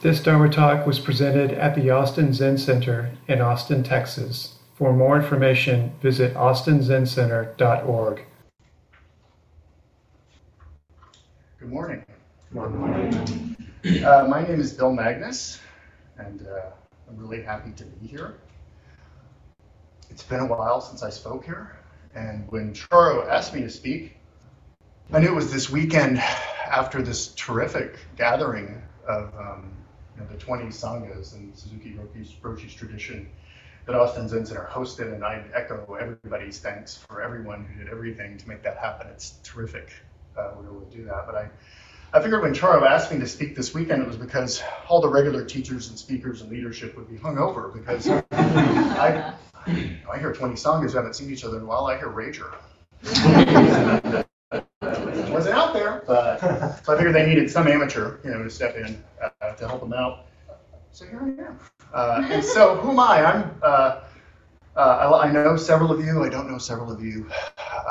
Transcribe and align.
This 0.00 0.22
Dharma 0.22 0.48
talk 0.48 0.86
was 0.86 1.00
presented 1.00 1.50
at 1.50 1.74
the 1.74 1.90
Austin 1.90 2.32
Zen 2.32 2.56
Center 2.56 3.10
in 3.26 3.40
Austin, 3.40 3.82
Texas. 3.82 4.54
For 4.76 4.92
more 4.92 5.16
information, 5.16 5.92
visit 6.00 6.34
austinzencenter.org. 6.34 8.24
Good 11.58 11.68
morning. 11.68 12.06
Good 12.52 12.74
morning. 12.74 13.56
Uh, 14.04 14.28
my 14.30 14.46
name 14.46 14.60
is 14.60 14.72
Bill 14.72 14.92
Magnus, 14.92 15.58
and 16.16 16.46
uh, 16.46 16.70
I'm 17.08 17.18
really 17.18 17.42
happy 17.42 17.72
to 17.72 17.84
be 17.84 18.06
here. 18.06 18.34
It's 20.10 20.22
been 20.22 20.40
a 20.40 20.46
while 20.46 20.80
since 20.80 21.02
I 21.02 21.10
spoke 21.10 21.44
here, 21.44 21.76
and 22.14 22.48
when 22.52 22.72
Choro 22.72 23.28
asked 23.28 23.52
me 23.52 23.62
to 23.62 23.70
speak, 23.70 24.16
I 25.12 25.18
knew 25.18 25.26
it 25.26 25.34
was 25.34 25.52
this 25.52 25.68
weekend 25.70 26.18
after 26.70 27.02
this 27.02 27.34
terrific 27.34 27.98
gathering 28.16 28.80
of 29.04 29.34
um, 29.36 29.72
you 30.18 30.24
know, 30.24 30.30
the 30.30 30.38
20 30.38 30.66
sanghas 30.66 31.34
and 31.34 31.56
Suzuki 31.56 31.98
Roshi's 32.42 32.74
tradition 32.74 33.28
that 33.86 33.94
Austin 33.94 34.28
Zen 34.28 34.44
Center 34.44 34.68
hosted, 34.70 35.14
and 35.14 35.24
I 35.24 35.42
echo 35.54 35.96
everybody's 35.98 36.58
thanks 36.58 36.98
for 37.08 37.22
everyone 37.22 37.64
who 37.64 37.82
did 37.82 37.90
everything 37.90 38.36
to 38.38 38.48
make 38.48 38.62
that 38.64 38.76
happen. 38.76 39.06
It's 39.08 39.38
terrific 39.42 39.90
uh, 40.36 40.50
able 40.62 40.82
to 40.82 40.96
do 40.96 41.04
that. 41.04 41.26
But 41.26 41.34
I, 41.36 41.48
I 42.12 42.22
figured 42.22 42.42
when 42.42 42.52
Choro 42.52 42.86
asked 42.86 43.10
me 43.10 43.18
to 43.18 43.26
speak 43.26 43.56
this 43.56 43.72
weekend, 43.72 44.02
it 44.02 44.08
was 44.08 44.16
because 44.16 44.62
all 44.88 45.00
the 45.00 45.08
regular 45.08 45.44
teachers 45.44 45.88
and 45.88 45.98
speakers 45.98 46.42
and 46.42 46.50
leadership 46.50 46.96
would 46.96 47.08
be 47.08 47.16
hungover 47.16 47.72
because 47.72 48.08
I, 48.32 49.32
I 49.66 50.18
hear 50.18 50.32
20 50.32 50.54
sanghas 50.54 50.90
who 50.90 50.96
haven't 50.98 51.14
seen 51.14 51.30
each 51.30 51.44
other 51.44 51.56
in 51.56 51.62
a 51.62 51.66
while. 51.66 51.86
I 51.86 51.96
hear 51.96 52.08
Rager. 52.08 52.54
so 56.08 56.82
I 56.88 56.96
figured 56.96 57.14
they 57.14 57.26
needed 57.26 57.50
some 57.50 57.68
amateur, 57.68 58.18
you 58.24 58.30
know, 58.30 58.42
to 58.42 58.50
step 58.50 58.76
in 58.76 59.02
uh, 59.22 59.52
to 59.52 59.68
help 59.68 59.80
them 59.80 59.92
out. 59.92 60.26
So 60.90 61.04
here 61.04 61.20
I 61.22 61.46
am. 61.46 61.60
Uh, 61.92 62.28
and 62.30 62.44
so 62.44 62.76
who 62.76 62.90
am 62.90 63.00
I? 63.00 63.24
I'm. 63.24 63.50
Uh, 63.62 64.00
uh, 64.76 64.80
I, 64.80 65.28
I, 65.28 65.32
know 65.32 65.56
several 65.56 65.90
of 65.90 66.04
you. 66.04 66.22
I 66.22 66.28
don't 66.28 66.50
know 66.50 66.58
several 66.58 66.92
of 66.92 67.02
you. 67.02 67.28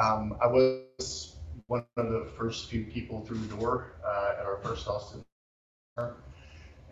Um, 0.01 0.37
I 0.41 0.47
was 0.47 1.35
one 1.67 1.83
of 1.97 2.09
the 2.09 2.27
first 2.37 2.69
few 2.69 2.85
people 2.85 3.25
through 3.25 3.39
the 3.39 3.55
door 3.55 3.93
uh, 4.05 4.35
at 4.39 4.45
our 4.45 4.57
first 4.63 4.87
Austin. 4.87 5.23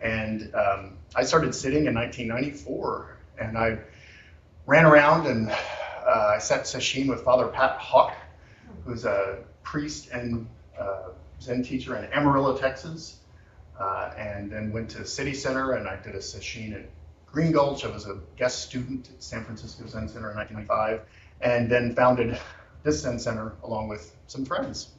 And 0.02 0.54
um, 0.54 0.98
I 1.14 1.24
started 1.24 1.54
sitting 1.54 1.86
in 1.86 1.94
1994, 1.94 3.16
and 3.38 3.56
I 3.56 3.78
ran 4.66 4.84
around 4.84 5.26
and 5.26 5.50
uh, 5.50 6.32
I 6.34 6.38
sat 6.38 6.64
sesshin 6.64 7.08
with 7.08 7.22
Father 7.22 7.48
Pat 7.48 7.78
Hawk, 7.78 8.14
who's 8.84 9.04
a 9.04 9.38
priest 9.62 10.10
and 10.12 10.46
uh, 10.78 11.10
Zen 11.40 11.62
teacher 11.62 11.96
in 11.96 12.04
Amarillo, 12.12 12.56
Texas, 12.56 13.20
uh, 13.78 14.12
and 14.16 14.50
then 14.50 14.72
went 14.72 14.90
to 14.90 15.04
City 15.06 15.34
Center 15.34 15.72
and 15.72 15.86
I 15.86 15.96
did 15.96 16.14
a 16.14 16.18
sesshin 16.18 16.74
at 16.74 16.88
Green 17.26 17.52
Gulch. 17.52 17.84
I 17.84 17.88
was 17.88 18.06
a 18.06 18.18
guest 18.36 18.62
student 18.62 19.10
at 19.10 19.22
San 19.22 19.44
Francisco 19.44 19.86
Zen 19.86 20.08
Center 20.08 20.30
in 20.30 20.36
1995, 20.36 21.02
and 21.42 21.70
then 21.70 21.94
founded 21.94 22.38
this 22.82 23.00
Zen 23.00 23.18
Center 23.18 23.52
along 23.62 23.88
with 23.88 24.16
some 24.26 24.44
friends. 24.44 24.92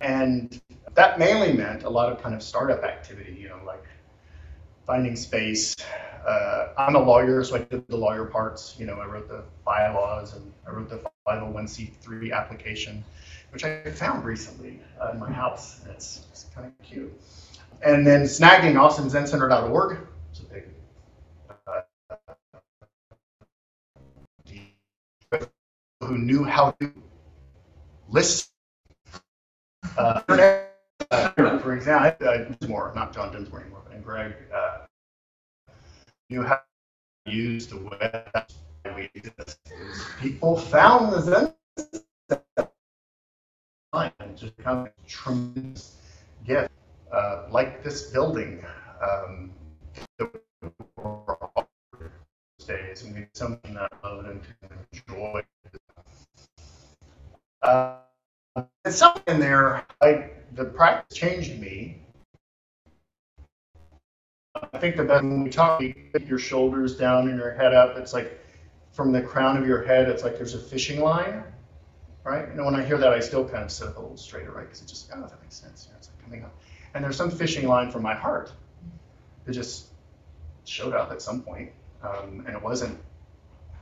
And 0.00 0.60
that 0.94 1.18
mainly 1.18 1.52
meant 1.52 1.84
a 1.84 1.88
lot 1.88 2.12
of 2.12 2.22
kind 2.22 2.34
of 2.34 2.42
startup 2.42 2.84
activity, 2.84 3.38
you 3.40 3.48
know, 3.48 3.60
like 3.66 3.84
finding 4.86 5.16
space. 5.16 5.74
Uh, 6.26 6.68
I'm 6.76 6.96
a 6.96 7.02
lawyer, 7.02 7.42
so 7.44 7.56
I 7.56 7.58
did 7.60 7.86
the 7.88 7.96
lawyer 7.96 8.26
parts. 8.26 8.76
You 8.78 8.86
know, 8.86 9.00
I 9.00 9.06
wrote 9.06 9.28
the 9.28 9.44
bylaws 9.64 10.34
and 10.34 10.52
I 10.66 10.70
wrote 10.70 10.90
the 10.90 11.00
501c3 11.26 12.32
application 12.34 13.04
which 13.54 13.64
I 13.64 13.88
found 13.92 14.24
recently 14.24 14.80
uh, 15.00 15.12
in 15.12 15.20
my 15.20 15.30
house. 15.30 15.80
And 15.84 15.94
it's, 15.94 16.26
it's 16.32 16.46
kind 16.52 16.66
of 16.66 16.86
cute. 16.86 17.12
And 17.82 18.04
then 18.04 18.22
snagging 18.22 18.74
austinzencenter.org. 18.74 19.98
It's 20.30 20.40
a 20.40 20.44
big 20.44 20.64
uh, 21.66 21.82
who 26.00 26.18
knew 26.18 26.42
how 26.42 26.72
to 26.80 26.90
list 28.08 28.50
uh, 29.96 30.20
for 30.20 31.74
example, 31.76 32.26
uh, 32.26 32.38
Dinsmore, 32.38 32.92
not 32.96 33.14
John 33.14 33.30
Dinsmore 33.32 33.60
anymore, 33.60 33.82
but 33.84 33.94
and 33.94 34.04
Greg 34.04 34.34
uh, 34.52 34.78
knew 36.28 36.42
how 36.42 36.58
to 37.26 37.32
use 37.32 37.68
the 37.68 37.76
web. 37.76 38.46
People 40.20 40.58
found 40.58 41.12
the 41.12 41.20
Zen 41.20 41.54
and 43.94 44.36
just 44.36 44.56
become 44.56 44.86
a 44.86 44.90
tremendous 45.06 45.96
gift. 46.44 46.70
Uh, 47.12 47.46
like 47.50 47.84
this 47.84 48.10
building, 48.10 48.64
um, 49.00 49.52
days, 52.66 53.04
and 53.04 53.16
it's 53.16 53.38
something 53.38 53.74
that 53.74 53.92
I 54.02 54.06
love 54.06 54.24
and 54.24 54.40
enjoy. 54.92 55.44
Uh, 57.62 57.98
it's 58.84 58.96
something 58.96 59.38
there. 59.38 59.86
I, 60.00 60.30
the 60.54 60.64
practice 60.64 61.16
changed 61.16 61.60
me. 61.60 62.02
I 64.72 64.78
think 64.78 64.96
that 64.96 65.06
when 65.06 65.44
we 65.44 65.50
talk, 65.50 65.80
you 65.80 65.94
put 66.12 66.26
your 66.26 66.38
shoulders 66.38 66.96
down 66.96 67.28
and 67.28 67.38
your 67.38 67.52
head 67.52 67.74
up. 67.74 67.96
It's 67.96 68.12
like 68.12 68.40
from 68.92 69.12
the 69.12 69.22
crown 69.22 69.56
of 69.56 69.66
your 69.66 69.84
head, 69.84 70.08
it's 70.08 70.24
like 70.24 70.36
there's 70.36 70.54
a 70.54 70.58
fishing 70.58 71.00
line 71.00 71.44
right? 72.24 72.48
And 72.48 72.64
when 72.64 72.74
I 72.74 72.84
hear 72.84 72.98
that, 72.98 73.12
I 73.12 73.20
still 73.20 73.46
kind 73.46 73.62
of 73.62 73.70
sit 73.70 73.88
up 73.88 73.96
a 73.96 74.00
little 74.00 74.16
straighter, 74.16 74.50
right? 74.50 74.64
Because 74.64 74.80
it 74.80 74.88
just, 74.88 75.10
oh, 75.14 75.20
that 75.20 75.40
makes 75.42 75.56
sense. 75.56 75.88
it's 75.96 76.08
like 76.08 76.24
coming 76.24 76.44
up. 76.44 76.54
And 76.94 77.04
there's 77.04 77.16
some 77.16 77.30
fishing 77.30 77.68
line 77.68 77.90
from 77.90 78.02
my 78.02 78.14
heart 78.14 78.52
that 79.44 79.52
just 79.52 79.86
showed 80.64 80.94
up 80.94 81.12
at 81.12 81.20
some 81.20 81.42
point. 81.42 81.70
Um, 82.02 82.44
and 82.46 82.56
it 82.56 82.62
wasn't 82.62 82.98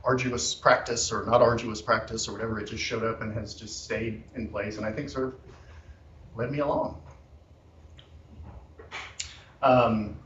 arduous 0.03 0.53
practice 0.53 1.11
or 1.11 1.25
not 1.25 1.41
arduous 1.41 1.81
practice 1.81 2.27
or 2.27 2.33
whatever. 2.33 2.59
It 2.59 2.67
just 2.67 2.83
showed 2.83 3.03
up 3.03 3.21
and 3.21 3.33
has 3.33 3.55
just 3.55 3.85
stayed 3.85 4.23
in 4.35 4.49
place. 4.49 4.77
And 4.77 4.85
I 4.85 4.91
think 4.91 5.09
sort 5.09 5.27
of 5.27 5.35
led 6.35 6.51
me 6.51 6.59
along. 6.59 7.01
Um, 9.61 10.17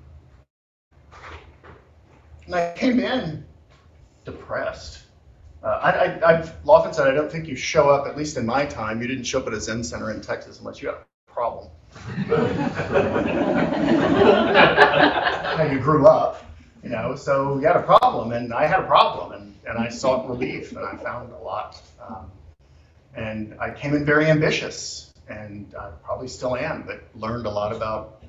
and 2.48 2.56
I 2.56 2.74
came 2.76 3.00
in 3.00 3.46
depressed 4.26 5.07
uh, 5.64 6.20
I, 6.24 6.34
have 6.34 6.56
often 6.68 6.94
said 6.94 7.08
I 7.08 7.14
don't 7.14 7.32
think 7.32 7.48
you 7.48 7.56
show 7.56 7.90
up, 7.90 8.08
at 8.08 8.16
least 8.18 8.38
in 8.38 8.46
my 8.46 8.66
time, 8.66 9.02
you 9.02 9.08
didn't 9.08 9.24
show 9.24 9.40
up 9.40 9.48
at 9.48 9.54
a 9.54 9.62
Zen 9.62 9.84
center 9.84 10.12
in 10.12 10.22
Texas 10.22 10.60
unless 10.60 10.82
you 10.82 10.90
had 10.90 10.98
a 10.98 11.06
problem. 11.32 11.70
How 15.58 15.64
you 15.72 15.80
grew 15.80 16.06
up, 16.08 16.46
you 16.84 16.90
know, 16.90 17.16
so 17.16 17.58
you 17.58 17.66
had 17.66 17.76
a 17.76 17.82
problem, 17.82 18.34
and 18.34 18.54
I 18.54 18.68
had 18.68 18.80
a 18.82 18.88
problem, 18.88 19.32
and, 19.32 19.56
and 19.68 19.80
I 19.80 19.90
sought 19.90 20.30
relief, 20.30 20.72
and 20.72 20.86
I 20.86 20.96
found 20.98 21.32
a 21.32 21.38
lot. 21.38 21.82
Um, 22.08 22.32
and 23.16 23.56
I 23.60 23.72
came 23.72 23.96
in 23.96 24.06
very 24.06 24.28
ambitious, 24.28 25.12
and 25.28 25.74
I 25.78 25.90
probably 26.04 26.28
still 26.28 26.56
am, 26.56 26.84
but 26.84 27.04
learned 27.16 27.48
a 27.48 27.50
lot 27.50 27.76
about 27.76 28.24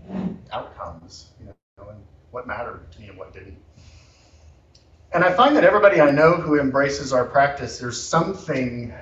outcomes, 0.51 1.27
you 1.39 1.47
know, 1.47 1.55
and 1.91 2.03
what 2.31 2.47
mattered 2.47 2.91
to 2.93 3.01
me 3.01 3.09
and 3.09 3.19
what 3.19 3.35
didn't. 3.35 3.59
And 5.13 5.25
I 5.25 5.33
find 5.33 5.57
that 5.57 5.65
everybody 5.65 6.03
I 6.03 6.11
know 6.11 6.35
who 6.35 6.61
embraces 6.61 7.15
our 7.15 7.25
practice, 7.25 7.79
there's 7.79 8.01
something 8.01 8.93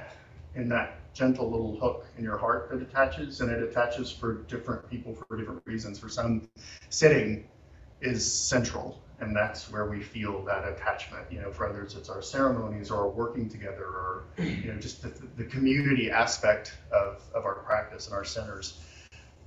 in 0.55 0.69
that 0.69 1.01
gentle 1.15 1.51
little 1.51 1.81
hook 1.81 2.07
in 2.17 2.23
your 2.23 2.39
heart 2.39 2.69
that 2.71 2.81
attaches, 2.81 3.41
and 3.41 3.51
it 3.51 3.61
attaches 3.61 4.13
for 4.13 4.35
different 4.45 4.89
people 4.89 5.17
for 5.17 5.37
different 5.37 5.63
reasons. 5.65 5.99
For 5.99 6.09
some, 6.09 6.49
sitting 6.91 7.49
is 8.01 8.31
central, 8.31 9.03
and 9.19 9.35
that's 9.35 9.69
where 9.69 9.87
we 9.87 10.01
feel 10.01 10.45
that 10.45 10.69
attachment. 10.69 11.27
You 11.29 11.41
know, 11.41 11.51
for 11.51 11.69
others, 11.69 11.97
it's 11.97 12.09
our 12.09 12.23
ceremonies 12.23 12.93
or 12.93 12.99
our 12.99 13.09
working 13.09 13.49
together, 13.49 13.85
or 13.85 14.25
you 14.39 14.73
know, 14.73 14.79
just 14.79 15.03
the, 15.03 15.13
the 15.37 15.45
community 15.45 16.09
aspect 16.09 16.73
of, 16.93 17.21
of 17.35 17.45
our 17.45 17.57
practice 17.57 18.07
and 18.07 18.15
our 18.15 18.25
centers. 18.25 18.81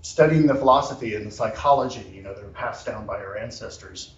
Studying 0.01 0.45
the 0.45 0.55
philosophy 0.55 1.15
and 1.15 1.25
the 1.25 1.31
psychology, 1.31 2.11
you 2.13 2.21
know, 2.21 2.33
that 2.33 2.43
are 2.43 2.49
passed 2.49 2.85
down 2.85 3.05
by 3.05 3.15
our 3.15 3.37
ancestors 3.37 4.15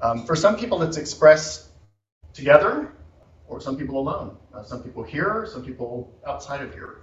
um, 0.00 0.26
for 0.26 0.36
some 0.36 0.56
people, 0.56 0.82
it's 0.82 0.96
expressed 0.96 1.68
together, 2.32 2.92
or 3.48 3.60
some 3.60 3.76
people 3.76 3.98
alone. 3.98 4.36
Uh, 4.52 4.62
some 4.62 4.82
people 4.82 5.02
here, 5.02 5.46
some 5.50 5.64
people 5.64 6.12
outside 6.26 6.62
of 6.62 6.72
here. 6.72 7.02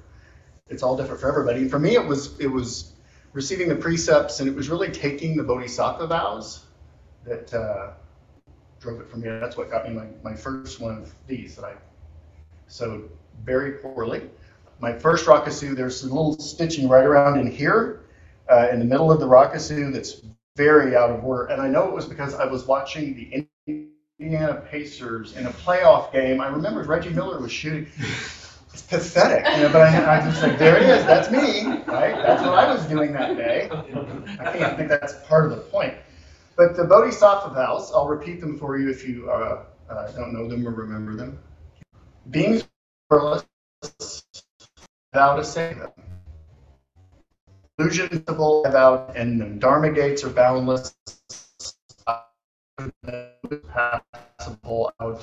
It's 0.70 0.84
all 0.84 0.96
different 0.96 1.20
for 1.20 1.28
everybody. 1.28 1.68
For 1.68 1.80
me, 1.80 1.96
it 1.96 2.06
was 2.06 2.40
it 2.40 2.48
was 2.48 2.94
receiving 3.34 3.68
the 3.68 3.76
precepts, 3.76 4.40
and 4.40 4.50
it 4.50 4.56
was 4.56 4.70
really 4.70 4.92
taking 4.92 5.36
the 5.36 5.44
bodhisattva 5.44 6.08
vows 6.08 6.66
that 7.26 7.54
uh, 7.54 7.94
drove 8.80 9.02
it 9.02 9.10
for 9.10 9.18
me. 9.18 9.28
That's 9.28 9.58
what 9.58 9.72
got 9.72 9.88
me 9.88 9.94
my, 9.96 10.08
my 10.24 10.36
first 10.36 10.80
one 10.80 10.98
of 10.98 11.14
these 11.28 11.56
that 11.56 11.66
I 11.66 11.74
sewed 12.68 13.10
very 13.44 13.74
poorly. 13.74 14.30
My 14.80 14.94
first 14.94 15.26
rakusu, 15.26 15.76
there's 15.76 16.04
a 16.04 16.08
little 16.08 16.38
stitching 16.40 16.90
right 16.90 17.06
around 17.06 17.40
in 17.40 17.50
here, 17.50 18.04
uh, 18.52 18.68
in 18.72 18.80
the 18.80 18.86
middle 18.86 19.12
of 19.12 19.20
the 19.20 19.28
rakusu 19.28 19.94
that's 19.94 20.22
very 20.56 20.96
out 20.96 21.10
of 21.10 21.24
order. 21.24 21.46
And 21.46 21.62
I 21.62 21.68
know 21.68 21.88
it 21.88 21.94
was 21.94 22.06
because 22.06 22.36
I 22.36 22.46
was 22.46 22.66
watching 22.66 23.16
the 23.16 23.48
Indiana 24.20 24.62
Pacers 24.70 25.36
in 25.36 25.46
a 25.48 25.52
playoff 25.52 26.12
game. 26.12 26.42
I 26.42 26.48
remember 26.48 26.84
Reggie 26.84 27.10
Miller 27.10 27.40
was 27.40 27.52
shooting 27.52 27.88
it's 28.74 28.82
pathetic, 28.82 29.46
you 29.56 29.64
know, 29.64 29.72
but 29.72 29.82
I, 29.82 30.18
I'm 30.18 30.32
just 30.32 30.42
like, 30.42 30.58
there 30.58 30.78
it 30.78 30.84
is, 30.84 31.06
that's 31.06 31.30
me, 31.30 31.64
right? 31.86 32.16
That's 32.16 32.42
what 32.42 32.58
I 32.58 32.74
was 32.74 32.84
doing 32.88 33.14
that 33.14 33.38
day. 33.38 33.70
I 33.72 34.58
can't 34.58 34.76
think 34.76 34.90
that's 34.90 35.14
part 35.28 35.46
of 35.46 35.52
the 35.52 35.58
point. 35.58 35.94
But 36.58 36.76
the 36.76 36.84
Bodhisattva 36.84 37.54
vows, 37.54 37.92
I'll 37.94 38.08
repeat 38.08 38.42
them 38.42 38.58
for 38.58 38.78
you 38.80 38.90
if 38.90 39.08
you 39.08 39.30
uh, 39.30 39.66
uh, 39.90 40.12
don't 40.14 40.34
know 40.34 40.48
them 40.48 40.68
or 40.68 40.72
remember 40.72 41.16
them. 41.16 41.38
Beings 42.32 42.68
powerless, 43.12 43.46
vow 45.14 45.36
to 45.36 45.44
save 45.44 45.78
them. 45.78 45.92
Illusions 47.80 48.24
to 48.26 49.12
end 49.16 49.42
them. 49.42 49.60
Dharma 49.60 49.92
gates 49.92 50.24
are 50.24 50.30
boundless. 50.30 50.96
Passable. 53.74 54.92
There 55.00 55.18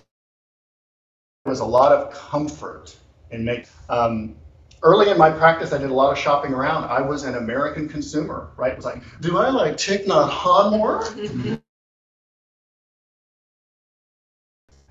was 1.45 1.61
a 1.61 1.65
lot 1.65 1.93
of 1.93 2.13
comfort 2.13 2.97
in 3.31 3.45
making. 3.45 3.67
Um, 3.89 4.37
early 4.83 5.11
in 5.11 5.19
my 5.19 5.31
practice, 5.31 5.73
I 5.73 5.79
did 5.79 5.91
a 5.91 5.95
lot 5.95 6.13
of 6.13 6.19
shopping 6.19 6.53
around. 6.53 6.85
I 6.85 7.01
was 7.01 7.25
an 7.25 7.37
American 7.37 7.89
consumer, 7.89 8.51
right? 8.57 8.73
It 8.73 8.77
was 8.77 8.85
like, 8.85 9.03
do 9.21 9.39
I 9.39 9.49
like 9.51 9.75
Thich 9.75 10.07
Nhat 10.07 10.31
Hanh 10.31 10.71
more? 10.73 11.05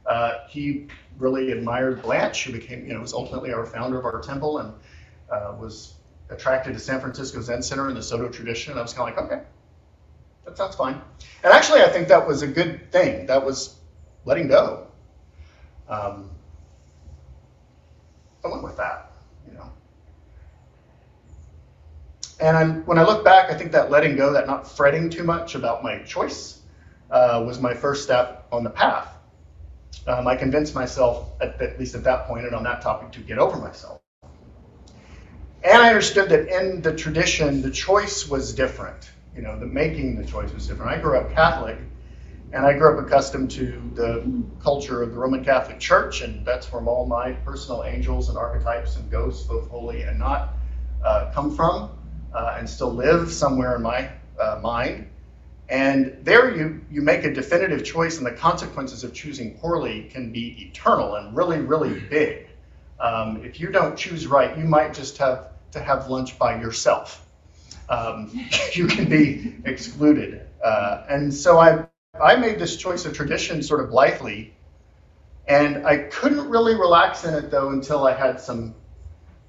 uh, 0.06 0.48
he 0.48 0.88
really 1.18 1.52
admired 1.52 2.02
Blanche, 2.02 2.46
who 2.46 2.54
became, 2.54 2.86
you 2.88 2.94
know, 2.94 3.02
was 3.02 3.14
ultimately 3.14 3.54
our 3.54 3.66
founder 3.66 4.00
of 4.00 4.06
our 4.06 4.22
temple 4.22 4.60
and 4.60 4.74
uh, 5.32 5.56
was 5.60 5.94
attracted 6.30 6.74
to 6.74 6.80
San 6.80 7.00
Francisco 7.00 7.42
Zen 7.42 7.62
Center 7.62 7.88
and 7.88 7.98
the 7.98 8.04
Soto 8.04 8.30
tradition. 8.30 8.78
I 8.78 8.82
was 8.82 8.94
kind 8.94 9.10
of 9.10 9.18
like, 9.18 9.26
okay, 9.26 9.44
that 10.46 10.58
sounds 10.58 10.76
fine. 10.76 11.02
And 11.44 11.54
actually, 11.54 11.82
I 11.82 11.90
think 11.90 12.08
that 12.10 12.28
was 12.28 12.42
a 12.42 12.48
good 12.48 12.92
thing. 12.92 13.26
That 13.28 13.46
was 13.46 13.76
letting 14.26 14.48
go. 14.48 14.88
Um, 15.88 16.30
I 18.44 18.48
went 18.48 18.64
with 18.64 18.78
that, 18.78 19.12
you 19.48 19.54
know. 19.54 19.72
And 22.40 22.56
I'm, 22.56 22.86
when 22.86 22.98
I 22.98 23.04
look 23.04 23.26
back, 23.26 23.50
I 23.50 23.58
think 23.58 23.72
that 23.74 23.90
letting 23.90 24.16
go, 24.16 24.34
that 24.34 24.48
not 24.48 24.70
fretting 24.70 25.10
too 25.10 25.24
much 25.24 25.56
about 25.56 25.84
my 25.84 26.00
choice, 26.00 26.62
uh, 27.12 27.44
was 27.46 27.60
my 27.60 27.74
first 27.74 28.04
step 28.04 28.48
on 28.52 28.64
the 28.64 28.70
path. 28.70 29.08
Um, 30.08 30.28
I 30.28 30.36
convinced 30.36 30.74
myself, 30.76 31.30
at, 31.42 31.62
at 31.62 31.80
least 31.80 31.96
at 31.96 32.04
that 32.04 32.28
point 32.28 32.46
and 32.46 32.56
on 32.56 32.64
that 32.64 32.82
topic, 32.82 33.12
to 33.14 33.20
get 33.20 33.40
over 33.40 33.58
myself. 33.58 34.00
And 35.64 35.82
I 35.82 35.90
understood 35.90 36.30
that 36.30 36.48
in 36.48 36.82
the 36.82 36.96
tradition, 36.96 37.62
the 37.62 37.72
choice 37.72 38.28
was 38.28 38.54
different. 38.54 39.12
You 39.36 39.42
know, 39.42 39.60
the 39.60 39.66
making 39.66 40.16
the 40.16 40.26
choice 40.26 40.54
was 40.54 40.68
different. 40.68 40.92
I 40.92 41.02
grew 41.02 41.18
up 41.18 41.34
Catholic, 41.34 41.78
and 42.54 42.66
I 42.66 42.74
grew 42.74 42.98
up 42.98 43.06
accustomed 43.06 43.52
to 43.52 43.92
the 43.94 44.44
culture 44.62 45.04
of 45.04 45.12
the 45.12 45.18
Roman 45.18 45.44
Catholic 45.44 45.80
Church, 45.80 46.22
and 46.22 46.46
that's 46.46 46.72
where 46.72 46.82
all 46.86 47.06
my 47.06 47.34
personal 47.34 47.84
angels 47.84 48.30
and 48.30 48.38
archetypes 48.38 48.96
and 48.96 49.12
ghosts, 49.12 49.46
both 49.48 49.70
holy 49.70 50.04
and 50.04 50.18
not, 50.18 50.56
uh, 51.04 51.32
come 51.34 51.54
from, 51.56 51.92
uh, 52.34 52.56
and 52.58 52.70
still 52.70 52.94
live 52.94 53.32
somewhere 53.32 53.76
in 53.76 53.82
my 53.82 54.10
uh, 54.40 54.60
mind. 54.64 55.10
And 55.68 56.18
there 56.24 56.56
you, 56.56 56.82
you 56.90 57.02
make 57.02 57.26
a 57.26 57.34
definitive 57.34 57.84
choice, 57.84 58.18
and 58.18 58.26
the 58.26 58.32
consequences 58.32 59.04
of 59.04 59.14
choosing 59.14 59.58
poorly 59.60 60.04
can 60.04 60.32
be 60.32 60.70
eternal 60.70 61.16
and 61.16 61.36
really, 61.36 61.60
really 61.60 62.00
big. 62.00 62.48
Um, 63.00 63.44
if 63.44 63.60
you 63.60 63.72
don't 63.72 63.96
choose 63.98 64.26
right, 64.26 64.58
you 64.58 64.66
might 64.66 64.94
just 64.94 65.18
have 65.20 65.49
to 65.72 65.82
have 65.82 66.10
lunch 66.10 66.38
by 66.38 66.60
yourself. 66.60 67.26
Um, 67.90 68.32
you 68.74 68.88
can 68.88 69.10
be 69.10 69.56
excluded. 69.66 70.46
Uh, 70.64 71.06
and 71.10 71.34
so 71.34 71.60
I 71.60 71.86
I 72.20 72.36
made 72.36 72.60
this 72.60 72.76
choice 72.76 73.06
of 73.06 73.14
tradition 73.14 73.62
sort 73.62 73.82
of 73.82 73.90
blithely, 73.90 74.54
and 75.48 75.86
I 75.86 75.98
couldn't 75.98 76.50
really 76.50 76.76
relax 76.76 77.24
in 77.24 77.34
it 77.34 77.50
though 77.52 77.70
until 77.70 78.06
I 78.06 78.14
had 78.14 78.40
some, 78.40 78.74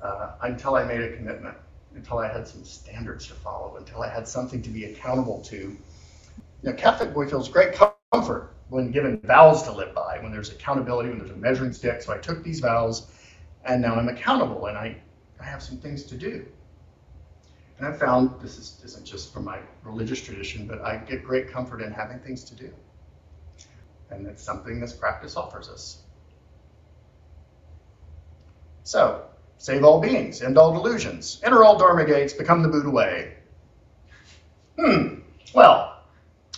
uh, 0.03 0.33
until 0.43 0.77
I 0.77 0.85
made 0.85 1.01
a 1.01 1.17
commitment, 1.17 1.57
until 1.95 2.19
I 2.19 2.29
had 2.29 2.47
some 2.47 2.65
standards 2.65 3.27
to 3.29 3.35
follow, 3.35 3.77
until 3.77 4.03
I 4.03 4.09
had 4.09 4.29
something 4.29 4.63
to 4.63 4.71
be 4.71 4.85
accountable 4.85 5.41
to. 5.43 5.57
You 5.57 5.79
know, 6.63 6.75
Catholic 6.75 7.13
boy 7.15 7.29
feels 7.29 7.49
great 7.49 7.75
comfort 8.13 8.53
when 8.69 8.91
given 8.93 9.19
vows 9.25 9.63
to 9.65 9.73
live 9.73 9.95
by, 9.95 10.19
when 10.23 10.31
there's 10.31 10.51
accountability, 10.51 11.09
when 11.09 11.19
there's 11.19 11.31
a 11.31 11.37
measuring 11.37 11.73
stick. 11.73 12.03
So 12.03 12.13
I 12.13 12.19
took 12.19 12.45
these 12.45 12.61
vows, 12.61 13.11
and 13.65 13.83
now 13.83 13.95
I'm 13.97 14.09
accountable, 14.09 14.67
and 14.67 14.79
I, 14.79 14.97
I 15.41 15.45
have 15.45 15.63
some 15.63 15.79
things 15.79 16.05
to 16.05 16.17
do. 16.17 16.47
And 17.79 17.87
I 17.87 17.93
found 17.93 18.41
this 18.41 18.59
is, 18.59 18.81
isn't 18.85 19.07
just 19.07 19.33
from 19.33 19.45
my 19.45 19.59
religious 19.85 20.21
tradition, 20.21 20.67
but 20.67 20.83
I 20.83 20.99
get 20.99 21.25
great 21.25 21.51
comfort 21.51 21.81
in 21.81 21.91
having 21.93 22.19
things 22.19 22.45
to 22.45 22.55
do. 22.55 22.71
And 24.11 24.27
it's 24.27 24.43
something 24.43 24.81
this 24.81 24.93
practice 24.93 25.37
offers 25.37 25.69
us. 25.69 26.03
So, 28.83 29.25
save 29.59 29.85
all 29.85 30.01
beings, 30.01 30.43
end 30.43 30.59
all 30.59 30.73
delusions, 30.73 31.41
enter 31.43 31.65
all 31.65 31.79
Dharma 31.79 32.05
gates, 32.05 32.33
become 32.33 32.63
the 32.63 32.69
Buddha 32.69 32.91
way. 32.91 33.35
Hmm, 34.79 35.21
well, 35.55 36.03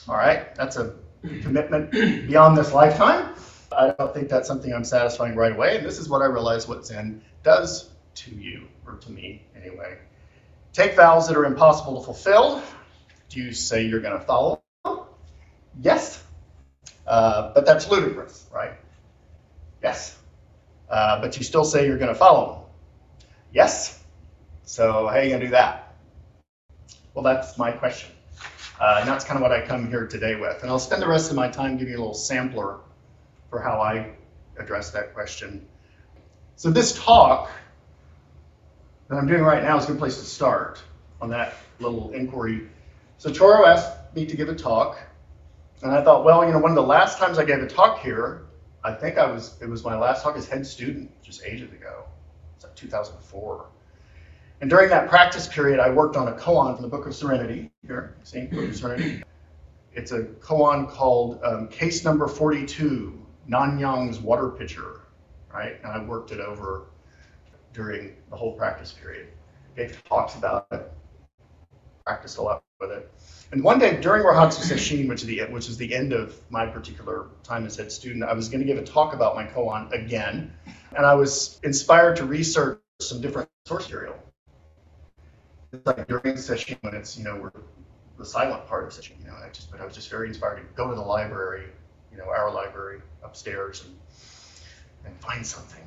all 0.09 0.17
right, 0.17 0.55
that's 0.55 0.77
a 0.77 0.95
commitment 1.43 1.91
beyond 1.93 2.57
this 2.57 2.73
lifetime. 2.73 3.35
I 3.77 3.95
don't 3.99 4.13
think 4.13 4.29
that's 4.29 4.49
something 4.49 4.73
I'm 4.73 4.85
satisfying 4.85 5.35
right 5.35 5.53
away. 5.53 5.77
And 5.79 5.87
this 5.87 5.99
is 5.99 6.09
what 6.09 6.23
I 6.23 6.27
realize 6.27 6.69
what 6.69 6.85
Zen 6.87 7.23
does 7.43 7.91
to 8.17 8.35
you, 8.35 8.69
or 8.87 8.95
to 8.95 9.11
me 9.11 9.43
anyway. 9.57 9.99
Take 10.73 10.97
vows 10.97 11.29
that 11.29 11.37
are 11.37 11.45
impossible 11.45 11.99
to 11.99 12.05
fulfill. 12.05 12.63
Do 13.29 13.41
you 13.41 13.53
say 13.53 13.87
you're 13.87 14.01
going 14.01 14.19
to 14.19 14.25
follow 14.25 14.63
them? 14.85 15.01
Yes. 15.81 16.23
Uh, 17.07 17.53
but 17.55 17.67
that's 17.67 17.89
ludicrous, 17.91 18.47
right? 18.53 18.73
Yes. 19.83 20.19
Uh, 20.89 21.21
but 21.21 21.37
you 21.37 21.45
still 21.45 21.65
say 21.65 21.87
you're 21.87 21.99
going 21.99 22.13
to 22.13 22.19
follow 22.19 22.55
them? 22.55 22.63
Yes. 23.53 24.03
So 24.65 25.07
how 25.09 25.17
are 25.17 25.23
you 25.23 25.29
going 25.29 25.41
to 25.41 25.47
do 25.47 25.53
that? 25.53 25.95
Well, 27.15 27.25
that's 27.25 27.59
my 27.59 27.73
question. 27.73 28.11
Uh, 28.81 28.99
and 29.01 29.09
that's 29.09 29.25
kind 29.25 29.37
of 29.37 29.43
what 29.43 29.53
I 29.53 29.67
come 29.67 29.89
here 29.89 30.07
today 30.07 30.37
with. 30.37 30.63
And 30.63 30.71
I'll 30.71 30.79
spend 30.79 31.03
the 31.03 31.09
rest 31.09 31.31
of 31.31 31.37
my 31.37 31.49
time 31.49 31.77
giving 31.77 31.93
you 31.93 31.99
a 31.99 32.01
little 32.01 32.15
sampler 32.15 32.79
for 33.51 33.61
how 33.61 33.81
I 33.81 34.13
address 34.59 34.91
that 34.93 35.13
question. 35.13 35.67
So 36.57 36.71
this 36.71 36.99
talk 36.99 37.51
that 39.13 39.19
I'm 39.19 39.27
doing 39.27 39.43
right 39.43 39.63
now 39.63 39.77
is 39.77 39.85
a 39.85 39.89
good 39.89 39.99
place 39.99 40.19
to 40.21 40.25
start 40.25 40.83
on 41.21 41.29
that 41.29 41.53
little 41.81 42.13
inquiry. 42.13 42.67
So 43.19 43.29
Choro 43.29 43.67
asked 43.67 43.93
me 44.15 44.25
to 44.25 44.37
give 44.37 44.49
a 44.49 44.55
talk, 44.55 44.99
and 45.83 45.93
I 45.93 46.03
thought, 46.03 46.25
well, 46.25 46.47
you 46.47 46.51
know, 46.51 46.59
one 46.59 46.71
of 46.71 46.77
the 46.77 46.83
last 46.83 47.19
times 47.19 47.39
I 47.39 47.45
gave 47.45 47.59
a 47.59 47.67
talk 47.67 48.01
here, 48.01 48.47
I 48.83 48.95
think 48.95 49.19
I 49.19 49.31
was 49.31 49.59
it 49.61 49.69
was 49.69 49.85
my 49.85 49.99
last 49.99 50.23
talk 50.23 50.35
as 50.39 50.49
head 50.49 50.67
student, 50.67 51.11
just 51.23 51.45
ages 51.45 51.71
ago. 51.73 52.05
It's 52.57 52.65
like 52.65 52.75
2004. 52.75 53.67
And 54.63 54.71
during 54.71 54.89
that 54.89 55.11
practice 55.11 55.47
period, 55.47 55.79
I 55.79 55.91
worked 55.91 56.17
on 56.17 56.29
a 56.29 56.33
koan 56.33 56.75
from 56.75 56.83
the 56.83 56.89
Book 56.89 57.07
of 57.07 57.15
Serenity. 57.15 57.71
Here, 57.87 58.17
see, 58.23 58.47
Book 58.47 58.65
of 58.65 58.77
Serenity. 58.77 59.23
It's 59.93 60.13
a 60.13 60.23
koan 60.23 60.89
called 60.89 61.39
um, 61.45 61.69
Case 61.69 62.03
Number 62.03 62.29
42, 62.29 63.27
Nanyang's 63.47 64.21
Water 64.21 64.49
Pitcher, 64.49 65.03
right? 65.53 65.77
And 65.85 65.93
I 65.93 66.03
worked 66.03 66.33
it 66.33 66.41
over 66.41 66.87
during 67.73 68.17
the 68.31 68.37
whole 68.37 68.53
practice 68.53 68.93
period. 68.93 69.29
Gave 69.77 70.03
talks 70.05 70.35
about 70.35 70.67
it, 70.71 70.93
practiced 72.05 72.39
a 72.39 72.43
lot 72.43 72.63
with 72.81 72.91
it. 72.91 73.11
And 73.53 73.63
one 73.63 73.79
day 73.79 74.01
during 74.01 74.23
Rohatsu 74.23 74.71
Sesshin, 74.71 75.09
which 75.09 75.23
is 75.23 75.27
the 75.27 75.41
which 75.51 75.69
is 75.69 75.77
the 75.77 75.95
end 75.95 76.13
of 76.13 76.39
my 76.51 76.67
particular 76.67 77.29
time 77.43 77.67
as 77.67 77.77
head 77.77 77.93
student, 77.93 78.25
I 78.25 78.33
was 78.33 78.49
going 78.49 78.61
to 78.61 78.67
give 78.67 78.79
a 78.79 78.85
talk 78.85 79.15
about 79.15 79.35
my 79.35 79.45
koan 79.45 79.91
again, 79.93 80.53
and 80.97 81.07
I 81.07 81.15
was 81.15 81.59
inspired 81.63 82.17
to 82.17 82.25
research 82.25 82.79
some 83.01 83.21
different 83.21 83.49
source 83.67 83.85
material. 83.85 84.15
It's 85.73 85.87
like 85.87 86.07
during 86.07 86.37
sesshin 86.37 86.77
when 86.83 86.95
it's 86.95 87.17
you 87.17 87.25
know 87.25 87.37
we're 87.37 87.53
the 88.19 88.27
silent 88.27 88.67
part 88.67 88.85
of 88.85 88.91
sesshin, 88.91 89.19
you 89.21 89.27
know. 89.27 89.35
I 89.35 89.49
just 89.51 89.71
but 89.71 89.81
I 89.81 89.85
was 89.85 89.95
just 89.95 90.11
very 90.11 90.29
inspired 90.29 90.57
to 90.57 90.63
go 90.75 90.89
to 90.89 90.95
the 90.95 91.03
library, 91.03 91.67
you 92.11 92.19
know, 92.19 92.25
our 92.25 92.53
library 92.53 93.01
upstairs 93.25 93.85
and 93.85 93.99
and 95.05 95.21
find 95.21 95.47
something. 95.47 95.83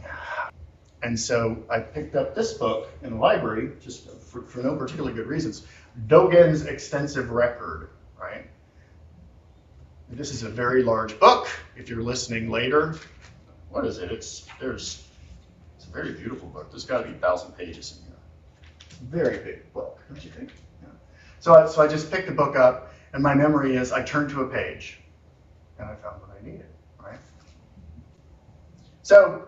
And 1.04 1.20
so 1.20 1.64
I 1.70 1.80
picked 1.80 2.16
up 2.16 2.36
this 2.36 2.54
book 2.54 2.90
in 3.04 3.12
the 3.12 3.20
library, 3.20 3.74
just 3.80 4.10
for, 4.10 4.42
for 4.42 4.60
no 4.60 4.76
particularly 4.76 5.14
good 5.14 5.28
reasons. 5.28 5.66
Dogen's 6.08 6.66
Extensive 6.66 7.30
Record, 7.30 7.90
right? 8.20 8.48
This 10.10 10.32
is 10.32 10.44
a 10.44 10.50
very 10.50 10.84
large 10.84 11.20
book. 11.20 11.48
If 11.76 11.90
you're 11.90 12.04
listening 12.04 12.50
later, 12.50 12.96
what 13.70 13.86
is 13.86 13.98
it? 13.98 14.12
It's 14.12 14.48
there's 14.60 15.06
it's 15.78 15.86
a 15.86 15.92
very 15.92 16.14
beautiful 16.14 16.48
book. 16.50 16.72
There's 16.72 16.86
got 16.86 17.02
to 17.02 17.08
be 17.08 17.14
a 17.14 17.18
thousand 17.18 17.52
pages 17.54 18.00
in 18.00 18.08
here. 18.08 18.16
Very 19.10 19.44
big 19.44 19.74
book, 19.74 20.00
don't 20.08 20.24
you 20.24 20.32
think? 20.32 20.52
Yeah. 20.82 20.90
So 21.40 21.56
I, 21.56 21.68
so 21.68 21.82
I 21.82 21.88
just 21.88 22.12
picked 22.12 22.28
the 22.28 22.34
book 22.34 22.56
up, 22.56 22.94
and 23.14 23.22
my 23.22 23.34
memory 23.34 23.76
is 23.76 23.92
I 23.92 24.04
turned 24.04 24.30
to 24.30 24.42
a 24.42 24.48
page, 24.48 25.00
and 25.80 25.90
I 25.90 25.96
found 25.96 26.22
what 26.22 26.38
I 26.40 26.46
needed, 26.46 26.68
right? 27.04 27.20
So 29.02 29.48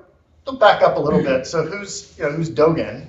back 0.53 0.81
up 0.81 0.97
a 0.97 0.99
little 0.99 1.21
bit. 1.21 1.45
So 1.45 1.65
who's 1.65 2.17
you 2.17 2.23
know 2.23 2.31
who's 2.31 2.49
Dogen? 2.49 3.07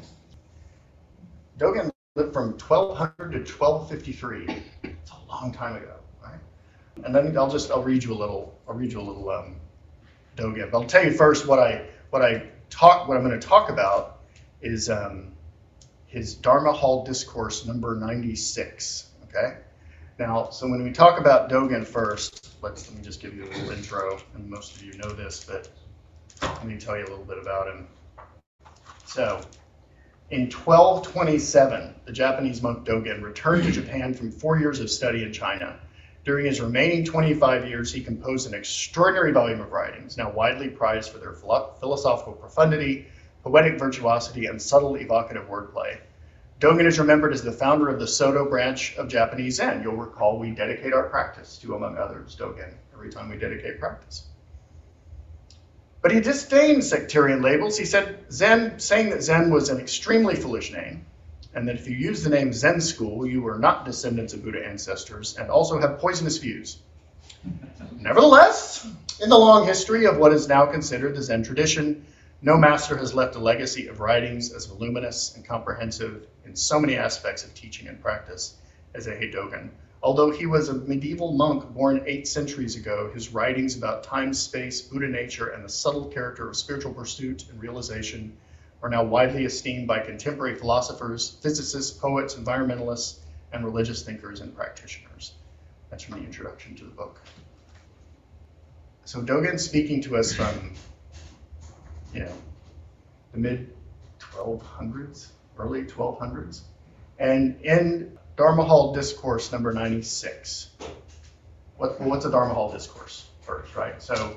Dogen 1.58 1.90
lived 2.14 2.32
from 2.32 2.50
1200 2.58 3.46
to 3.46 3.52
1253. 3.52 4.62
It's 4.84 5.10
a 5.10 5.28
long 5.28 5.52
time 5.52 5.76
ago, 5.76 5.94
right? 6.22 6.40
And 7.04 7.14
then 7.14 7.36
I'll 7.36 7.50
just 7.50 7.70
I'll 7.70 7.82
read 7.82 8.04
you 8.04 8.12
a 8.12 8.18
little 8.18 8.58
I'll 8.68 8.74
read 8.74 8.92
you 8.92 9.00
a 9.00 9.02
little 9.02 9.30
um, 9.30 9.56
Dogen. 10.36 10.70
But 10.70 10.78
I'll 10.78 10.86
tell 10.86 11.04
you 11.04 11.12
first 11.12 11.46
what 11.46 11.58
I 11.58 11.88
what 12.10 12.22
I 12.22 12.48
talk, 12.70 13.08
what 13.08 13.16
I'm 13.16 13.24
going 13.24 13.38
to 13.38 13.46
talk 13.46 13.70
about 13.70 14.20
is 14.60 14.90
um, 14.90 15.32
his 16.06 16.34
Dharma 16.34 16.72
Hall 16.72 17.04
Discourse 17.04 17.66
number 17.66 17.94
96. 17.94 19.10
Okay? 19.24 19.58
Now, 20.18 20.50
so 20.50 20.68
when 20.68 20.82
we 20.82 20.90
talk 20.90 21.20
about 21.20 21.48
Dogen 21.50 21.86
first, 21.86 22.50
let's, 22.62 22.88
let 22.88 22.98
me 22.98 23.04
just 23.04 23.20
give 23.20 23.36
you 23.36 23.44
a 23.44 23.50
little 23.50 23.70
intro, 23.70 24.18
and 24.34 24.48
most 24.50 24.74
of 24.74 24.82
you 24.82 24.94
know 24.98 25.10
this, 25.10 25.44
but 25.44 25.68
let 26.42 26.66
me 26.66 26.78
tell 26.78 26.96
you 26.96 27.04
a 27.04 27.10
little 27.10 27.24
bit 27.24 27.38
about 27.38 27.68
him. 27.68 27.86
So, 29.06 29.40
in 30.30 30.50
1227, 30.50 31.94
the 32.04 32.12
Japanese 32.12 32.60
monk 32.62 32.86
Dogen 32.86 33.22
returned 33.22 33.64
to 33.64 33.72
Japan 33.72 34.12
from 34.12 34.30
four 34.30 34.58
years 34.58 34.80
of 34.80 34.90
study 34.90 35.22
in 35.22 35.32
China. 35.32 35.80
During 36.24 36.44
his 36.44 36.60
remaining 36.60 37.04
25 37.04 37.66
years, 37.66 37.90
he 37.90 38.02
composed 38.02 38.46
an 38.46 38.52
extraordinary 38.52 39.32
volume 39.32 39.62
of 39.62 39.72
writings, 39.72 40.18
now 40.18 40.30
widely 40.30 40.68
prized 40.68 41.10
for 41.10 41.18
their 41.18 41.32
philosophical 41.32 42.34
profundity, 42.34 43.06
poetic 43.42 43.78
virtuosity, 43.78 44.46
and 44.46 44.60
subtle 44.60 44.96
evocative 44.96 45.48
wordplay. 45.48 45.98
Dogen 46.60 46.84
is 46.84 46.98
remembered 46.98 47.32
as 47.32 47.42
the 47.42 47.52
founder 47.52 47.88
of 47.88 47.98
the 47.98 48.06
Soto 48.06 48.44
branch 48.44 48.96
of 48.96 49.08
Japanese 49.08 49.54
Zen. 49.54 49.82
You'll 49.82 49.96
recall 49.96 50.38
we 50.38 50.50
dedicate 50.50 50.92
our 50.92 51.04
practice 51.04 51.56
to, 51.58 51.76
among 51.76 51.96
others, 51.96 52.36
Dogen, 52.36 52.74
every 52.92 53.10
time 53.10 53.30
we 53.30 53.38
dedicate 53.38 53.78
practice. 53.78 54.24
But 56.08 56.14
he 56.14 56.22
disdained 56.22 56.84
sectarian 56.84 57.42
labels. 57.42 57.76
He 57.76 57.84
said 57.84 58.32
Zen, 58.32 58.78
saying 58.78 59.10
that 59.10 59.22
Zen 59.22 59.50
was 59.50 59.68
an 59.68 59.78
extremely 59.78 60.36
foolish 60.36 60.72
name, 60.72 61.04
and 61.54 61.68
that 61.68 61.76
if 61.76 61.86
you 61.86 61.94
use 61.94 62.24
the 62.24 62.30
name 62.30 62.50
Zen 62.50 62.80
school, 62.80 63.26
you 63.26 63.42
were 63.42 63.58
not 63.58 63.84
descendants 63.84 64.32
of 64.32 64.42
Buddha 64.42 64.66
ancestors 64.66 65.36
and 65.36 65.50
also 65.50 65.78
have 65.78 65.98
poisonous 65.98 66.38
views. 66.38 66.78
Nevertheless, 68.00 68.86
in 69.20 69.28
the 69.28 69.36
long 69.36 69.66
history 69.66 70.06
of 70.06 70.16
what 70.16 70.32
is 70.32 70.48
now 70.48 70.64
considered 70.64 71.14
the 71.14 71.22
Zen 71.22 71.42
tradition, 71.42 72.06
no 72.40 72.56
master 72.56 72.96
has 72.96 73.12
left 73.12 73.36
a 73.36 73.38
legacy 73.38 73.88
of 73.88 74.00
writings 74.00 74.50
as 74.50 74.64
voluminous 74.64 75.36
and 75.36 75.46
comprehensive 75.46 76.26
in 76.46 76.56
so 76.56 76.80
many 76.80 76.96
aspects 76.96 77.44
of 77.44 77.52
teaching 77.52 77.86
and 77.86 78.00
practice 78.00 78.54
as 78.94 79.06
Eihei 79.06 79.30
Dogen. 79.30 79.68
Although 80.02 80.30
he 80.30 80.46
was 80.46 80.68
a 80.68 80.74
medieval 80.74 81.32
monk 81.32 81.74
born 81.74 82.02
eight 82.06 82.28
centuries 82.28 82.76
ago, 82.76 83.10
his 83.12 83.30
writings 83.30 83.76
about 83.76 84.04
time, 84.04 84.32
space, 84.32 84.80
Buddha 84.80 85.08
nature, 85.08 85.48
and 85.48 85.64
the 85.64 85.68
subtle 85.68 86.06
character 86.06 86.48
of 86.48 86.56
spiritual 86.56 86.94
pursuit 86.94 87.48
and 87.50 87.60
realization 87.60 88.36
are 88.80 88.88
now 88.88 89.02
widely 89.02 89.44
esteemed 89.44 89.88
by 89.88 89.98
contemporary 89.98 90.54
philosophers, 90.54 91.38
physicists, 91.42 91.90
poets, 91.90 92.36
environmentalists, 92.36 93.18
and 93.52 93.64
religious 93.64 94.02
thinkers 94.02 94.40
and 94.40 94.54
practitioners. 94.54 95.32
That's 95.90 96.04
from 96.04 96.20
the 96.20 96.24
introduction 96.24 96.76
to 96.76 96.84
the 96.84 96.90
book. 96.90 97.20
So 99.04 99.20
Dogen 99.22 99.58
speaking 99.58 100.02
to 100.02 100.16
us 100.16 100.32
from, 100.32 100.74
you 102.14 102.20
know, 102.20 102.32
the 103.32 103.38
mid 103.38 103.74
1200s, 104.20 105.28
early 105.58 105.82
1200s, 105.84 106.60
and 107.18 107.60
in 107.62 108.17
Dharma 108.38 108.62
Hall 108.62 108.94
Discourse 108.94 109.50
number 109.50 109.72
96. 109.72 110.70
What, 111.76 112.00
what's 112.00 112.24
a 112.24 112.30
Dharma 112.30 112.54
Hall 112.54 112.70
Discourse 112.70 113.26
first, 113.40 113.74
right? 113.74 114.00
So 114.00 114.36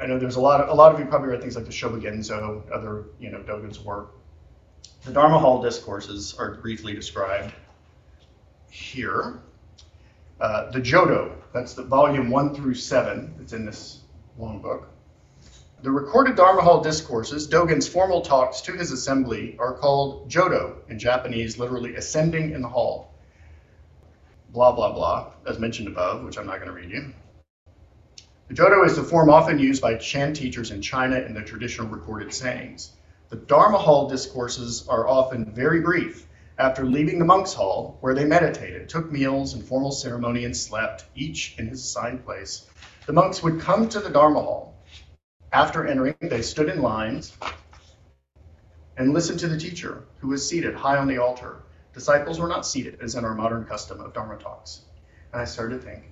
I 0.00 0.06
know 0.06 0.16
there's 0.16 0.36
a 0.36 0.40
lot 0.40 0.60
of, 0.60 0.68
a 0.68 0.72
lot 0.72 0.94
of 0.94 1.00
you 1.00 1.06
probably 1.06 1.30
read 1.30 1.40
things 1.40 1.56
like 1.56 1.64
the 1.64 1.72
Shobogenzo, 1.72 2.70
other, 2.72 3.06
you 3.18 3.30
know, 3.30 3.40
Dogen's 3.40 3.80
work. 3.80 4.12
The 5.04 5.12
Dharma 5.12 5.40
Hall 5.40 5.60
Discourses 5.60 6.34
are 6.38 6.54
briefly 6.54 6.94
described 6.94 7.52
here. 8.70 9.40
Uh, 10.40 10.70
the 10.70 10.78
Jodo, 10.80 11.32
that's 11.52 11.74
the 11.74 11.82
volume 11.82 12.30
one 12.30 12.54
through 12.54 12.74
seven, 12.74 13.34
it's 13.40 13.52
in 13.52 13.66
this 13.66 14.02
long 14.38 14.62
book. 14.62 14.88
The 15.82 15.90
recorded 15.90 16.36
Dharma 16.36 16.62
Hall 16.62 16.80
discourses, 16.80 17.48
Dogen's 17.48 17.88
formal 17.88 18.20
talks 18.20 18.60
to 18.60 18.72
his 18.72 18.92
assembly, 18.92 19.56
are 19.58 19.74
called 19.74 20.30
Jodo 20.30 20.76
in 20.88 20.96
Japanese, 20.96 21.58
literally 21.58 21.96
ascending 21.96 22.52
in 22.52 22.62
the 22.62 22.68
hall 22.68 23.11
blah, 24.52 24.72
blah, 24.72 24.92
blah, 24.92 25.32
as 25.46 25.58
mentioned 25.58 25.88
above, 25.88 26.24
which 26.24 26.38
I'm 26.38 26.46
not 26.46 26.56
going 26.56 26.68
to 26.68 26.74
read 26.74 26.90
you. 26.90 27.12
The 28.48 28.54
Jodo 28.54 28.84
is 28.84 28.96
the 28.96 29.02
form 29.02 29.30
often 29.30 29.58
used 29.58 29.80
by 29.80 29.94
Chan 29.94 30.34
teachers 30.34 30.70
in 30.70 30.82
China 30.82 31.18
in 31.18 31.32
the 31.32 31.40
traditional 31.40 31.88
recorded 31.88 32.34
sayings. 32.34 32.92
The 33.30 33.36
Dharma 33.36 33.78
Hall 33.78 34.10
discourses 34.10 34.86
are 34.88 35.08
often 35.08 35.54
very 35.54 35.80
brief. 35.80 36.26
After 36.58 36.84
leaving 36.84 37.18
the 37.18 37.24
monks' 37.24 37.54
hall, 37.54 37.96
where 38.02 38.14
they 38.14 38.26
meditated, 38.26 38.90
took 38.90 39.10
meals 39.10 39.54
and 39.54 39.64
formal 39.64 39.90
ceremony, 39.90 40.44
and 40.44 40.54
slept, 40.54 41.06
each 41.14 41.54
in 41.58 41.66
his 41.66 41.80
assigned 41.80 42.26
place, 42.26 42.68
the 43.06 43.12
monks 43.14 43.42
would 43.42 43.58
come 43.58 43.88
to 43.88 44.00
the 44.00 44.10
Dharma 44.10 44.42
Hall. 44.42 44.74
After 45.50 45.86
entering, 45.86 46.14
they 46.20 46.42
stood 46.42 46.68
in 46.68 46.82
lines 46.82 47.34
and 48.98 49.14
listened 49.14 49.40
to 49.40 49.48
the 49.48 49.58
teacher, 49.58 50.04
who 50.18 50.28
was 50.28 50.46
seated 50.46 50.74
high 50.74 50.98
on 50.98 51.08
the 51.08 51.16
altar. 51.16 51.62
Disciples 51.94 52.40
were 52.40 52.48
not 52.48 52.66
seated, 52.66 52.98
as 53.00 53.14
in 53.14 53.24
our 53.24 53.34
modern 53.34 53.64
custom 53.64 54.00
of 54.00 54.14
Dharma 54.14 54.36
talks. 54.38 54.82
And 55.32 55.40
I 55.40 55.44
started 55.44 55.80
to 55.80 55.86
think, 55.86 56.04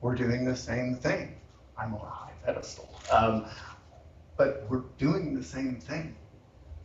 we're 0.00 0.14
doing 0.14 0.44
the 0.44 0.56
same 0.56 0.94
thing. 0.94 1.34
I'm 1.76 1.94
on 1.94 2.00
a 2.00 2.10
high 2.10 2.32
pedestal. 2.44 2.88
Um, 3.10 3.46
but 4.36 4.66
we're 4.68 4.82
doing 4.98 5.34
the 5.34 5.42
same 5.42 5.76
thing 5.76 6.14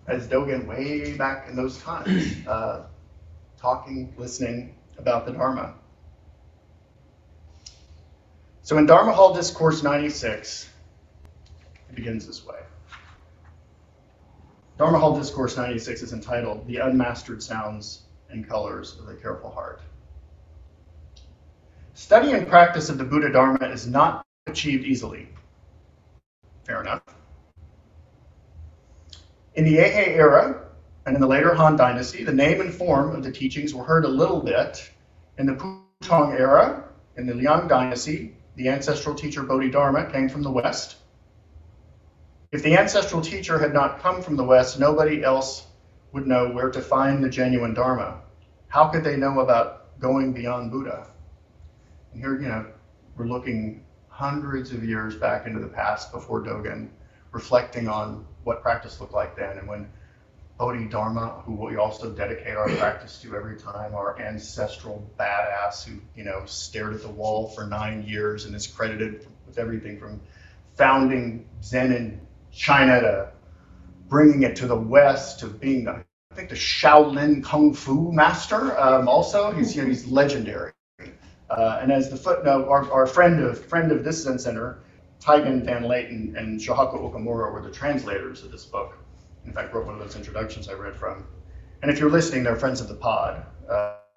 as 0.07 0.27
Dogen 0.27 0.65
way 0.65 1.15
back 1.17 1.47
in 1.49 1.55
those 1.55 1.77
times, 1.79 2.47
uh, 2.47 2.83
talking, 3.59 4.13
listening 4.17 4.75
about 4.97 5.25
the 5.25 5.31
Dharma. 5.31 5.75
So 8.63 8.77
in 8.77 8.85
Dharma 8.85 9.13
Hall 9.13 9.33
Discourse 9.33 9.83
96, 9.83 10.69
it 11.89 11.95
begins 11.95 12.25
this 12.25 12.45
way. 12.45 12.59
Dharma 14.79 14.97
Hall 14.97 15.13
Discourse 15.13 15.57
96 15.57 16.03
is 16.03 16.13
entitled 16.13 16.65
The 16.65 16.77
Unmastered 16.77 17.43
Sounds 17.43 18.03
and 18.29 18.47
Colors 18.47 18.97
of 18.97 19.07
the 19.07 19.13
Careful 19.13 19.51
Heart. 19.51 19.81
Study 21.95 22.31
and 22.31 22.47
practice 22.47 22.87
of 22.87 22.97
the 22.97 23.03
Buddha 23.03 23.29
Dharma 23.29 23.67
is 23.67 23.85
not 23.87 24.25
achieved 24.47 24.85
easily. 24.85 25.27
Fair 26.63 26.79
enough. 26.79 27.01
In 29.55 29.65
the 29.65 29.79
Eihei 29.79 30.15
era 30.15 30.67
and 31.05 31.13
in 31.13 31.19
the 31.19 31.27
later 31.27 31.53
Han 31.53 31.75
Dynasty, 31.75 32.23
the 32.23 32.31
name 32.31 32.61
and 32.61 32.73
form 32.73 33.13
of 33.13 33.21
the 33.21 33.33
teachings 33.33 33.73
were 33.73 33.83
heard 33.83 34.05
a 34.05 34.07
little 34.07 34.39
bit. 34.39 34.89
In 35.37 35.45
the 35.45 35.55
Putong 35.55 36.39
era, 36.39 36.85
in 37.17 37.25
the 37.25 37.33
Liang 37.33 37.67
Dynasty, 37.67 38.37
the 38.55 38.69
ancestral 38.69 39.13
teacher 39.13 39.43
Bodhidharma 39.43 40.09
came 40.09 40.29
from 40.29 40.41
the 40.41 40.51
West. 40.51 40.98
If 42.51 42.63
the 42.63 42.75
ancestral 42.77 43.21
teacher 43.21 43.59
had 43.59 43.75
not 43.75 43.99
come 43.99 44.23
from 44.23 44.35
the 44.35 44.43
West, 44.43 44.79
nobody 44.79 45.23
else 45.23 45.67
would 46.13 46.25
know 46.25 46.49
where 46.49 46.71
to 46.71 46.81
find 46.81 47.23
the 47.23 47.29
genuine 47.29 47.75
Dharma. 47.75 48.21
How 48.69 48.87
could 48.87 49.03
they 49.03 49.17
know 49.17 49.41
about 49.41 49.99
going 49.99 50.33
beyond 50.33 50.71
Buddha? 50.71 51.05
And 52.11 52.19
here, 52.19 52.41
you 52.41 52.47
know, 52.47 52.65
we're 53.15 53.27
looking 53.27 53.85
hundreds 54.07 54.71
of 54.71 54.83
years 54.83 55.15
back 55.15 55.45
into 55.45 55.59
the 55.59 55.67
past 55.67 56.11
before 56.11 56.41
Dogen, 56.41 56.89
reflecting 57.31 57.87
on 57.87 58.25
what 58.45 58.63
practice 58.63 58.99
looked 58.99 59.13
like 59.13 59.35
then. 59.35 59.59
And 59.59 59.67
when 59.67 59.87
Bodhidharma, 60.57 61.43
who 61.45 61.53
we 61.53 61.75
also 61.75 62.09
dedicate 62.09 62.55
our 62.55 62.67
practice 62.77 63.21
to 63.21 63.35
every 63.35 63.59
time, 63.59 63.93
our 63.93 64.19
ancestral 64.19 65.07
badass 65.19 65.83
who, 65.83 65.99
you 66.15 66.23
know, 66.23 66.41
stared 66.47 66.95
at 66.95 67.03
the 67.03 67.09
wall 67.09 67.49
for 67.49 67.67
nine 67.67 68.03
years 68.07 68.45
and 68.45 68.55
is 68.55 68.65
credited 68.65 69.27
with 69.45 69.59
everything 69.59 69.99
from 69.99 70.19
founding 70.75 71.47
Zen 71.61 71.91
in 71.91 72.21
China 72.59 72.99
to 72.99 73.31
bringing 74.09 74.43
it 74.43 74.57
to 74.57 74.67
the 74.67 74.75
West 74.75 75.39
to 75.39 75.47
being, 75.47 75.85
the, 75.85 75.91
I 75.91 76.35
think, 76.35 76.49
the 76.49 76.55
Shaolin 76.55 77.41
Kung 77.41 77.73
Fu 77.73 78.11
master. 78.11 78.77
Um, 78.77 79.07
also, 79.07 79.51
he's 79.51 79.73
you 79.73 79.83
know, 79.83 79.87
he's 79.87 80.05
legendary. 80.07 80.73
Uh, 81.49 81.79
and 81.81 81.89
as 81.89 82.09
the 82.09 82.17
footnote, 82.17 82.67
our, 82.67 82.91
our 82.91 83.07
friend 83.07 83.41
of 83.41 83.63
friend 83.65 83.93
of 83.93 84.03
this 84.03 84.23
Zen 84.23 84.37
Center, 84.37 84.79
Taigen 85.21 85.65
Dan 85.65 85.83
Leighton 85.83 86.35
and 86.37 86.59
Shohaku 86.59 86.99
Okumura 86.99 87.51
were 87.53 87.61
the 87.61 87.71
translators 87.71 88.43
of 88.43 88.51
this 88.51 88.65
book. 88.65 88.97
In 89.45 89.53
fact, 89.53 89.73
wrote 89.73 89.85
one 89.85 89.95
of 89.95 90.01
those 90.01 90.17
introductions 90.17 90.67
I 90.67 90.73
read 90.73 90.95
from. 90.95 91.25
And 91.81 91.89
if 91.89 91.97
you're 91.97 92.11
listening, 92.11 92.43
they're 92.43 92.57
friends 92.57 92.81
of 92.81 92.89
the 92.89 92.95
pod, 92.95 93.45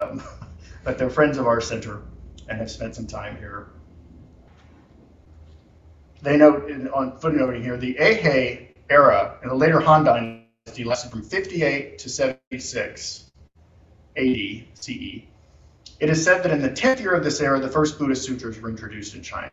um, 0.01 0.21
but 0.83 0.97
they're 0.97 1.09
friends 1.09 1.37
of 1.37 1.47
our 1.47 1.61
center 1.61 2.01
and 2.49 2.59
have 2.59 2.69
spent 2.69 2.93
some 2.93 3.07
time 3.07 3.37
here 3.37 3.69
they 6.23 6.37
note 6.37 6.69
in, 6.69 6.87
on 6.89 7.19
footnoting 7.19 7.61
here 7.61 7.77
the 7.77 7.95
Eihei 7.95 8.69
era 8.89 9.37
in 9.43 9.49
the 9.49 9.55
later 9.55 9.79
Han 9.81 10.05
Dynasty 10.05 10.85
lasted 10.85 11.11
from 11.11 11.21
58 11.21 11.99
to 11.99 12.09
76 12.09 13.31
AD 14.15 14.25
CE. 14.73 15.23
It 15.99 16.09
is 16.09 16.23
said 16.23 16.43
that 16.43 16.51
in 16.51 16.61
the 16.61 16.69
10th 16.69 17.01
year 17.01 17.13
of 17.13 17.23
this 17.23 17.41
era, 17.41 17.59
the 17.59 17.69
first 17.69 17.99
Buddhist 17.99 18.23
sutras 18.23 18.59
were 18.59 18.69
introduced 18.69 19.15
in 19.15 19.21
China. 19.21 19.51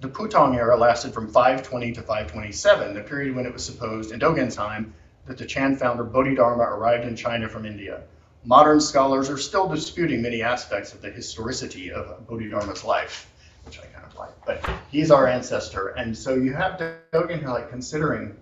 The 0.00 0.08
Putong 0.08 0.56
era 0.56 0.76
lasted 0.76 1.12
from 1.12 1.26
520 1.28 1.92
to 1.92 2.02
527, 2.02 2.94
the 2.94 3.00
period 3.02 3.34
when 3.34 3.46
it 3.46 3.52
was 3.52 3.64
supposed 3.64 4.12
in 4.12 4.20
Dogen's 4.20 4.56
time 4.56 4.94
that 5.26 5.36
the 5.36 5.46
Chan 5.46 5.76
founder 5.76 6.04
Bodhidharma 6.04 6.62
arrived 6.62 7.04
in 7.04 7.16
China 7.16 7.48
from 7.48 7.66
India. 7.66 8.02
Modern 8.44 8.80
scholars 8.80 9.28
are 9.28 9.36
still 9.36 9.68
disputing 9.68 10.22
many 10.22 10.42
aspects 10.42 10.94
of 10.94 11.02
the 11.02 11.10
historicity 11.10 11.90
of 11.92 12.26
Bodhidharma's 12.26 12.84
life 12.84 13.30
which 13.68 13.80
I 13.80 13.97
like. 14.18 14.44
But 14.44 14.68
he's 14.90 15.10
our 15.10 15.26
ancestor, 15.26 15.88
and 15.88 16.16
so 16.16 16.34
you 16.34 16.52
have 16.52 16.80
Dogen 17.12 17.38
here, 17.38 17.48
like 17.48 17.70
considering 17.70 18.36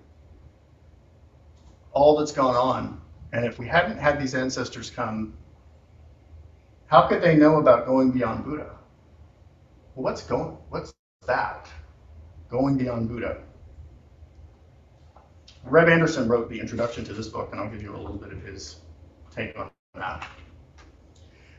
all 1.92 2.18
that's 2.18 2.32
gone 2.32 2.56
on. 2.56 3.00
And 3.32 3.44
if 3.44 3.58
we 3.58 3.66
hadn't 3.66 3.98
had 3.98 4.20
these 4.20 4.34
ancestors 4.34 4.90
come, 4.90 5.34
how 6.86 7.08
could 7.08 7.20
they 7.22 7.36
know 7.36 7.58
about 7.58 7.86
going 7.86 8.12
beyond 8.12 8.44
Buddha? 8.44 8.70
Well, 9.94 10.04
what's 10.04 10.22
going, 10.22 10.56
what's 10.68 10.94
that? 11.26 11.68
Going 12.48 12.76
beyond 12.78 13.08
Buddha. 13.08 13.38
Reb 15.64 15.88
Anderson 15.88 16.28
wrote 16.28 16.48
the 16.48 16.60
introduction 16.60 17.04
to 17.06 17.12
this 17.12 17.26
book, 17.26 17.48
and 17.50 17.60
I'll 17.60 17.68
give 17.68 17.82
you 17.82 17.94
a 17.94 17.98
little 17.98 18.16
bit 18.16 18.32
of 18.32 18.40
his 18.42 18.76
take 19.34 19.58
on 19.58 19.70
that. 19.94 20.24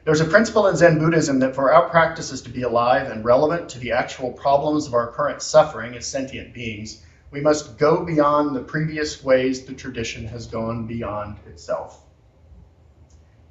There's 0.07 0.21
a 0.21 0.25
principle 0.25 0.67
in 0.67 0.77
Zen 0.77 0.99
Buddhism 0.99 1.39
that 1.39 1.53
for 1.53 1.73
our 1.73 1.89
practices 1.89 2.41
to 2.43 2.49
be 2.49 2.61
alive 2.61 3.11
and 3.11 3.25
relevant 3.25 3.67
to 3.71 3.79
the 3.79 3.91
actual 3.91 4.31
problems 4.31 4.87
of 4.87 4.93
our 4.93 5.11
current 5.11 5.41
suffering 5.41 5.95
as 5.95 6.07
sentient 6.07 6.53
beings, 6.53 7.03
we 7.29 7.41
must 7.41 7.77
go 7.77 8.05
beyond 8.05 8.55
the 8.55 8.61
previous 8.61 9.21
ways 9.21 9.65
the 9.65 9.73
tradition 9.73 10.25
has 10.27 10.47
gone 10.47 10.87
beyond 10.87 11.39
itself. 11.45 12.05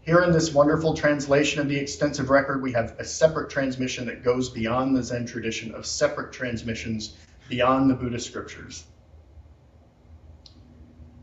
Here 0.01 0.23
in 0.23 0.33
this 0.33 0.55
wonderful 0.55 0.95
translation 0.95 1.61
of 1.61 1.69
the 1.69 1.77
extensive 1.77 2.31
record, 2.31 2.63
we 2.63 2.73
have 2.73 2.97
a 2.99 3.05
separate 3.05 3.51
transmission 3.51 4.07
that 4.07 4.25
goes 4.25 4.49
beyond 4.49 4.97
the 4.97 5.03
Zen 5.03 5.27
tradition 5.27 5.75
of 5.75 5.85
separate 5.85 6.33
transmissions 6.33 7.19
beyond 7.51 7.91
the 7.91 7.95
Buddhist 7.95 8.29
scriptures. 8.29 8.85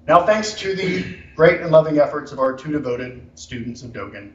Now, 0.08 0.28
thanks 0.28 0.54
to 0.60 0.76
the 0.76 1.18
great 1.36 1.62
and 1.62 1.72
loving 1.72 1.98
efforts 1.98 2.32
of 2.32 2.38
our 2.38 2.56
two 2.56 2.72
devoted 2.72 3.32
students 3.34 3.82
of 3.82 3.94
Dogen, 3.94 4.34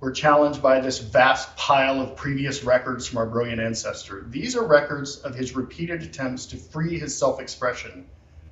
we're 0.00 0.12
challenged 0.12 0.62
by 0.62 0.80
this 0.80 0.98
vast 0.98 1.54
pile 1.56 2.00
of 2.00 2.16
previous 2.16 2.64
records 2.64 3.06
from 3.06 3.18
our 3.18 3.26
brilliant 3.26 3.60
ancestor. 3.60 4.24
These 4.28 4.56
are 4.56 4.66
records 4.66 5.18
of 5.18 5.34
his 5.34 5.54
repeated 5.54 6.02
attempts 6.02 6.46
to 6.46 6.56
free 6.56 6.98
his 6.98 7.16
self 7.16 7.38
expression 7.38 8.06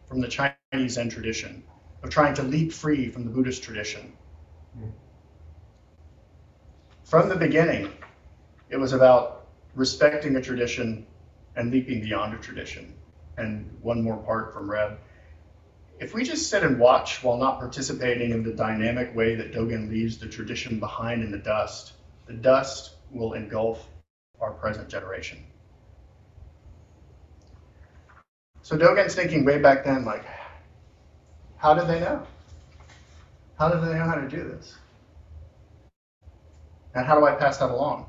from 0.07 0.21
the 0.21 0.29
Chinese 0.29 0.93
Zen 0.93 1.09
tradition, 1.09 1.63
of 2.03 2.11
trying 2.11 2.35
to 2.35 2.43
leap 2.43 2.73
free 2.73 3.11
from 3.11 3.25
the 3.25 3.31
Buddhist 3.31 3.63
tradition. 3.63 4.13
From 7.05 7.31
the 7.31 7.37
beginning, 7.37 7.91
it 8.69 8.77
was 8.77 8.93
about 8.93 9.49
respecting 9.75 10.37
a 10.37 10.43
tradition 10.43 11.07
and 11.57 11.71
leaping 11.71 12.03
beyond 12.03 12.35
a 12.35 12.39
tradition. 12.39 12.95
And 13.39 13.71
one 13.81 14.03
more 14.03 14.19
part 14.19 14.53
from 14.53 14.71
Reb 14.71 14.99
if 16.01 16.15
we 16.15 16.23
just 16.23 16.49
sit 16.49 16.63
and 16.63 16.79
watch 16.79 17.23
while 17.25 17.37
not 17.37 17.59
participating 17.59 18.31
in 18.31 18.43
the 18.43 18.53
dynamic 18.53 19.15
way 19.15 19.35
that 19.35 19.53
Dogen 19.53 19.91
leaves 19.91 20.19
the 20.19 20.29
tradition 20.29 20.79
behind 20.79 21.23
in 21.23 21.31
the 21.33 21.39
dust, 21.39 21.95
the 22.27 22.35
dust 22.35 22.95
will 23.11 23.33
engulf 23.33 23.89
our 24.41 24.53
present 24.53 24.89
generation. 24.89 25.39
So 28.63 28.77
Dogen's 28.77 29.15
thinking 29.15 29.45
way 29.45 29.59
back 29.59 29.85
then, 29.85 30.05
like, 30.05 30.25
how 31.57 31.75
did 31.75 31.89
they 31.89 32.01
know? 32.01 32.25
How 33.59 33.69
did 33.69 33.81
they 33.81 33.95
know 33.95 34.05
how 34.05 34.15
to 34.15 34.29
do 34.29 34.45
this? 34.45 34.77
And 36.95 37.05
how 37.05 37.19
do 37.19 37.27
I 37.27 37.33
pass 37.33 37.59
that 37.59 37.71
along? 37.71 38.07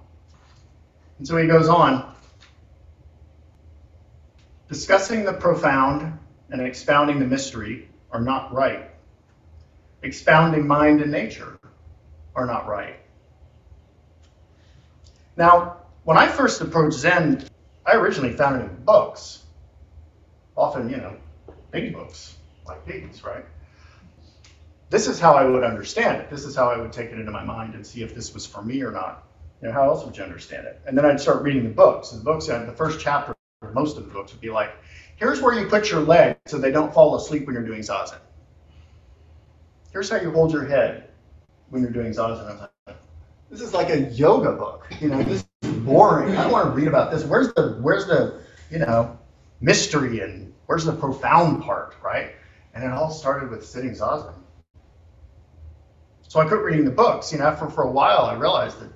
And 1.18 1.28
so 1.28 1.38
he 1.38 1.48
goes 1.48 1.68
on, 1.68 2.14
discussing 4.68 5.26
the 5.26 5.34
profound 5.34 6.20
and 6.52 6.62
expounding 6.62 7.20
the 7.20 7.26
mystery 7.26 7.90
are 8.12 8.22
not 8.22 8.54
right. 8.54 8.90
Expounding 10.02 10.66
mind 10.68 11.02
and 11.02 11.12
nature 11.12 11.60
are 12.36 12.46
not 12.46 12.68
right. 12.68 12.96
Now, 15.36 15.78
when 16.04 16.18
I 16.18 16.28
first 16.28 16.62
approached 16.62 16.98
Zen, 16.98 17.46
I 17.86 17.96
originally 17.96 18.34
found 18.34 18.62
it 18.62 18.66
in 18.66 18.84
books. 18.84 19.44
Often, 20.56 20.90
you 20.90 20.98
know, 20.98 21.16
big 21.72 21.94
books 21.94 22.36
like 22.66 22.86
these, 22.86 23.24
right? 23.24 23.46
This 24.90 25.08
is 25.08 25.20
how 25.20 25.34
I 25.34 25.46
would 25.46 25.64
understand 25.64 26.18
it. 26.18 26.30
This 26.30 26.46
is 26.46 26.56
how 26.56 26.70
I 26.70 26.78
would 26.78 26.92
take 26.92 27.12
it 27.12 27.20
into 27.20 27.32
my 27.32 27.44
mind 27.44 27.76
and 27.76 27.86
see 27.86 28.02
if 28.02 28.16
this 28.16 28.34
was 28.34 28.46
for 28.46 28.62
me 28.62 28.82
or 28.82 28.92
not. 28.92 29.28
You 29.62 29.68
know, 29.68 29.74
how 29.74 29.84
else 29.84 30.06
would 30.06 30.18
you 30.18 30.24
understand 30.24 30.66
it? 30.66 30.82
And 30.86 30.98
then 30.98 31.06
I'd 31.06 31.20
start 31.20 31.44
reading 31.44 31.64
the 31.64 31.70
books. 31.70 32.12
And 32.12 32.22
the 32.22 32.26
books, 32.26 32.48
had 32.48 32.68
the 32.68 32.74
first 32.74 33.00
chapter, 33.00 33.36
most 33.74 33.98
of 33.98 34.06
the 34.06 34.12
books 34.12 34.32
would 34.32 34.42
be 34.42 34.50
like, 34.50 34.72
Here's 35.20 35.42
where 35.42 35.54
you 35.54 35.68
put 35.68 35.90
your 35.92 36.00
leg 36.00 36.38
so 36.48 36.58
they 36.58 36.72
don't 36.72 36.94
fall 36.94 37.16
asleep 37.16 37.46
when 37.46 37.54
you're 37.54 37.66
doing 37.66 37.82
zazen. 37.82 38.20
Here's 39.92 40.10
how 40.10 40.16
you 40.16 40.32
hold 40.32 40.54
your 40.54 40.66
head 40.66 41.10
when 41.70 41.82
you're 41.82 41.92
doing 41.92 42.14
zazen. 42.14 42.70
Like, 42.88 42.98
this 43.50 43.60
is 43.60 43.74
like 43.74 43.90
a 43.90 44.00
yoga 44.12 44.54
book. 44.54 44.88
You 45.02 45.10
know, 45.10 45.22
this 45.24 45.46
is 45.62 45.72
boring. 45.80 46.38
I 46.38 46.44
don't 46.44 46.52
want 46.54 46.68
to 46.68 46.72
read 46.72 46.88
about 46.88 47.12
this. 47.12 47.26
Where's 47.26 47.54
the 47.54 47.78
where's 47.82 48.06
the 48.06 48.40
you 48.72 48.80
know 48.80 49.18
mystery 49.60 50.22
and 50.22 50.54
where's 50.68 50.86
the 50.86 50.94
profound 50.94 51.64
part, 51.64 51.96
right? 52.02 52.32
And 52.74 52.84
it 52.84 52.92
all 52.92 53.12
started 53.12 53.50
with 53.50 53.66
sitting 53.66 53.92
zazen. 53.92 54.34
So 56.30 56.40
I 56.40 56.48
quit 56.48 56.62
reading 56.62 56.86
the 56.86 56.92
books. 56.92 57.34
You 57.34 57.40
know, 57.40 57.54
for 57.58 57.70
for 57.70 57.84
a 57.84 57.92
while 57.92 58.22
I 58.22 58.36
realized 58.36 58.80
that 58.80 58.92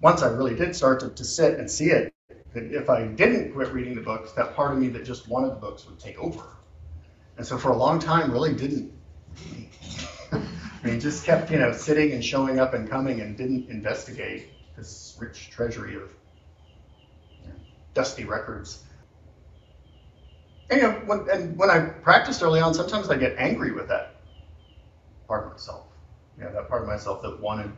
once 0.00 0.22
I 0.22 0.28
really 0.28 0.56
did 0.56 0.74
start 0.74 1.00
to, 1.00 1.10
to 1.10 1.24
sit 1.24 1.58
and 1.60 1.70
see 1.70 1.90
it, 1.90 2.13
if 2.54 2.88
I 2.88 3.06
didn't 3.06 3.52
quit 3.52 3.72
reading 3.72 3.94
the 3.94 4.00
books, 4.00 4.32
that 4.32 4.54
part 4.54 4.72
of 4.72 4.78
me 4.78 4.88
that 4.88 5.04
just 5.04 5.28
wanted 5.28 5.50
the 5.50 5.56
books 5.56 5.86
would 5.86 5.98
take 5.98 6.18
over. 6.18 6.42
And 7.36 7.46
so 7.46 7.58
for 7.58 7.72
a 7.72 7.76
long 7.76 7.98
time, 7.98 8.30
really 8.30 8.54
didn't. 8.54 8.92
I 10.32 10.40
mean, 10.82 11.00
just 11.00 11.24
kept, 11.24 11.50
you 11.50 11.58
know, 11.58 11.72
sitting 11.72 12.12
and 12.12 12.24
showing 12.24 12.60
up 12.60 12.74
and 12.74 12.88
coming 12.88 13.20
and 13.20 13.36
didn't 13.36 13.68
investigate 13.68 14.50
this 14.76 15.16
rich 15.20 15.50
treasury 15.50 15.96
of 15.96 16.14
you 17.42 17.48
know, 17.48 17.54
dusty 17.94 18.24
records. 18.24 18.84
And, 20.70 20.80
you 20.80 20.88
know, 20.88 20.94
when, 21.06 21.28
and 21.30 21.56
when 21.56 21.70
I 21.70 21.80
practiced 21.80 22.42
early 22.42 22.60
on, 22.60 22.74
sometimes 22.74 23.10
I 23.10 23.16
get 23.16 23.34
angry 23.38 23.72
with 23.72 23.88
that 23.88 24.16
part 25.26 25.46
of 25.46 25.52
myself. 25.52 25.86
You 26.38 26.44
know, 26.44 26.52
that 26.52 26.68
part 26.68 26.82
of 26.82 26.88
myself 26.88 27.22
that 27.22 27.40
wanted 27.40 27.72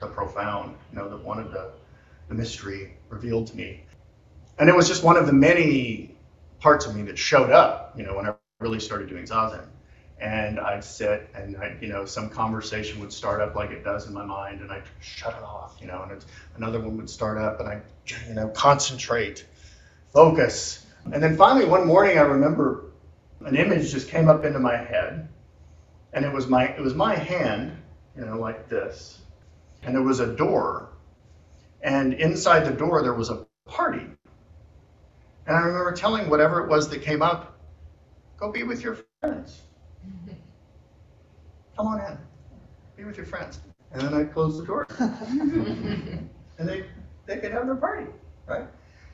the 0.00 0.06
profound, 0.06 0.76
you 0.92 0.98
know, 0.98 1.08
that 1.08 1.24
wanted 1.24 1.50
the, 1.50 1.72
the 2.28 2.34
mystery 2.34 2.96
revealed 3.08 3.46
to 3.48 3.56
me 3.56 3.84
and 4.58 4.68
it 4.68 4.74
was 4.76 4.88
just 4.88 5.04
one 5.04 5.16
of 5.16 5.26
the 5.26 5.32
many 5.32 6.16
parts 6.60 6.86
of 6.86 6.96
me 6.96 7.02
that 7.02 7.18
showed 7.18 7.50
up, 7.50 7.94
you 7.96 8.04
know, 8.04 8.16
when 8.16 8.26
I 8.26 8.34
really 8.60 8.80
started 8.80 9.08
doing 9.08 9.24
zazen. 9.24 9.64
And 10.20 10.58
I'd 10.58 10.82
sit 10.82 11.30
and 11.34 11.56
I, 11.56 11.76
you 11.80 11.88
know, 11.88 12.04
some 12.04 12.28
conversation 12.28 12.98
would 13.00 13.12
start 13.12 13.40
up 13.40 13.54
like 13.54 13.70
it 13.70 13.84
does 13.84 14.08
in 14.08 14.12
my 14.12 14.24
mind, 14.24 14.60
and 14.60 14.72
I'd 14.72 14.82
shut 15.00 15.32
it 15.34 15.42
off, 15.44 15.76
you 15.80 15.86
know, 15.86 16.02
and 16.10 16.24
another 16.56 16.80
one 16.80 16.96
would 16.96 17.08
start 17.08 17.38
up, 17.38 17.60
and 17.60 17.68
I, 17.68 17.82
you 18.26 18.34
know, 18.34 18.48
concentrate, 18.48 19.46
focus, 20.12 20.84
and 21.12 21.22
then 21.22 21.36
finally 21.36 21.66
one 21.66 21.86
morning 21.86 22.18
I 22.18 22.22
remember 22.22 22.86
an 23.44 23.54
image 23.54 23.92
just 23.92 24.08
came 24.08 24.28
up 24.28 24.44
into 24.44 24.58
my 24.58 24.76
head, 24.76 25.28
and 26.12 26.24
it 26.24 26.32
was 26.32 26.48
my 26.48 26.64
it 26.64 26.80
was 26.80 26.94
my 26.94 27.14
hand, 27.14 27.76
you 28.16 28.24
know, 28.26 28.38
like 28.40 28.68
this, 28.68 29.20
and 29.84 29.94
there 29.94 30.02
was 30.02 30.18
a 30.18 30.26
door, 30.26 30.88
and 31.80 32.12
inside 32.14 32.64
the 32.66 32.72
door 32.72 33.02
there 33.02 33.14
was 33.14 33.30
a 33.30 33.46
party 33.66 34.07
and 35.48 35.56
I 35.56 35.60
remember 35.60 35.92
telling 35.92 36.28
whatever 36.28 36.62
it 36.62 36.68
was 36.68 36.90
that 36.90 37.00
came 37.00 37.22
up, 37.22 37.58
go 38.36 38.52
be 38.52 38.64
with 38.64 38.82
your 38.82 38.98
friends. 39.20 39.62
Come 41.76 41.86
on 41.86 42.00
in, 42.00 42.18
be 42.96 43.04
with 43.04 43.16
your 43.16 43.24
friends. 43.24 43.60
And 43.92 44.02
then 44.02 44.12
I 44.12 44.24
close 44.24 44.58
the 44.58 44.66
door. 44.66 44.86
and 44.98 46.28
they, 46.58 46.84
they 47.24 47.38
could 47.38 47.50
have 47.50 47.64
their 47.64 47.76
party, 47.76 48.06
right? 48.46 48.66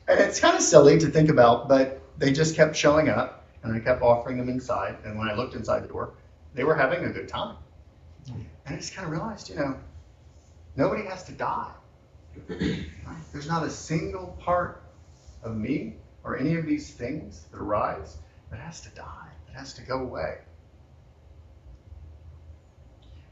And 0.08 0.18
it's 0.18 0.40
kind 0.40 0.56
of 0.56 0.62
silly 0.62 0.98
to 0.98 1.06
think 1.06 1.30
about, 1.30 1.68
but 1.68 2.02
they 2.18 2.32
just 2.32 2.56
kept 2.56 2.74
showing 2.74 3.08
up 3.08 3.46
and 3.62 3.72
I 3.72 3.78
kept 3.78 4.02
offering 4.02 4.36
them 4.36 4.48
inside. 4.48 4.96
And 5.04 5.16
when 5.16 5.28
I 5.28 5.34
looked 5.34 5.54
inside 5.54 5.84
the 5.84 5.88
door, 5.88 6.14
they 6.52 6.64
were 6.64 6.74
having 6.74 7.04
a 7.04 7.10
good 7.10 7.28
time. 7.28 7.56
Hmm. 8.28 8.40
And 8.66 8.74
I 8.74 8.78
just 8.78 8.92
kind 8.92 9.06
of 9.06 9.12
realized, 9.12 9.50
you 9.50 9.56
know, 9.56 9.76
nobody 10.74 11.04
has 11.04 11.22
to 11.24 11.32
die. 11.32 11.70
There's 12.48 13.46
not 13.46 13.62
a 13.62 13.70
single 13.70 14.36
part 14.40 14.82
of 15.44 15.56
me 15.56 15.94
or 16.24 16.38
any 16.38 16.56
of 16.56 16.66
these 16.66 16.90
things 16.90 17.44
that 17.52 17.58
arise, 17.58 18.16
that 18.50 18.58
has 18.58 18.80
to 18.80 18.88
die, 18.90 19.28
that 19.46 19.58
has 19.58 19.74
to 19.74 19.82
go 19.82 20.00
away. 20.00 20.38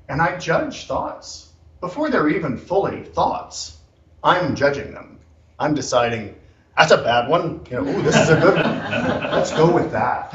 And 0.09 0.21
I 0.21 0.37
judge 0.39 0.87
thoughts 0.87 1.51
before 1.81 2.11
they're 2.11 2.29
even 2.29 2.59
fully 2.59 3.03
thoughts. 3.03 3.79
I'm 4.23 4.55
judging 4.55 4.93
them. 4.93 5.19
I'm 5.59 5.75
deciding 5.75 6.37
that's 6.77 6.93
a 6.93 6.99
bad 6.99 7.29
one. 7.29 7.65
You 7.71 7.79
know, 7.83 7.89
ooh, 7.89 8.03
this 8.03 8.17
is 8.17 8.29
a 8.29 8.37
good 8.37 8.55
one. 8.55 8.81
Let's 9.33 9.53
go 9.53 9.73
with 9.73 9.93
that. 9.93 10.33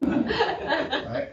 Right? 0.00 1.28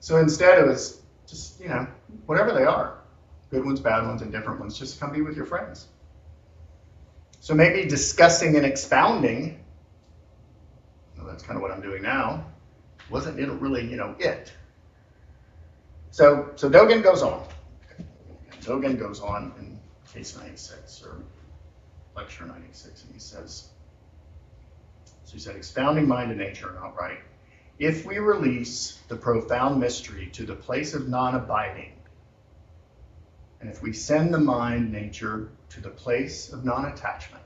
So 0.00 0.18
instead, 0.18 0.58
it 0.58 0.66
was 0.66 1.00
just 1.26 1.60
you 1.60 1.68
know 1.68 1.86
whatever 2.26 2.52
they 2.52 2.64
are 2.64 2.98
good 3.56 3.64
ones, 3.64 3.80
bad 3.80 4.06
ones, 4.06 4.20
and 4.20 4.30
different 4.30 4.60
ones. 4.60 4.78
Just 4.78 5.00
come 5.00 5.12
be 5.12 5.22
with 5.22 5.34
your 5.34 5.46
friends. 5.46 5.86
So 7.40 7.54
maybe 7.54 7.88
discussing 7.88 8.56
and 8.56 8.66
expounding, 8.66 9.64
well, 11.16 11.26
that's 11.26 11.42
kind 11.42 11.56
of 11.56 11.62
what 11.62 11.70
I'm 11.70 11.80
doing 11.80 12.02
now, 12.02 12.44
wasn't 13.08 13.40
it 13.40 13.48
really, 13.48 13.88
you 13.88 13.96
know, 13.96 14.14
it. 14.18 14.52
So, 16.10 16.50
so 16.56 16.68
Dogen 16.68 17.02
goes 17.02 17.22
on. 17.22 17.46
Dogen 18.60 18.98
goes 18.98 19.20
on 19.20 19.54
in 19.58 19.78
case 20.12 20.36
96 20.36 21.02
or 21.04 21.22
lecture 22.14 22.44
96, 22.44 23.04
and 23.04 23.14
he 23.14 23.20
says, 23.20 23.68
So 25.24 25.32
he 25.32 25.38
said, 25.38 25.56
expounding 25.56 26.06
mind 26.06 26.30
and 26.30 26.40
nature 26.40 26.70
are 26.70 26.74
not 26.74 26.94
right. 26.96 27.20
If 27.78 28.04
we 28.04 28.18
release 28.18 28.98
the 29.08 29.16
profound 29.16 29.80
mystery 29.80 30.28
to 30.32 30.44
the 30.44 30.54
place 30.54 30.92
of 30.92 31.08
non 31.08 31.34
abiding, 31.34 31.95
and 33.66 33.74
if 33.74 33.82
we 33.82 33.92
send 33.92 34.32
the 34.32 34.38
mind, 34.38 34.92
nature, 34.92 35.48
to 35.70 35.80
the 35.80 35.88
place 35.88 36.52
of 36.52 36.64
non 36.64 36.84
attachment, 36.84 37.42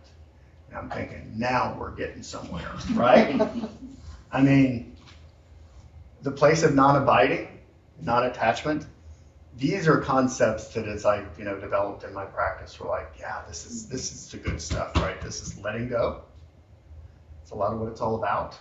and 0.68 0.76
I'm 0.76 0.90
thinking, 0.90 1.32
now 1.38 1.74
we're 1.80 1.92
getting 1.92 2.22
somewhere, 2.22 2.70
right? 2.92 3.40
I 4.30 4.42
mean, 4.42 4.98
the 6.20 6.30
place 6.30 6.62
of 6.62 6.74
non 6.74 7.02
abiding, 7.02 7.48
non 8.02 8.26
attachment, 8.26 8.84
these 9.56 9.88
are 9.88 9.96
concepts 9.96 10.68
that 10.74 10.86
as 10.86 11.06
I, 11.06 11.24
you 11.38 11.44
know, 11.44 11.58
developed 11.58 12.04
in 12.04 12.12
my 12.12 12.26
practice 12.26 12.78
were 12.78 12.90
like, 12.90 13.10
yeah, 13.18 13.40
this 13.48 13.64
is 13.64 13.88
this 13.88 14.12
is 14.12 14.30
the 14.30 14.36
good 14.36 14.60
stuff, 14.60 14.94
right? 14.96 15.18
This 15.22 15.40
is 15.40 15.56
letting 15.56 15.88
go. 15.88 16.20
It's 17.40 17.52
a 17.52 17.54
lot 17.54 17.72
of 17.72 17.80
what 17.80 17.88
it's 17.88 18.02
all 18.02 18.16
about. 18.16 18.58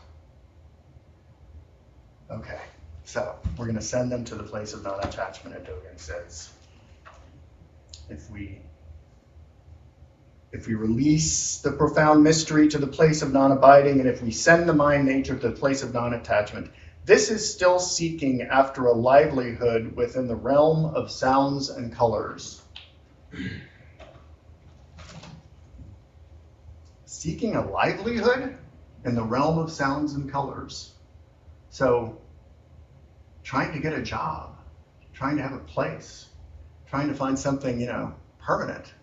Okay, 2.32 2.62
so 3.04 3.36
we're 3.58 3.66
going 3.66 3.76
to 3.76 3.82
send 3.82 4.10
them 4.10 4.24
to 4.24 4.36
the 4.36 4.44
place 4.44 4.72
of 4.72 4.82
non-attachment, 4.86 5.58
and 5.58 5.66
Dogen 5.66 6.00
says, 6.00 6.52
if 8.10 8.30
we 8.30 8.62
if 10.52 10.66
we 10.66 10.74
release 10.74 11.60
the 11.60 11.72
profound 11.72 12.24
mystery 12.24 12.68
to 12.70 12.80
the 12.80 12.88
place 12.88 13.22
of 13.22 13.32
non-abiding, 13.32 14.00
and 14.00 14.10
if 14.10 14.24
we 14.24 14.32
send 14.32 14.68
the 14.68 14.74
mind 14.74 15.06
nature 15.06 15.38
to 15.38 15.50
the 15.50 15.56
place 15.56 15.84
of 15.84 15.94
non-attachment, 15.94 16.72
this 17.06 17.30
is 17.30 17.54
still 17.54 17.80
seeking 17.80 18.42
after 18.42 18.88
a 18.88 18.94
livelihood 18.94 19.96
within 19.96 20.28
the 20.28 20.36
realm 20.36 20.86
of 20.96 21.12
sounds 21.12 21.70
and 21.70 21.94
colors. 21.94 22.64
seeking 27.20 27.58
a 27.58 27.70
livelihood 27.72 28.58
in 29.04 29.14
the 29.14 29.22
realm 29.22 29.58
of 29.58 29.70
sounds 29.70 30.14
and 30.14 30.32
colors. 30.32 30.94
So, 31.70 32.22
trying 33.44 33.74
to 33.74 33.80
get 33.80 33.92
a 33.92 34.02
job, 34.02 34.56
trying 35.12 35.36
to 35.36 35.44
have 35.44 35.52
a 35.52 35.60
place, 35.60 36.29
trying 36.90 37.08
to 37.08 37.14
find 37.14 37.38
something, 37.38 37.80
you 37.80 37.88
know, 37.88 38.14
permanent. 38.40 38.94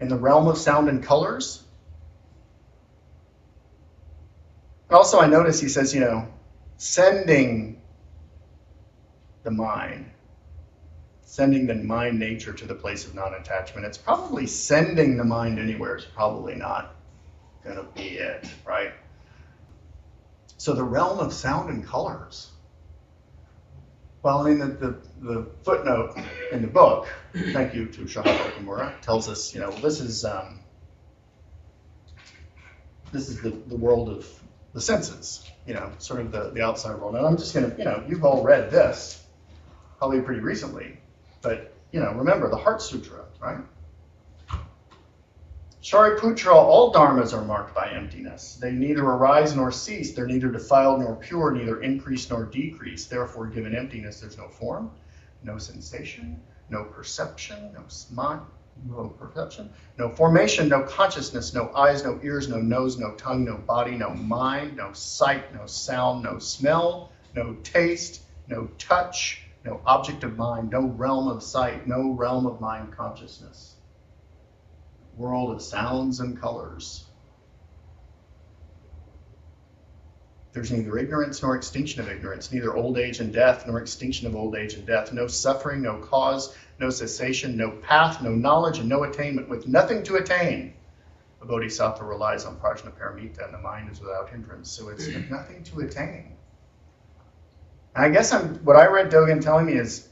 In 0.00 0.08
the 0.08 0.16
realm 0.16 0.46
of 0.46 0.58
sound 0.58 0.88
and 0.88 1.02
colors. 1.02 1.62
Also, 4.90 5.18
I 5.18 5.26
notice 5.26 5.60
he 5.60 5.68
says, 5.68 5.94
you 5.94 6.00
know, 6.00 6.28
sending 6.76 7.80
the 9.42 9.50
mind, 9.50 10.10
sending 11.22 11.66
the 11.66 11.74
mind 11.74 12.18
nature 12.18 12.52
to 12.52 12.66
the 12.66 12.74
place 12.74 13.06
of 13.06 13.14
non 13.14 13.34
attachment. 13.34 13.86
It's 13.86 13.98
probably 13.98 14.46
sending 14.46 15.16
the 15.16 15.24
mind 15.24 15.58
anywhere, 15.58 15.96
is 15.96 16.04
probably 16.04 16.54
not 16.54 16.94
going 17.64 17.76
to 17.76 17.84
be 17.94 18.18
it, 18.18 18.46
right? 18.64 18.92
So 20.56 20.72
the 20.72 20.84
realm 20.84 21.18
of 21.18 21.32
sound 21.32 21.70
and 21.70 21.84
colors. 21.84 22.50
Mean, 24.26 24.58
the, 24.58 24.66
the, 24.66 24.96
the 25.20 25.46
footnote 25.62 26.16
in 26.50 26.62
the 26.62 26.68
book, 26.68 27.06
thank 27.52 27.74
you 27.74 27.86
to 27.86 28.00
Shohaku 28.02 28.50
Okumura, 28.50 29.00
tells 29.00 29.28
us, 29.28 29.54
you 29.54 29.60
know, 29.60 29.70
this 29.70 30.00
is 30.00 30.24
um, 30.24 30.58
this 33.12 33.28
is 33.28 33.40
the, 33.40 33.50
the 33.50 33.76
world 33.76 34.08
of 34.08 34.26
the 34.72 34.80
senses, 34.80 35.48
you 35.64 35.74
know, 35.74 35.92
sort 35.98 36.20
of 36.20 36.32
the, 36.32 36.50
the 36.50 36.62
outside 36.62 36.98
world. 36.98 37.14
And 37.14 37.24
I'm 37.24 37.36
just 37.36 37.54
going 37.54 37.70
to, 37.70 37.78
you 37.78 37.84
know, 37.84 38.04
you've 38.08 38.24
all 38.24 38.42
read 38.42 38.70
this 38.70 39.24
probably 39.98 40.20
pretty 40.20 40.40
recently, 40.40 40.98
but, 41.40 41.72
you 41.92 42.00
know, 42.00 42.12
remember 42.12 42.50
the 42.50 42.56
Heart 42.56 42.82
Sutra, 42.82 43.24
right? 43.40 43.58
Shariputra, 45.86 46.52
all 46.52 46.92
dharmas 46.92 47.32
are 47.32 47.44
marked 47.44 47.72
by 47.72 47.88
emptiness. 47.90 48.56
They 48.56 48.72
neither 48.72 49.04
arise 49.04 49.54
nor 49.54 49.70
cease. 49.70 50.12
They're 50.12 50.26
neither 50.26 50.48
defiled 50.48 50.98
nor 50.98 51.14
pure, 51.14 51.52
neither 51.52 51.80
increase 51.80 52.28
nor 52.28 52.44
decrease. 52.44 53.06
Therefore, 53.06 53.46
given 53.46 53.72
emptiness, 53.72 54.18
there's 54.18 54.36
no 54.36 54.48
form, 54.48 54.90
no 55.44 55.58
sensation, 55.58 56.42
no 56.70 56.82
perception, 56.82 57.72
no 57.72 57.84
mind, 58.10 58.40
no 58.84 59.10
perception, 59.10 59.70
no 59.96 60.08
formation, 60.08 60.68
no 60.68 60.82
consciousness, 60.82 61.54
no 61.54 61.72
eyes, 61.72 62.02
no 62.02 62.18
ears, 62.20 62.48
no 62.48 62.60
nose, 62.60 62.98
no 62.98 63.14
tongue, 63.14 63.44
no 63.44 63.56
body, 63.56 63.92
no 63.92 64.10
mind, 64.10 64.76
no 64.76 64.92
sight, 64.92 65.54
no 65.54 65.66
sound, 65.66 66.24
no 66.24 66.40
smell, 66.40 67.12
no 67.36 67.54
taste, 67.62 68.22
no 68.48 68.68
touch, 68.78 69.42
no 69.64 69.80
object 69.86 70.24
of 70.24 70.36
mind, 70.36 70.68
no 70.68 70.88
realm 70.88 71.28
of 71.28 71.44
sight, 71.44 71.86
no 71.86 72.10
realm 72.10 72.44
of 72.44 72.60
mind 72.60 72.90
consciousness 72.90 73.75
world 75.16 75.54
of 75.54 75.62
sounds 75.62 76.20
and 76.20 76.38
colors. 76.40 77.04
There's 80.52 80.72
neither 80.72 80.96
ignorance 80.96 81.42
nor 81.42 81.54
extinction 81.54 82.00
of 82.00 82.08
ignorance, 82.08 82.50
neither 82.50 82.74
old 82.74 82.96
age 82.96 83.20
and 83.20 83.32
death 83.32 83.66
nor 83.66 83.78
extinction 83.78 84.26
of 84.26 84.34
old 84.34 84.56
age 84.56 84.72
and 84.74 84.86
death, 84.86 85.12
no 85.12 85.26
suffering, 85.26 85.82
no 85.82 85.98
cause, 85.98 86.56
no 86.78 86.88
cessation, 86.88 87.56
no 87.56 87.70
path, 87.70 88.22
no 88.22 88.30
knowledge, 88.30 88.78
and 88.78 88.88
no 88.88 89.04
attainment, 89.04 89.50
with 89.50 89.66
nothing 89.66 90.02
to 90.04 90.16
attain. 90.16 90.72
A 91.42 91.44
bodhisattva 91.44 92.02
relies 92.04 92.46
on 92.46 92.56
prajnaparamita, 92.56 93.44
and 93.44 93.52
the 93.52 93.58
mind 93.58 93.90
is 93.92 94.00
without 94.00 94.30
hindrance, 94.30 94.70
so 94.70 94.88
it's 94.88 95.06
nothing 95.30 95.62
to 95.64 95.80
attain. 95.80 96.36
And 97.94 98.04
I 98.06 98.08
guess 98.08 98.32
I'm, 98.32 98.54
what 98.64 98.76
I 98.76 98.86
read 98.86 99.10
Dogen 99.10 99.42
telling 99.42 99.66
me 99.66 99.74
is 99.74 100.08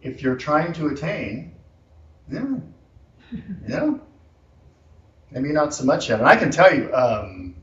if 0.00 0.22
you're 0.22 0.36
trying 0.36 0.72
to 0.74 0.86
attain, 0.88 1.49
yeah. 2.30 2.56
Yeah. 3.66 3.94
Maybe 5.30 5.52
not 5.52 5.74
so 5.74 5.84
much 5.84 6.08
yet. 6.08 6.18
And 6.18 6.28
I 6.28 6.36
can 6.36 6.50
tell 6.50 6.74
you, 6.74 6.92
um, 6.92 7.54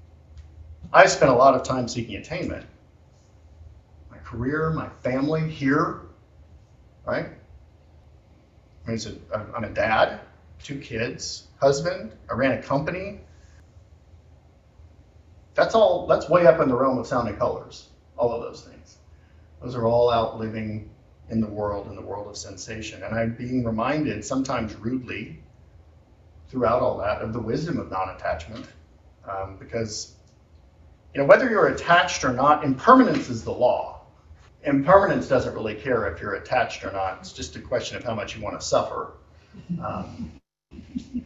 I 0.93 1.05
spent 1.07 1.31
a 1.31 1.35
lot 1.35 1.55
of 1.55 1.63
time 1.63 1.87
seeking 1.87 2.15
attainment. 2.15 2.65
My 4.09 4.17
career, 4.19 4.71
my 4.71 4.89
family 5.03 5.49
here, 5.49 6.01
right? 7.05 7.29
I 8.87 8.91
mean, 8.91 8.99
a, 9.33 9.39
I'm 9.53 9.65
a 9.65 9.69
dad, 9.69 10.21
two 10.63 10.79
kids, 10.79 11.47
husband. 11.59 12.13
I 12.31 12.35
ran 12.35 12.53
a 12.53 12.61
company. 12.61 13.19
That's 15.55 15.75
all. 15.75 16.07
That's 16.07 16.29
way 16.29 16.45
up 16.45 16.61
in 16.61 16.69
the 16.69 16.75
realm 16.75 16.97
of 16.97 17.07
sound 17.07 17.27
and 17.27 17.37
colors. 17.37 17.89
All 18.15 18.31
of 18.31 18.41
those 18.41 18.61
things. 18.61 18.97
Those 19.61 19.75
are 19.75 19.85
all 19.85 20.09
out 20.09 20.39
living 20.39 20.89
in 21.29 21.41
the 21.41 21.47
world, 21.47 21.87
in 21.87 21.95
the 21.95 22.01
world 22.01 22.27
of 22.27 22.37
sensation. 22.37 23.03
And 23.03 23.13
I'm 23.13 23.33
being 23.33 23.63
reminded, 23.63 24.23
sometimes 24.23 24.75
rudely, 24.75 25.39
throughout 26.49 26.81
all 26.81 26.97
that, 26.99 27.21
of 27.21 27.33
the 27.33 27.41
wisdom 27.41 27.79
of 27.79 27.91
non 27.91 28.09
attachment. 28.09 28.65
Um, 29.29 29.57
because, 29.57 30.15
you 31.13 31.19
know, 31.21 31.27
whether 31.27 31.49
you're 31.49 31.67
attached 31.67 32.23
or 32.23 32.31
not, 32.31 32.63
impermanence 32.63 33.29
is 33.29 33.43
the 33.43 33.51
law. 33.51 34.01
Impermanence 34.63 35.27
doesn't 35.27 35.53
really 35.53 35.75
care 35.75 36.07
if 36.07 36.21
you're 36.21 36.35
attached 36.35 36.83
or 36.83 36.91
not. 36.91 37.17
It's 37.19 37.33
just 37.33 37.55
a 37.55 37.59
question 37.59 37.97
of 37.97 38.03
how 38.03 38.15
much 38.15 38.35
you 38.35 38.41
want 38.41 38.59
to 38.59 38.65
suffer. 38.65 39.13
Um, 39.83 40.31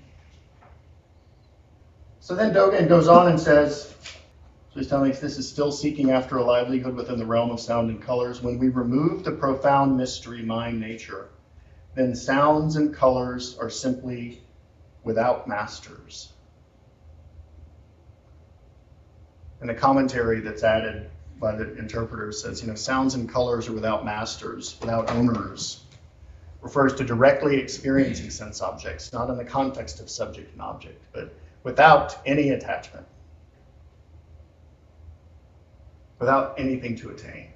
so 2.20 2.36
then 2.36 2.54
Dogen 2.54 2.90
goes 2.90 3.08
on 3.08 3.28
and 3.28 3.40
says, 3.40 3.94
us 4.76 5.20
this 5.20 5.38
is 5.38 5.50
still 5.50 5.72
seeking 5.72 6.12
after 6.12 6.38
a 6.38 6.44
livelihood 6.44 6.96
within 6.96 7.18
the 7.18 7.26
realm 7.26 7.52
of 7.52 7.60
sound 7.60 7.90
and 7.90 8.02
colors. 8.02 8.42
When 8.42 8.58
we 8.58 8.70
remove 8.70 9.24
the 9.24 9.32
profound 9.32 9.98
mystery, 9.98 10.42
mind, 10.42 10.80
nature, 10.80 11.30
then 11.94 12.16
sounds 12.16 12.78
and 12.78 12.94
colors 12.94 13.58
are 13.60 13.70
simply 13.70 14.42
without 15.04 15.48
masters. 15.48 16.32
And 19.60 19.70
the 19.70 19.74
commentary 19.74 20.40
that's 20.40 20.64
added 20.64 21.10
by 21.40 21.56
the 21.56 21.78
interpreter 21.78 22.32
says, 22.32 22.62
you 22.62 22.68
know, 22.68 22.76
sounds 22.76 23.16
and 23.16 23.28
colors 23.28 23.68
are 23.68 23.74
without 23.74 24.06
masters, 24.06 24.78
without 24.80 25.12
owners. 25.12 25.84
Refers 26.62 26.94
to 26.96 27.04
directly 27.04 27.58
experiencing 27.58 28.30
sense 28.30 28.62
objects, 28.62 29.12
not 29.12 29.30
in 29.30 29.38
the 29.38 29.44
context 29.44 30.00
of 30.00 30.10
subject 30.10 30.54
and 30.54 30.62
object, 30.62 31.02
but 31.12 31.34
without 31.64 32.18
any 32.26 32.50
attachment. 32.50 33.06
Without 36.22 36.54
anything 36.60 36.96
to 36.96 37.10
attain. 37.10 37.48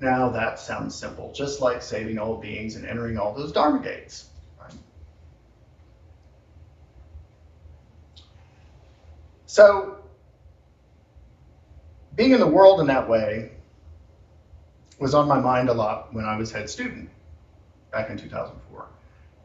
Now 0.00 0.30
that 0.30 0.60
sounds 0.60 0.94
simple, 0.94 1.32
just 1.32 1.60
like 1.60 1.82
saving 1.82 2.18
all 2.18 2.36
beings 2.36 2.76
and 2.76 2.86
entering 2.86 3.18
all 3.18 3.34
those 3.34 3.50
Dharma 3.50 3.82
gates. 3.82 4.28
Right? 4.60 4.72
So, 9.46 9.98
being 12.14 12.30
in 12.30 12.38
the 12.38 12.46
world 12.46 12.80
in 12.80 12.86
that 12.86 13.08
way 13.08 13.50
was 15.00 15.12
on 15.12 15.26
my 15.26 15.40
mind 15.40 15.68
a 15.68 15.74
lot 15.74 16.14
when 16.14 16.24
I 16.24 16.36
was 16.36 16.52
head 16.52 16.70
student 16.70 17.10
back 17.90 18.08
in 18.08 18.16
2004. 18.16 18.86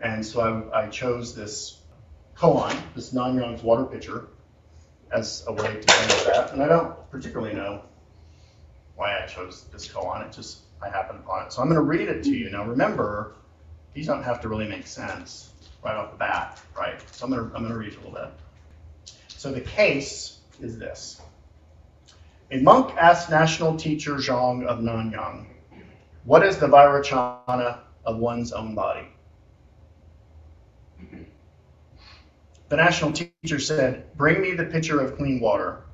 And 0.01 0.23
so 0.23 0.69
I, 0.71 0.83
I 0.83 0.87
chose 0.89 1.33
this 1.33 1.81
koan, 2.37 2.79
this 2.95 3.11
Nanyang's 3.11 3.63
water 3.63 3.85
pitcher, 3.85 4.27
as 5.11 5.43
a 5.47 5.51
way 5.51 5.81
to 5.81 5.93
handle 5.93 6.25
that. 6.27 6.53
And 6.53 6.61
I 6.61 6.67
don't 6.67 7.09
particularly 7.09 7.55
know 7.55 7.81
why 9.01 9.19
I 9.19 9.25
chose 9.25 9.65
this 9.73 9.87
koan. 9.87 10.23
It 10.23 10.31
just, 10.31 10.59
I 10.79 10.87
happened 10.87 11.21
upon 11.25 11.47
it. 11.47 11.51
So 11.51 11.63
I'm 11.63 11.67
going 11.67 11.75
to 11.75 11.81
read 11.81 12.07
it 12.07 12.23
to 12.23 12.29
you. 12.29 12.51
Now 12.51 12.63
remember, 12.65 13.33
these 13.95 14.05
don't 14.05 14.21
have 14.21 14.39
to 14.41 14.47
really 14.47 14.67
make 14.67 14.85
sense 14.85 15.51
right 15.83 15.95
off 15.95 16.11
the 16.11 16.17
bat, 16.17 16.61
right? 16.77 17.01
So 17.11 17.25
I'm 17.25 17.31
going 17.31 17.49
to, 17.49 17.55
I'm 17.55 17.63
going 17.63 17.73
to 17.73 17.79
read 17.79 17.93
a 17.93 17.97
little 17.97 18.11
bit. 18.11 18.29
So 19.27 19.51
the 19.51 19.61
case 19.61 20.37
is 20.61 20.77
this. 20.77 21.19
A 22.51 22.59
monk 22.61 22.95
asked 22.95 23.31
national 23.31 23.75
teacher 23.75 24.13
Zhang 24.17 24.67
of 24.67 24.79
Nanyang, 24.81 25.47
what 26.25 26.45
is 26.45 26.57
the 26.57 26.67
Vairocana 26.67 27.79
of 28.05 28.17
one's 28.17 28.51
own 28.51 28.75
body? 28.75 29.07
The 32.69 32.75
national 32.75 33.13
teacher 33.13 33.57
said, 33.57 34.15
bring 34.15 34.41
me 34.41 34.51
the 34.51 34.65
pitcher 34.65 35.01
of 35.01 35.17
clean 35.17 35.39
water. 35.39 35.85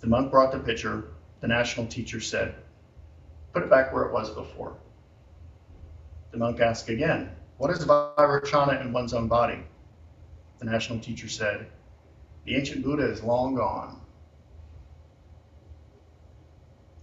The 0.00 0.06
monk 0.06 0.30
brought 0.30 0.52
the 0.52 0.60
pitcher. 0.60 1.08
The 1.40 1.48
national 1.48 1.86
teacher 1.86 2.20
said, 2.20 2.54
put 3.52 3.62
it 3.62 3.70
back 3.70 3.92
where 3.92 4.04
it 4.04 4.12
was 4.12 4.30
before. 4.30 4.76
The 6.32 6.38
monk 6.38 6.60
asked 6.60 6.88
again, 6.88 7.30
what 7.58 7.70
is 7.70 7.84
Vairocana 7.84 8.80
in 8.80 8.92
one's 8.92 9.12
own 9.12 9.28
body? 9.28 9.58
The 10.58 10.66
national 10.66 11.00
teacher 11.00 11.28
said, 11.28 11.66
the 12.44 12.56
ancient 12.56 12.84
Buddha 12.84 13.10
is 13.10 13.22
long 13.22 13.54
gone. 13.54 14.00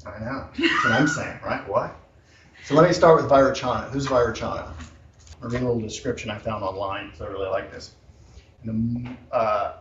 I 0.06 0.20
know. 0.20 0.48
That's 0.58 0.84
what 0.84 0.94
I'm 0.94 1.08
saying, 1.08 1.40
right? 1.44 1.68
What? 1.68 1.96
So 2.66 2.76
let 2.76 2.88
me 2.88 2.94
start 2.94 3.22
with 3.22 3.30
Vairocana. 3.30 3.90
Who's 3.90 4.08
Vairocana? 4.08 4.72
A 5.42 5.48
little 5.48 5.80
description 5.80 6.32
I 6.32 6.38
found 6.38 6.64
online 6.64 7.08
because 7.08 7.22
I 7.22 7.28
really 7.28 7.50
like 7.50 7.72
this. 7.72 7.94
The, 8.66 9.16
uh, 9.32 9.74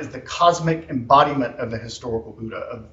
is 0.00 0.08
the 0.08 0.20
cosmic 0.20 0.88
embodiment 0.88 1.56
of 1.56 1.70
the 1.70 1.78
historical 1.78 2.32
Buddha. 2.32 2.56
Of, 2.56 2.86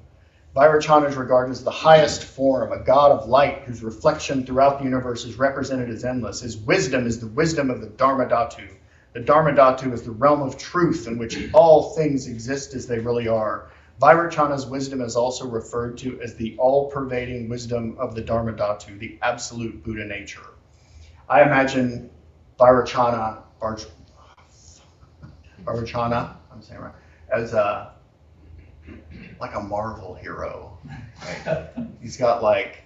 Vairocana 0.58 1.08
is 1.08 1.14
regarded 1.14 1.52
as 1.52 1.62
the 1.62 1.70
highest 1.70 2.24
form, 2.24 2.72
a 2.72 2.80
god 2.80 3.12
of 3.12 3.28
light 3.28 3.62
whose 3.64 3.80
reflection 3.84 4.44
throughout 4.44 4.78
the 4.78 4.84
universe 4.84 5.24
is 5.24 5.38
represented 5.38 5.88
as 5.88 6.04
endless. 6.04 6.40
His 6.40 6.56
wisdom 6.56 7.06
is 7.06 7.20
the 7.20 7.28
wisdom 7.28 7.70
of 7.70 7.80
the 7.80 7.86
Dharmadhatu. 7.86 8.68
The 9.12 9.20
Dharmadhatu 9.20 9.92
is 9.92 10.02
the 10.02 10.10
realm 10.10 10.42
of 10.42 10.58
truth 10.58 11.06
in 11.06 11.16
which 11.16 11.38
all 11.54 11.90
things 11.90 12.26
exist 12.26 12.74
as 12.74 12.88
they 12.88 12.98
really 12.98 13.28
are. 13.28 13.70
Vairocana's 14.00 14.66
wisdom 14.66 15.00
is 15.00 15.14
also 15.14 15.46
referred 15.46 15.96
to 15.98 16.20
as 16.20 16.34
the 16.34 16.56
all 16.58 16.90
pervading 16.90 17.48
wisdom 17.48 17.96
of 17.96 18.16
the 18.16 18.22
Dharmadhatu, 18.22 18.98
the 18.98 19.16
absolute 19.22 19.84
Buddha 19.84 20.06
nature. 20.06 20.42
I 21.28 21.42
imagine 21.42 22.10
Vairocana, 22.58 23.42
Vairocana, 25.62 26.34
I'm 26.52 26.62
saying 26.62 26.80
right, 26.80 26.94
as 27.30 27.52
a 27.52 27.92
like 29.40 29.54
a 29.54 29.60
Marvel 29.60 30.14
hero. 30.14 30.78
Right? 31.46 31.68
He's 32.00 32.16
got 32.16 32.42
like 32.42 32.82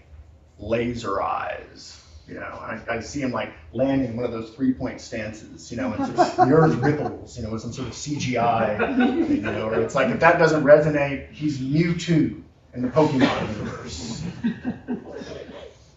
laser 0.58 1.22
eyes, 1.22 2.00
you 2.28 2.34
know. 2.34 2.40
I, 2.40 2.80
I 2.88 3.00
see 3.00 3.20
him 3.20 3.32
like 3.32 3.52
landing 3.72 4.16
one 4.16 4.24
of 4.24 4.32
those 4.32 4.50
three 4.50 4.72
point 4.72 5.00
stances, 5.00 5.70
you 5.70 5.76
know, 5.76 5.92
and 5.92 6.14
just 6.16 6.36
the 6.36 6.42
earth 6.44 6.76
ripples, 6.76 7.36
you 7.36 7.42
know, 7.42 7.50
with 7.50 7.62
some 7.62 7.72
sort 7.72 7.88
of 7.88 7.94
CGI, 7.94 9.28
you 9.28 9.40
know, 9.40 9.68
or 9.68 9.80
it's 9.80 9.94
like 9.94 10.08
if 10.08 10.20
that 10.20 10.38
doesn't 10.38 10.64
resonate, 10.64 11.30
he's 11.32 11.58
Mewtwo 11.58 12.42
in 12.74 12.82
the 12.82 12.88
Pokemon 12.88 13.58
universe. 13.58 14.22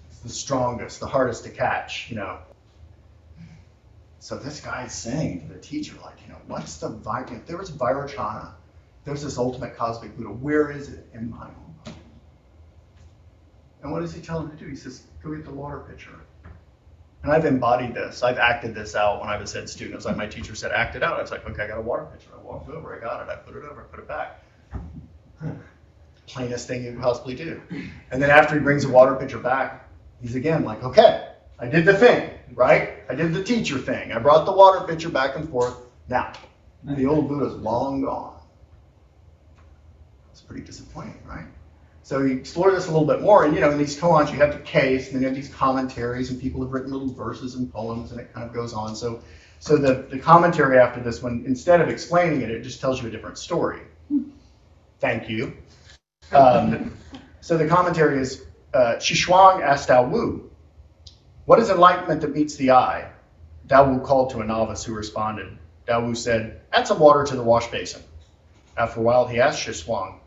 It's 0.10 0.20
the 0.20 0.30
strongest, 0.30 1.00
the 1.00 1.08
hardest 1.08 1.44
to 1.46 1.50
catch, 1.50 2.10
you 2.10 2.16
know. 2.18 2.40
So 4.20 4.38
this 4.38 4.60
guy's 4.60 4.92
saying 4.94 5.42
to 5.42 5.54
the 5.54 5.60
teacher, 5.60 5.96
like, 6.04 6.16
you 6.26 6.34
know, 6.34 6.40
what's 6.48 6.78
the 6.78 6.90
vibe? 6.90 7.32
If 7.32 7.46
there 7.46 7.58
was 7.58 7.70
Vairocana, 7.70 8.54
there's 9.06 9.24
this 9.24 9.38
ultimate 9.38 9.78
cosmic 9.78 10.18
Buddha. 10.18 10.30
Where 10.30 10.72
is 10.72 10.90
it 10.90 11.08
in 11.14 11.30
my 11.30 11.46
own 11.46 11.76
body? 11.84 11.98
And 13.84 13.92
what 13.92 14.02
does 14.02 14.14
he 14.14 14.22
tell 14.22 14.42
him 14.42 14.50
to 14.50 14.56
do? 14.56 14.68
He 14.68 14.76
says, 14.76 15.04
go 15.24 15.34
get 15.34 15.46
the 15.46 15.52
water 15.52 15.80
pitcher. 15.80 16.12
And 17.22 17.32
I've 17.32 17.46
embodied 17.46 17.94
this. 17.94 18.24
I've 18.24 18.38
acted 18.38 18.76
this 18.76 18.96
out 18.96 19.20
when 19.20 19.30
I 19.30 19.38
was 19.38 19.54
head 19.54 19.70
student. 19.70 19.94
It 19.94 19.96
was 19.98 20.06
like 20.06 20.18
my 20.18 20.28
teacher 20.28 20.56
said, 20.56 20.72
act 20.72 20.96
it 20.96 21.04
out. 21.04 21.18
I 21.18 21.22
was 21.22 21.32
like, 21.32 21.48
okay, 21.50 21.64
I 21.64 21.68
got 21.68 21.78
a 21.78 21.82
water 21.82 22.06
pitcher. 22.06 22.30
I 22.36 22.42
walked 22.42 22.70
over, 22.70 22.96
I 22.96 23.00
got 23.00 23.22
it, 23.22 23.32
I 23.32 23.36
put 23.36 23.56
it 23.56 23.64
over, 23.64 23.82
I 23.82 23.84
put 23.86 24.00
it 24.00 24.08
back. 24.08 24.44
Plainest 26.28 26.68
thing 26.68 26.84
you 26.84 26.94
could 26.94 27.02
possibly 27.02 27.36
do. 27.36 27.62
And 28.12 28.22
then 28.22 28.32
after 28.32 28.56
he 28.56 28.60
brings 28.60 28.84
the 28.84 28.90
water 28.90 29.16
pitcher 29.16 29.38
back, 29.38 29.88
he's 30.22 30.36
again 30.36 30.64
like, 30.64 30.84
okay, 30.84 31.30
I 31.60 31.68
did 31.68 31.86
the 31.86 31.94
thing, 31.94 32.32
right? 32.54 32.94
I 33.10 33.16
did 33.16 33.34
the 33.34 33.44
teacher 33.44 33.78
thing. 33.78 34.12
I 34.12 34.20
brought 34.20 34.46
the 34.46 34.52
water 34.52 34.86
pitcher 34.86 35.10
back 35.10 35.36
and 35.36 35.48
forth. 35.48 35.76
Now, 36.10 36.34
the 36.84 37.06
old 37.06 37.28
Buddha's 37.28 37.56
long 37.56 38.02
gone. 38.02 38.35
It's 40.36 40.42
pretty 40.42 40.66
disappointing, 40.66 41.18
right? 41.26 41.46
So 42.04 42.20
you 42.20 42.36
explore 42.36 42.70
this 42.70 42.88
a 42.88 42.92
little 42.92 43.08
bit 43.08 43.22
more, 43.22 43.46
and 43.46 43.56
you 43.56 43.62
know, 43.62 43.72
in 43.72 43.78
these 43.78 43.98
koans 43.98 44.34
you 44.34 44.38
have 44.40 44.52
the 44.52 44.60
case, 44.60 45.06
and 45.06 45.16
then 45.16 45.22
you 45.22 45.28
have 45.30 45.36
these 45.36 45.48
commentaries, 45.48 46.30
and 46.30 46.42
people 46.42 46.62
have 46.62 46.74
written 46.74 46.92
little 46.92 47.08
verses 47.08 47.56
and 47.56 47.72
poems, 47.72 48.12
and 48.12 48.20
it 48.20 48.34
kind 48.34 48.46
of 48.46 48.54
goes 48.54 48.74
on. 48.74 48.98
So, 48.98 49.22
so 49.60 49.78
the, 49.78 50.06
the 50.10 50.20
commentary 50.20 50.78
after 50.78 51.00
this 51.00 51.24
one, 51.24 51.46
instead 51.48 51.80
of 51.80 51.88
explaining 51.88 52.42
it, 52.42 52.52
it 52.52 52.64
just 52.64 52.82
tells 52.82 53.02
you 53.02 53.08
a 53.08 53.12
different 53.12 53.38
story. 53.38 53.80
Thank 55.00 55.30
you. 55.30 55.54
Um, 56.34 56.92
so 57.40 57.58
the 57.58 57.66
commentary 57.66 58.20
is, 58.20 58.44
uh, 58.74 58.98
asked 58.98 59.88
Dao 59.88 60.12
Wu, 60.12 60.52
what 61.46 61.60
is 61.60 61.70
enlightenment 61.70 62.20
that 62.22 62.36
meets 62.36 62.58
the 62.58 62.72
eye? 62.72 63.10
Dao 63.68 63.88
Wu 63.88 64.06
called 64.06 64.32
to 64.32 64.42
a 64.42 64.44
novice 64.44 64.84
who 64.84 64.94
responded. 64.94 65.58
Dao 65.88 66.06
Wu 66.06 66.14
said, 66.14 66.60
add 66.74 66.88
some 66.88 67.00
water 67.00 67.24
to 67.24 67.38
the 67.38 67.44
wash 67.44 67.72
basin. 67.72 68.02
After 68.78 69.00
a 69.00 69.04
while, 69.04 69.26
he 69.26 69.40
asked 69.40 69.66
Xishuang, 69.66 70.20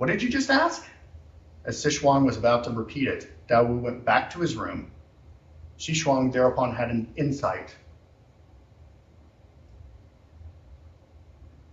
what 0.00 0.06
did 0.06 0.22
you 0.22 0.30
just 0.30 0.48
ask? 0.48 0.82
As 1.66 1.84
Xishuang 1.84 2.24
was 2.24 2.38
about 2.38 2.64
to 2.64 2.70
repeat 2.70 3.06
it, 3.06 3.30
Daowu 3.48 3.82
went 3.82 4.02
back 4.02 4.30
to 4.30 4.40
his 4.40 4.56
room. 4.56 4.90
Xishuang 5.78 6.32
thereupon 6.32 6.74
had 6.74 6.88
an 6.88 7.12
insight. 7.16 7.76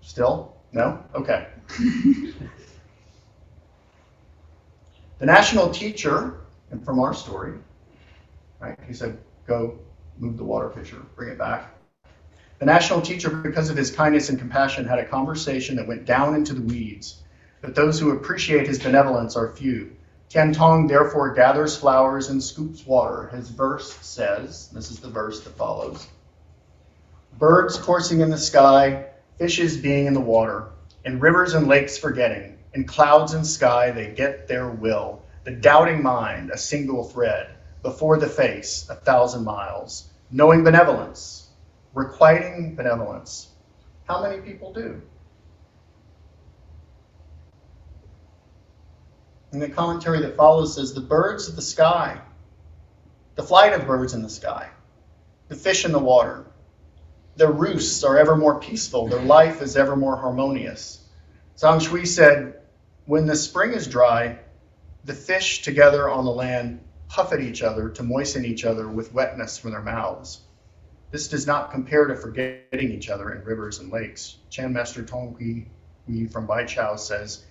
Still? 0.01 0.57
No? 0.73 1.01
Okay. 1.15 1.47
the 1.69 2.35
national 5.21 5.69
teacher, 5.69 6.41
and 6.69 6.83
from 6.83 6.99
our 6.99 7.13
story, 7.13 7.53
right, 8.59 8.77
he 8.85 8.93
said, 8.93 9.17
go 9.47 9.79
move 10.17 10.35
the 10.35 10.43
water 10.43 10.67
pitcher, 10.67 10.97
bring 11.15 11.29
it 11.29 11.37
back. 11.37 11.73
The 12.59 12.65
national 12.65 12.99
teacher, 13.03 13.29
because 13.29 13.69
of 13.69 13.77
his 13.77 13.89
kindness 13.89 14.27
and 14.27 14.37
compassion, 14.37 14.83
had 14.85 14.99
a 14.99 15.05
conversation 15.05 15.77
that 15.77 15.87
went 15.87 16.03
down 16.03 16.35
into 16.35 16.53
the 16.53 16.61
weeds 16.61 17.23
but 17.61 17.75
those 17.75 17.99
who 17.99 18.11
appreciate 18.11 18.67
his 18.67 18.79
benevolence 18.79 19.35
are 19.35 19.49
few. 19.49 19.95
Tian 20.29 20.53
Tong 20.53 20.87
therefore 20.87 21.33
gathers 21.33 21.77
flowers 21.77 22.29
and 22.29 22.43
scoops 22.43 22.85
water. 22.85 23.29
His 23.29 23.49
verse 23.49 23.93
says, 24.01 24.67
this 24.69 24.91
is 24.91 24.99
the 24.99 25.09
verse 25.09 25.41
that 25.41 25.55
follows 25.55 26.07
Birds 27.37 27.77
coursing 27.77 28.21
in 28.21 28.29
the 28.29 28.37
sky, 28.37 29.05
fishes 29.37 29.77
being 29.77 30.07
in 30.07 30.13
the 30.13 30.19
water, 30.19 30.69
in 31.05 31.19
rivers 31.19 31.53
and 31.53 31.67
lakes 31.67 31.97
forgetting, 31.97 32.57
in 32.73 32.83
clouds 32.85 33.33
and 33.33 33.45
sky 33.45 33.91
they 33.91 34.11
get 34.11 34.47
their 34.47 34.69
will. 34.69 35.21
The 35.43 35.51
doubting 35.51 36.03
mind, 36.03 36.49
a 36.49 36.57
single 36.57 37.03
thread, 37.03 37.55
before 37.83 38.17
the 38.17 38.27
face, 38.27 38.89
a 38.89 38.95
thousand 38.95 39.45
miles. 39.45 40.09
Knowing 40.29 40.63
benevolence, 40.63 41.47
requiting 41.93 42.75
benevolence. 42.75 43.47
How 44.07 44.21
many 44.21 44.41
people 44.41 44.73
do? 44.73 45.01
And 49.51 49.61
the 49.61 49.69
commentary 49.69 50.19
that 50.21 50.35
follows 50.35 50.75
says 50.75 50.93
the 50.93 51.01
birds 51.01 51.47
of 51.47 51.55
the 51.55 51.61
sky, 51.61 52.19
the 53.35 53.43
flight 53.43 53.73
of 53.73 53.87
birds 53.87 54.13
in 54.13 54.21
the 54.21 54.29
sky, 54.29 54.69
the 55.47 55.55
fish 55.55 55.85
in 55.85 55.91
the 55.91 55.99
water, 55.99 56.45
their 57.37 57.51
roosts 57.51 58.03
are 58.03 58.17
ever 58.17 58.35
more 58.35 58.59
peaceful, 58.59 59.07
their 59.07 59.21
life 59.21 59.61
is 59.61 59.77
ever 59.77 59.95
more 59.95 60.17
harmonious. 60.17 61.07
Zhang 61.55 61.79
Shui 61.79 62.05
said, 62.05 62.61
When 63.05 63.25
the 63.25 63.35
spring 63.35 63.73
is 63.73 63.87
dry, 63.87 64.39
the 65.05 65.13
fish 65.13 65.61
together 65.61 66.09
on 66.09 66.25
the 66.25 66.31
land 66.31 66.81
puff 67.07 67.31
at 67.31 67.39
each 67.39 67.61
other 67.61 67.89
to 67.89 68.03
moisten 68.03 68.43
each 68.43 68.65
other 68.65 68.87
with 68.87 69.13
wetness 69.13 69.57
from 69.57 69.71
their 69.71 69.81
mouths. 69.81 70.41
This 71.11 71.29
does 71.29 71.47
not 71.47 71.71
compare 71.71 72.05
to 72.05 72.15
forgetting 72.15 72.91
each 72.91 73.09
other 73.09 73.31
in 73.31 73.45
rivers 73.45 73.79
and 73.79 73.91
lakes. 73.91 74.37
Chan 74.49 74.73
Master 74.73 75.03
Tong 75.03 75.35
Hui 75.39 76.27
from 76.27 76.45
Bai 76.45 76.65
Chao 76.65 76.97
says, 76.97 77.45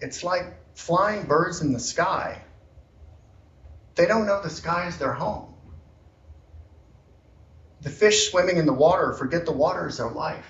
it's 0.00 0.24
like 0.24 0.44
flying 0.74 1.26
birds 1.26 1.60
in 1.60 1.72
the 1.72 1.80
sky. 1.80 2.42
They 3.94 4.06
don't 4.06 4.26
know 4.26 4.40
the 4.42 4.50
sky 4.50 4.86
is 4.86 4.96
their 4.98 5.12
home. 5.12 5.54
The 7.82 7.90
fish 7.90 8.30
swimming 8.30 8.56
in 8.56 8.66
the 8.66 8.72
water 8.72 9.12
forget 9.12 9.46
the 9.46 9.52
water 9.52 9.88
is 9.88 9.98
their 9.98 10.10
life. 10.10 10.48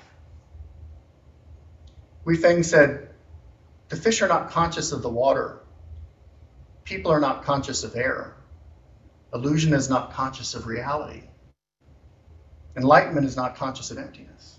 Hui 2.24 2.36
Feng 2.36 2.62
said, 2.62 3.08
The 3.88 3.96
fish 3.96 4.22
are 4.22 4.28
not 4.28 4.50
conscious 4.50 4.92
of 4.92 5.02
the 5.02 5.08
water. 5.08 5.60
People 6.84 7.12
are 7.12 7.20
not 7.20 7.44
conscious 7.44 7.82
of 7.84 7.96
air. 7.96 8.34
Illusion 9.32 9.74
is 9.74 9.88
not 9.88 10.12
conscious 10.12 10.54
of 10.54 10.66
reality. 10.66 11.22
Enlightenment 12.76 13.26
is 13.26 13.36
not 13.36 13.56
conscious 13.56 13.90
of 13.90 13.98
emptiness. 13.98 14.58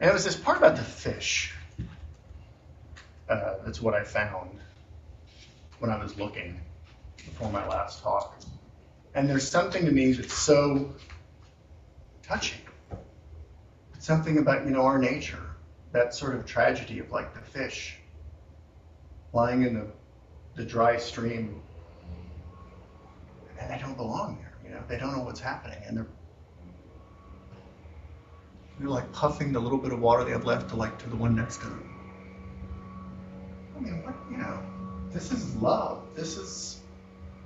And 0.00 0.10
it 0.10 0.12
was 0.12 0.24
this 0.24 0.36
part 0.36 0.58
about 0.58 0.76
the 0.76 0.82
fish 0.82 1.57
uh, 3.28 3.56
that's 3.64 3.80
what 3.80 3.94
I 3.94 4.04
found 4.04 4.58
when 5.78 5.90
I 5.90 6.02
was 6.02 6.18
looking 6.18 6.60
before 7.16 7.50
my 7.50 7.66
last 7.68 8.02
talk. 8.02 8.36
And 9.14 9.28
there's 9.28 9.48
something 9.48 9.84
to 9.84 9.90
me 9.90 10.12
that's 10.12 10.34
so 10.34 10.92
touching. 12.22 12.60
It's 13.94 14.06
something 14.06 14.38
about, 14.38 14.64
you 14.64 14.70
know, 14.70 14.82
our 14.82 14.98
nature, 14.98 15.42
that 15.92 16.14
sort 16.14 16.34
of 16.36 16.46
tragedy 16.46 16.98
of 16.98 17.10
like 17.10 17.34
the 17.34 17.40
fish 17.40 17.98
lying 19.32 19.62
in 19.62 19.74
the, 19.74 19.86
the 20.56 20.64
dry 20.64 20.96
stream 20.96 21.60
and 23.58 23.70
they 23.70 23.78
don't 23.78 23.96
belong 23.96 24.38
there, 24.40 24.52
you 24.64 24.70
know, 24.70 24.82
they 24.88 24.98
don't 24.98 25.16
know 25.16 25.22
what's 25.22 25.40
happening 25.40 25.78
and 25.86 25.96
they're 25.96 26.06
they're 28.78 28.88
like 28.88 29.10
puffing 29.12 29.52
the 29.52 29.58
little 29.58 29.78
bit 29.78 29.92
of 29.92 29.98
water 29.98 30.24
they 30.24 30.30
have 30.30 30.44
left 30.44 30.68
to 30.70 30.76
like 30.76 30.98
to 31.00 31.10
the 31.10 31.16
one 31.16 31.34
next 31.34 31.56
to 31.58 31.66
them. 31.66 31.87
I 33.78 33.80
mean, 33.80 34.02
what, 34.02 34.14
you 34.30 34.36
know, 34.36 34.60
this 35.12 35.30
is 35.30 35.54
love. 35.56 36.02
This 36.14 36.36
is 36.36 36.80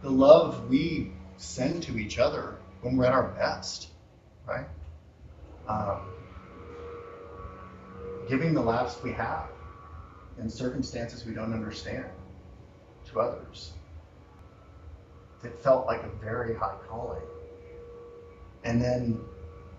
the 0.02 0.10
love 0.10 0.68
we 0.68 1.12
send 1.36 1.82
to 1.84 1.98
each 1.98 2.18
other 2.18 2.56
when 2.80 2.96
we're 2.96 3.04
at 3.04 3.12
our 3.12 3.28
best, 3.28 3.88
right? 4.46 4.66
Um, 5.68 6.00
giving 8.28 8.54
the 8.54 8.62
laughs 8.62 9.00
we 9.02 9.12
have 9.12 9.48
in 10.38 10.48
circumstances 10.48 11.24
we 11.24 11.34
don't 11.34 11.52
understand 11.52 12.06
to 13.10 13.20
others. 13.20 13.72
It 15.44 15.58
felt 15.58 15.86
like 15.86 16.02
a 16.02 16.08
very 16.24 16.54
high 16.54 16.76
calling. 16.88 17.22
And 18.64 18.80
then, 18.80 19.20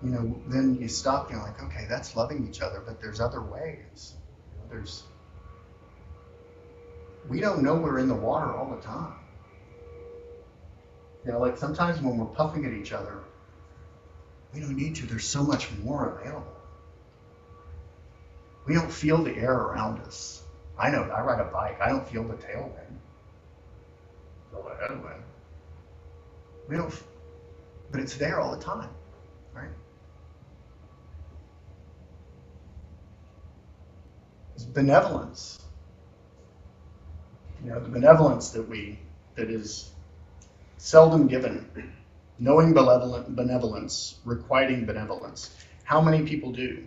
you 0.04 0.10
know, 0.10 0.42
then 0.48 0.78
you 0.80 0.88
stop 0.88 1.30
and 1.30 1.38
you're 1.38 1.46
like, 1.46 1.64
okay, 1.64 1.86
that's 1.90 2.16
loving 2.16 2.48
each 2.48 2.62
other, 2.62 2.84
but 2.86 3.02
there's 3.02 3.22
other 3.22 3.42
ways. 3.42 4.14
There's, 4.70 5.04
we 7.30 7.40
don't 7.40 7.64
know 7.64 7.76
we're 7.76 8.00
in 8.00 8.08
the 8.08 8.16
water 8.16 8.54
all 8.54 8.70
the 8.70 8.82
time. 8.82 9.14
You 11.26 11.32
know, 11.32 11.40
like 11.40 11.58
sometimes 11.58 12.02
when 12.02 12.18
we're 12.18 12.26
puffing 12.26 12.66
at 12.66 12.74
each 12.74 12.92
other, 12.92 13.24
we 14.54 14.60
don't 14.60 14.76
need 14.76 14.96
to. 14.96 15.06
There's 15.06 15.28
so 15.28 15.44
much 15.44 15.70
more 15.84 16.18
available. 16.20 16.48
We 18.66 18.74
don't 18.74 18.92
feel 18.92 19.24
the 19.24 19.36
air 19.36 19.54
around 19.54 20.00
us. 20.02 20.44
I 20.78 20.90
know, 20.90 21.04
I 21.04 21.22
ride 21.22 21.40
a 21.40 21.52
bike, 21.52 21.80
I 21.82 21.90
don't 21.90 22.08
feel 22.08 22.24
the 22.24 22.36
tailwind. 22.36 22.98
The 24.52 24.76
headwind. 24.80 25.24
We 26.68 26.78
don't, 26.78 26.94
but 27.92 28.00
it's 28.00 28.16
there 28.16 28.40
all 28.40 28.56
the 28.56 28.64
time, 28.64 28.90
right? 29.54 29.70
It's 34.56 34.64
benevolence. 34.64 35.63
You 37.64 37.70
know, 37.70 37.80
the 37.80 37.90
benevolence 37.90 38.50
that 38.50 38.68
we, 38.68 39.00
that 39.36 39.50
is 39.50 39.92
seldom 40.78 41.28
given. 41.28 41.70
Knowing 42.38 42.74
benevolent, 42.74 43.36
benevolence, 43.36 44.20
requiting 44.26 44.86
benevolence. 44.86 45.56
How 45.86 46.02
many 46.02 46.26
people 46.26 46.52
do? 46.52 46.84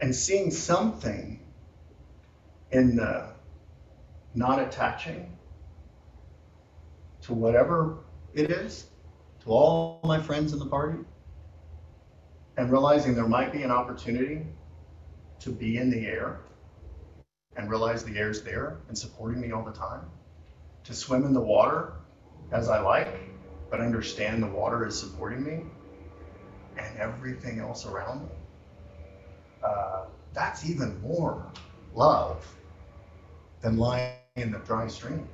And 0.00 0.14
seeing 0.14 0.50
something 0.52 1.40
in 2.70 2.94
the 2.94 3.30
not 4.34 4.60
attaching 4.60 5.36
to 7.22 7.34
whatever 7.34 7.98
it 8.34 8.50
is, 8.50 8.86
to 9.42 9.50
all 9.50 10.00
my 10.04 10.20
friends 10.20 10.52
in 10.52 10.58
the 10.58 10.66
party, 10.66 10.98
and 12.56 12.70
realizing 12.70 13.14
there 13.14 13.28
might 13.28 13.52
be 13.52 13.62
an 13.62 13.70
opportunity 13.70 14.46
to 15.40 15.50
be 15.50 15.78
in 15.78 15.90
the 15.90 16.06
air 16.06 16.40
and 17.56 17.70
realize 17.70 18.04
the 18.04 18.18
air's 18.18 18.42
there 18.42 18.78
and 18.88 18.96
supporting 18.96 19.40
me 19.40 19.52
all 19.52 19.64
the 19.64 19.72
time, 19.72 20.02
to 20.84 20.94
swim 20.94 21.24
in 21.24 21.32
the 21.32 21.40
water 21.40 21.92
as 22.52 22.68
I 22.68 22.80
like, 22.80 23.08
but 23.70 23.80
understand 23.80 24.42
the 24.42 24.48
water 24.48 24.86
is 24.86 24.98
supporting 24.98 25.44
me 25.44 25.62
and 26.78 26.98
everything 26.98 27.58
else 27.58 27.86
around 27.86 28.22
me. 28.22 28.28
Uh, 29.62 30.04
that's 30.32 30.68
even 30.68 31.00
more 31.00 31.44
love 31.94 32.46
than 33.62 33.78
lying 33.78 34.12
in 34.36 34.52
the 34.52 34.58
dry 34.58 34.86
stream. 34.86 35.26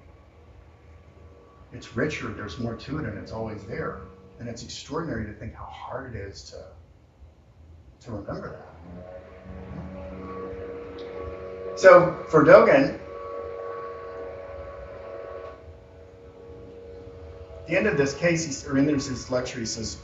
It's 1.72 1.96
richer, 1.96 2.28
there's 2.28 2.58
more 2.58 2.76
to 2.76 2.98
it, 2.98 3.06
and 3.06 3.18
it's 3.18 3.32
always 3.32 3.64
there. 3.64 4.00
And 4.38 4.48
it's 4.48 4.62
extraordinary 4.62 5.26
to 5.26 5.32
think 5.32 5.54
how 5.54 5.64
hard 5.64 6.14
it 6.14 6.18
is 6.18 6.42
to, 6.50 6.64
to 8.05 8.12
remember 8.12 8.51
that. 8.51 8.73
So 11.79 12.25
for 12.29 12.45
Dogen, 12.45 12.99
the 17.67 17.77
end 17.77 17.87
of 17.87 17.97
this 17.97 18.15
case, 18.15 18.67
or 18.67 18.77
in 18.77 18.87
this 18.87 19.31
lecture, 19.31 19.61
he 19.61 19.67
says, 19.67 19.99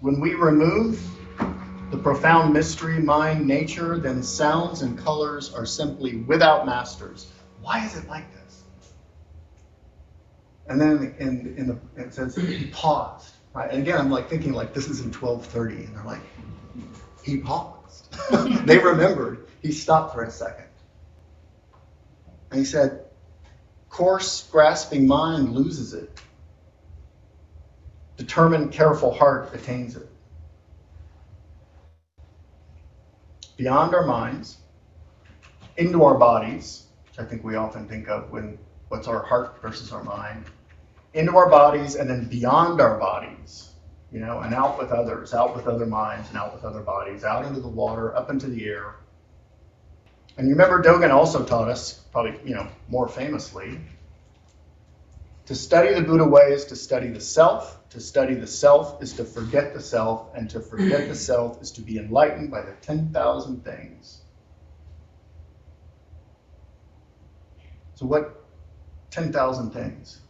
when 0.00 0.20
we 0.20 0.34
remove 0.34 1.00
the 1.90 1.98
profound 1.98 2.52
mystery, 2.52 3.00
mind, 3.00 3.44
nature, 3.46 3.98
then 3.98 4.22
sounds 4.22 4.82
and 4.82 4.98
colors 4.98 5.52
are 5.54 5.66
simply 5.66 6.18
without 6.18 6.66
masters. 6.66 7.32
Why 7.60 7.84
is 7.84 7.96
it 7.96 8.08
like 8.08 8.32
this? 8.32 8.62
And 10.68 10.80
then 10.80 11.14
in, 11.18 11.54
in 11.56 11.66
the, 11.66 11.78
it 11.96 12.14
says 12.14 12.36
he 12.36 12.66
paused. 12.66 13.34
Right? 13.58 13.72
And 13.72 13.82
again, 13.82 13.98
I'm 13.98 14.08
like 14.08 14.30
thinking 14.30 14.52
like 14.52 14.72
this 14.72 14.86
is 14.88 15.00
in 15.00 15.12
1230, 15.12 15.86
and 15.86 15.96
they're 15.96 16.04
like, 16.04 16.20
he 17.24 17.38
paused. 17.38 18.06
they 18.66 18.78
remembered. 18.78 19.48
He 19.62 19.72
stopped 19.72 20.14
for 20.14 20.22
a 20.22 20.30
second. 20.30 20.66
And 22.52 22.60
he 22.60 22.64
said, 22.64 23.06
Coarse, 23.90 24.48
grasping 24.52 25.08
mind 25.08 25.56
loses 25.56 25.92
it. 25.92 26.20
Determined, 28.16 28.70
careful 28.70 29.12
heart 29.12 29.52
attains 29.52 29.96
it. 29.96 30.08
Beyond 33.56 33.92
our 33.92 34.06
minds, 34.06 34.58
into 35.76 36.04
our 36.04 36.16
bodies, 36.16 36.84
which 37.08 37.18
I 37.18 37.28
think 37.28 37.42
we 37.42 37.56
often 37.56 37.88
think 37.88 38.08
of 38.08 38.30
when 38.30 38.56
what's 38.88 39.08
our 39.08 39.24
heart 39.24 39.60
versus 39.60 39.90
our 39.90 40.04
mind, 40.04 40.44
into 41.14 41.36
our 41.36 41.48
bodies, 41.48 41.94
and 41.94 42.08
then 42.08 42.24
beyond 42.28 42.80
our 42.80 42.98
bodies 42.98 43.68
you 44.10 44.20
know, 44.20 44.40
and 44.40 44.54
out 44.54 44.78
with 44.78 44.90
others, 44.90 45.34
out 45.34 45.54
with 45.54 45.66
other 45.66 45.86
minds, 45.86 46.28
and 46.28 46.38
out 46.38 46.54
with 46.54 46.64
other 46.64 46.80
bodies, 46.80 47.24
out 47.24 47.44
into 47.44 47.60
the 47.60 47.68
water, 47.68 48.16
up 48.16 48.30
into 48.30 48.46
the 48.46 48.64
air. 48.66 48.96
And 50.36 50.48
you 50.48 50.54
remember 50.54 50.82
Dogen 50.82 51.10
also 51.10 51.44
taught 51.44 51.68
us, 51.68 51.92
probably, 52.12 52.38
you 52.44 52.54
know, 52.54 52.68
more 52.88 53.08
famously, 53.08 53.80
to 55.46 55.54
study 55.54 55.94
the 55.94 56.02
Buddha 56.02 56.24
way 56.24 56.52
is 56.52 56.66
to 56.66 56.76
study 56.76 57.08
the 57.08 57.20
self. 57.20 57.74
To 57.90 58.00
study 58.00 58.34
the 58.34 58.46
self 58.46 59.02
is 59.02 59.14
to 59.14 59.24
forget 59.24 59.74
the 59.74 59.80
self, 59.80 60.34
and 60.34 60.48
to 60.50 60.60
forget 60.60 61.08
the 61.08 61.14
self 61.14 61.60
is 61.62 61.70
to 61.72 61.80
be 61.80 61.98
enlightened 61.98 62.50
by 62.50 62.60
the 62.62 62.72
10,000 62.82 63.64
things. 63.64 64.20
So, 67.94 68.06
what 68.06 68.44
10,000 69.10 69.70
things? 69.70 70.20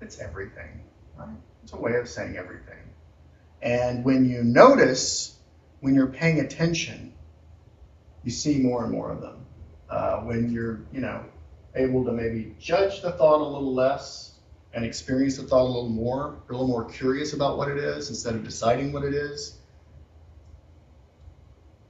It's 0.00 0.18
everything, 0.18 0.82
right? 1.16 1.28
It's 1.62 1.72
a 1.72 1.76
way 1.76 1.94
of 1.94 2.08
saying 2.08 2.36
everything. 2.36 2.78
And 3.62 4.04
when 4.04 4.28
you 4.28 4.44
notice, 4.44 5.38
when 5.80 5.94
you're 5.94 6.08
paying 6.08 6.40
attention, 6.40 7.14
you 8.22 8.30
see 8.30 8.58
more 8.58 8.84
and 8.84 8.92
more 8.92 9.10
of 9.10 9.20
them. 9.20 9.46
Uh, 9.88 10.20
when 10.20 10.50
you're, 10.50 10.80
you 10.92 11.00
know, 11.00 11.24
able 11.74 12.04
to 12.04 12.12
maybe 12.12 12.54
judge 12.58 13.02
the 13.02 13.12
thought 13.12 13.40
a 13.40 13.44
little 13.44 13.74
less 13.74 14.34
and 14.72 14.84
experience 14.84 15.36
the 15.36 15.44
thought 15.44 15.62
a 15.62 15.64
little 15.64 15.88
more, 15.88 16.42
a 16.48 16.52
little 16.52 16.66
more 16.66 16.84
curious 16.84 17.32
about 17.32 17.56
what 17.56 17.68
it 17.68 17.78
is 17.78 18.08
instead 18.08 18.34
of 18.34 18.44
deciding 18.44 18.92
what 18.92 19.04
it 19.04 19.14
is. 19.14 19.58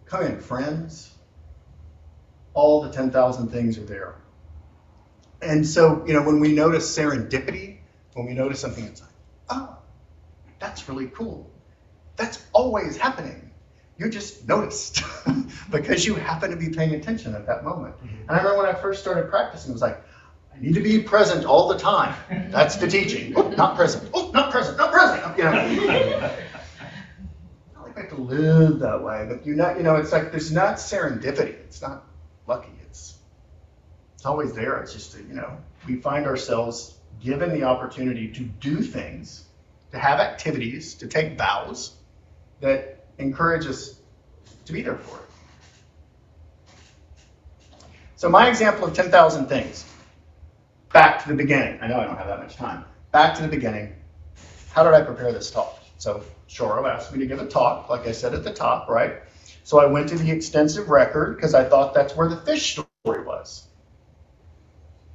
Come 0.07 0.23
in, 0.27 0.41
friends. 0.41 1.11
All 2.53 2.83
the 2.83 2.91
10,000 2.91 3.49
things 3.49 3.79
are 3.79 3.85
there. 3.85 4.15
And 5.43 5.67
so, 5.67 6.05
you 6.07 6.13
know, 6.13 6.23
when 6.23 6.41
we 6.41 6.53
notice 6.53 6.97
serendipity, 6.97 7.74
when 8.15 8.27
we 8.27 8.35
notice 8.35 8.61
something, 8.61 8.85
it's 8.85 9.01
like, 9.01 9.11
oh, 9.51 9.77
that's 10.59 10.89
really 10.89 11.09
cool. 11.09 11.51
That's 12.17 12.45
always 12.53 12.97
happening. 12.97 13.51
You 13.99 14.09
just 14.09 14.49
noticed 14.49 15.03
because 15.71 16.05
you 16.07 16.15
happen 16.15 16.51
to 16.51 16.57
be 16.57 16.71
paying 16.71 16.95
attention 16.95 17.35
at 17.35 17.47
that 17.47 17.65
moment. 17.65 17.97
Mm-hmm. 17.97 18.23
And 18.23 18.31
I 18.31 18.39
remember 18.39 18.63
when 18.63 18.67
I 18.67 18.75
first 18.75 19.03
started 19.03 19.31
practicing, 19.31 19.71
it 19.71 19.75
was 19.75 19.83
like, 19.83 20.03
I 20.55 20.61
need 20.61 20.75
to 20.75 20.81
be 20.81 21.01
present 21.03 21.45
all 21.45 21.69
the 21.69 21.79
time. 21.79 22.15
That's 22.51 22.77
the 22.77 22.87
teaching. 22.87 23.35
Oh, 23.37 23.51
not 23.51 23.77
present. 23.77 24.09
Oh, 24.15 24.31
not 24.33 24.53
present. 24.53 24.79
Not 24.79 24.93
present. 24.93 25.37
You 25.37 25.45
know. 25.45 25.51
not 27.75 27.85
like 27.85 27.97
we 27.97 28.03
have 28.03 28.11
to 28.11 28.21
live 28.21 28.79
that 28.81 29.03
way, 29.03 29.27
but 29.29 29.45
you 29.45 29.57
know, 29.57 29.77
you 29.77 29.83
know, 29.83 29.97
it's 29.97 30.13
like 30.13 30.31
there's 30.31 30.53
not 30.53 30.77
serendipity. 30.77 31.55
It's 31.55 31.83
not 31.83 32.05
lucky. 32.47 32.71
It's 32.85 33.19
it's 34.15 34.25
always 34.25 34.53
there. 34.53 34.81
It's 34.81 34.93
just 34.93 35.19
you 35.19 35.35
know, 35.35 35.59
we 35.89 35.97
find 35.97 36.27
ourselves 36.27 36.97
given 37.21 37.53
the 37.53 37.65
opportunity 37.65 38.29
to 38.29 38.41
do 38.41 38.81
things, 38.83 39.45
to 39.91 39.99
have 39.99 40.21
activities, 40.21 40.95
to 40.97 41.07
take 41.07 41.39
vows 41.39 41.95
that 42.61 43.07
encourage 43.19 43.67
us 43.67 44.01
to 44.67 44.73
be 44.73 44.83
there 44.83 44.97
for 44.97 45.17
it. 45.19 45.23
So, 48.17 48.29
my 48.29 48.49
example 48.49 48.87
of 48.87 48.95
10,000 48.95 49.47
things 49.47 49.85
back 50.95 51.21
to 51.25 51.29
the 51.29 51.35
beginning. 51.35 51.79
I 51.83 51.89
know 51.89 51.99
I 51.99 52.05
don't 52.05 52.17
have 52.17 52.29
that 52.29 52.39
much 52.39 52.57
time. 52.57 52.85
Back 53.11 53.35
to 53.37 53.43
the 53.43 53.49
beginning. 53.49 53.93
How 54.71 54.85
did 54.85 54.95
I 54.95 55.03
prepare 55.03 55.33
this 55.33 55.51
talk? 55.51 55.79
So 55.99 56.25
Shoro 56.49 56.89
asked 56.89 57.13
me 57.13 57.19
to 57.19 57.27
give 57.27 57.41
a 57.41 57.47
talk, 57.47 57.91
like 57.91 58.07
I 58.07 58.13
said 58.13 58.33
at 58.33 58.45
the 58.45 58.53
top, 58.53 58.89
right? 58.89 59.17
So 59.65 59.79
I 59.79 59.87
went 59.87 60.09
to 60.11 60.17
the 60.17 60.31
extensive 60.31 60.89
record 60.89 61.37
because 61.37 61.53
I 61.53 61.65
thought 61.65 61.95
that's 61.95 62.15
where 62.17 62.29
the 62.29 62.37
fish 62.37 62.73
story 62.73 63.25
was. 63.25 63.67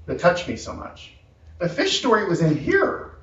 That 0.05 0.19
touched 0.19 0.47
me 0.47 0.57
so 0.57 0.73
much. 0.73 1.13
The 1.59 1.67
fish 1.67 1.99
story 1.99 2.25
was 2.25 2.39
in 2.41 2.55
here. 2.55 3.17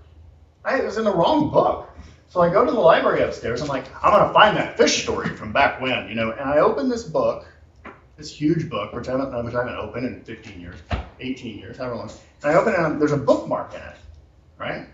I, 0.65 0.79
it 0.79 0.85
was 0.85 0.99
in 0.99 1.05
the 1.05 1.15
wrong 1.15 1.51
book. 1.51 1.91
So 2.29 2.43
I 2.43 2.51
go 2.51 2.67
to 2.67 2.71
the 2.71 2.79
library 2.79 3.23
upstairs. 3.23 3.63
I'm 3.63 3.69
like, 3.69 3.87
I'm 4.05 4.13
gonna 4.13 4.33
find 4.35 4.57
that 4.59 4.77
fish 4.77 5.03
story 5.03 5.31
from 5.31 5.53
back 5.53 5.81
when, 5.81 6.09
you 6.09 6.15
know. 6.15 6.33
And 6.33 6.49
I 6.49 6.59
open 6.59 6.89
this 6.89 7.05
book, 7.05 7.47
this 8.17 8.31
huge 8.31 8.69
book, 8.69 8.93
which 8.93 9.09
I 9.09 9.13
haven't, 9.13 9.45
which 9.45 9.55
I 9.55 9.61
haven't 9.61 9.77
opened 9.77 10.07
in 10.07 10.23
15 10.23 10.61
years, 10.61 10.77
18 11.21 11.59
years, 11.59 11.79
however 11.79 11.97
long. 11.97 12.11
And 12.43 12.53
I 12.53 12.55
open 12.57 12.75
it, 12.75 12.79
and 12.79 13.01
there's 13.01 13.13
a 13.13 13.17
bookmark 13.17 13.73
in 13.73 13.81
it, 13.81 13.97
right? 14.59 14.87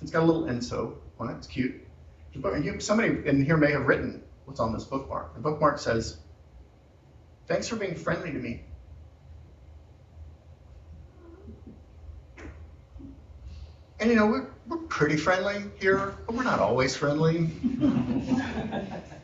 It's 0.00 0.12
got 0.12 0.22
a 0.22 0.26
little 0.26 0.44
inso 0.44 0.94
on 1.18 1.30
it. 1.30 1.36
It's 1.38 1.48
cute. 1.48 1.80
You, 2.32 2.80
somebody 2.80 3.26
in 3.26 3.44
here 3.44 3.56
may 3.56 3.72
have 3.72 3.86
written 3.86 4.22
what's 4.44 4.60
on 4.60 4.72
this 4.72 4.84
bookmark. 4.84 5.34
The 5.34 5.40
bookmark 5.40 5.78
says, 5.78 6.18
"Thanks 7.48 7.66
for 7.66 7.76
being 7.76 7.96
friendly 7.96 8.30
to 8.30 8.38
me." 8.38 8.62
And 14.04 14.10
you 14.10 14.18
know, 14.18 14.26
we're, 14.26 14.46
we're 14.68 14.86
pretty 14.88 15.16
friendly 15.16 15.64
here, 15.80 16.14
but 16.26 16.34
we're 16.34 16.44
not 16.44 16.58
always 16.58 16.94
friendly. 16.94 17.38
you 17.62 17.88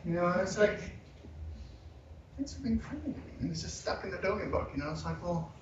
know, 0.05 0.27
it's 0.41 0.57
like, 0.57 0.79
thanks 2.35 2.55
for 2.55 2.63
been 2.63 2.79
friendly. 2.79 3.13
And 3.39 3.51
it's 3.51 3.61
just 3.61 3.81
stuck 3.81 4.03
in 4.03 4.09
the 4.09 4.17
Dogen 4.17 4.49
book. 4.49 4.71
You 4.75 4.81
know, 4.81 4.89
it's 4.89 5.05
like, 5.05 5.23
well, 5.23 5.53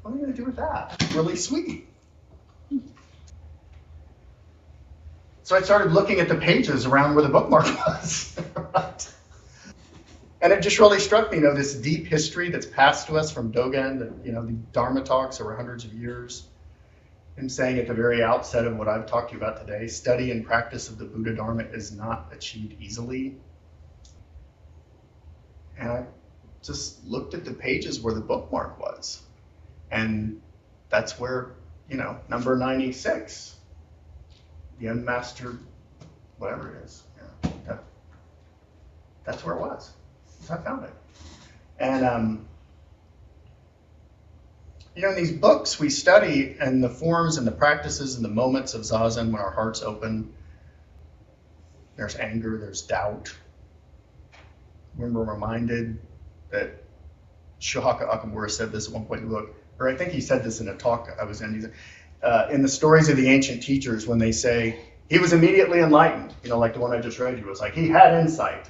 what 0.00 0.12
am 0.12 0.16
I 0.16 0.20
going 0.22 0.32
to 0.32 0.38
do 0.38 0.46
with 0.46 0.56
that? 0.56 1.04
Really 1.14 1.36
sweet. 1.36 1.86
So 5.42 5.54
I 5.54 5.60
started 5.60 5.92
looking 5.92 6.20
at 6.20 6.28
the 6.28 6.36
pages 6.36 6.86
around 6.86 7.14
where 7.14 7.24
the 7.24 7.28
bookmark 7.28 7.66
was. 7.86 8.40
right? 8.56 9.14
And 10.40 10.50
it 10.50 10.62
just 10.62 10.78
really 10.78 10.98
struck 10.98 11.30
me, 11.30 11.36
you 11.36 11.44
know, 11.44 11.54
this 11.54 11.74
deep 11.74 12.06
history 12.06 12.48
that's 12.48 12.64
passed 12.64 13.08
to 13.08 13.18
us 13.18 13.30
from 13.30 13.52
Dogen, 13.52 13.98
that, 13.98 14.24
you 14.24 14.32
know, 14.32 14.46
the 14.46 14.52
Dharma 14.52 15.02
talks 15.02 15.42
over 15.42 15.54
hundreds 15.54 15.84
of 15.84 15.92
years. 15.92 16.48
I'm 17.38 17.48
saying 17.48 17.78
at 17.78 17.86
the 17.86 17.94
very 17.94 18.22
outset 18.22 18.66
of 18.66 18.76
what 18.76 18.88
I've 18.88 19.06
talked 19.06 19.30
to 19.30 19.36
you 19.36 19.42
about 19.42 19.66
today, 19.66 19.86
study 19.86 20.30
and 20.30 20.44
practice 20.44 20.88
of 20.88 20.98
the 20.98 21.04
Buddha 21.04 21.34
Dharma 21.34 21.64
is 21.64 21.90
not 21.92 22.28
achieved 22.32 22.80
easily. 22.80 23.36
And 25.78 25.90
I 25.90 26.04
just 26.62 27.04
looked 27.06 27.34
at 27.34 27.44
the 27.44 27.54
pages 27.54 28.00
where 28.00 28.14
the 28.14 28.20
bookmark 28.20 28.78
was. 28.78 29.22
And 29.90 30.40
that's 30.90 31.18
where, 31.18 31.54
you 31.88 31.96
know, 31.96 32.18
number 32.28 32.56
96, 32.56 33.56
the 34.78 34.86
unmastered, 34.88 35.58
whatever 36.38 36.76
it 36.76 36.84
is, 36.84 37.02
yeah, 37.16 37.50
that, 37.66 37.84
that's 39.24 39.44
where 39.44 39.56
it 39.56 39.60
was. 39.60 39.90
I 40.50 40.56
found 40.56 40.84
it. 40.84 40.92
And, 41.78 42.04
um, 42.04 42.48
you 44.94 45.02
know, 45.02 45.10
in 45.10 45.16
these 45.16 45.32
books 45.32 45.78
we 45.78 45.88
study 45.88 46.56
and 46.60 46.82
the 46.82 46.88
forms 46.88 47.38
and 47.38 47.46
the 47.46 47.52
practices 47.52 48.16
and 48.16 48.24
the 48.24 48.28
moments 48.28 48.74
of 48.74 48.82
zazen 48.82 49.32
when 49.32 49.40
our 49.40 49.50
hearts 49.50 49.82
open. 49.82 50.32
There's 51.96 52.16
anger, 52.16 52.58
there's 52.58 52.82
doubt. 52.82 53.34
When 54.96 55.14
we're 55.14 55.24
reminded 55.24 55.98
that 56.50 56.82
Shohaku 57.60 58.08
Okumura 58.08 58.50
said 58.50 58.72
this 58.72 58.88
at 58.88 58.94
one 58.94 59.06
point 59.06 59.28
book, 59.28 59.54
or 59.78 59.88
I 59.88 59.94
think 59.94 60.12
he 60.12 60.20
said 60.20 60.44
this 60.44 60.60
in 60.60 60.68
a 60.68 60.76
talk 60.76 61.08
I 61.20 61.24
was 61.24 61.40
in. 61.40 61.72
Uh, 62.22 62.48
in 62.52 62.62
the 62.62 62.68
stories 62.68 63.08
of 63.08 63.16
the 63.16 63.28
ancient 63.28 63.62
teachers, 63.62 64.06
when 64.06 64.18
they 64.18 64.30
say 64.30 64.78
he 65.08 65.18
was 65.18 65.32
immediately 65.32 65.80
enlightened, 65.80 66.32
you 66.42 66.50
know, 66.50 66.58
like 66.58 66.74
the 66.74 66.80
one 66.80 66.92
I 66.92 67.00
just 67.00 67.18
read 67.18 67.38
you, 67.38 67.44
was 67.46 67.60
like 67.60 67.74
he 67.74 67.88
had 67.88 68.14
insight. 68.14 68.68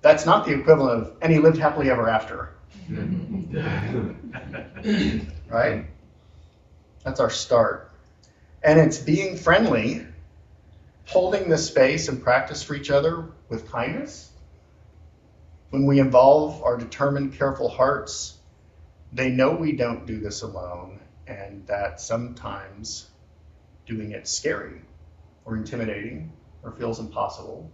That's 0.00 0.24
not 0.24 0.46
the 0.46 0.54
equivalent 0.54 1.02
of 1.02 1.16
and 1.20 1.32
he 1.32 1.38
lived 1.38 1.58
happily 1.58 1.90
ever 1.90 2.08
after. 2.08 2.54
right? 5.48 5.86
That's 7.04 7.20
our 7.20 7.30
start. 7.30 7.90
And 8.62 8.78
it's 8.78 8.98
being 8.98 9.36
friendly, 9.36 10.06
holding 11.06 11.48
the 11.48 11.58
space 11.58 12.08
and 12.08 12.22
practice 12.22 12.62
for 12.62 12.74
each 12.74 12.90
other 12.90 13.26
with 13.48 13.70
kindness. 13.70 14.30
When 15.70 15.86
we 15.86 16.00
involve 16.00 16.62
our 16.62 16.76
determined, 16.76 17.34
careful 17.34 17.68
hearts, 17.68 18.36
they 19.12 19.30
know 19.30 19.52
we 19.52 19.72
don't 19.72 20.06
do 20.06 20.20
this 20.20 20.42
alone, 20.42 21.00
and 21.26 21.66
that 21.66 22.00
sometimes 22.00 23.08
doing 23.86 24.12
it 24.12 24.28
scary 24.28 24.82
or 25.44 25.56
intimidating 25.56 26.32
or 26.62 26.72
feels 26.72 27.00
impossible. 27.00 27.70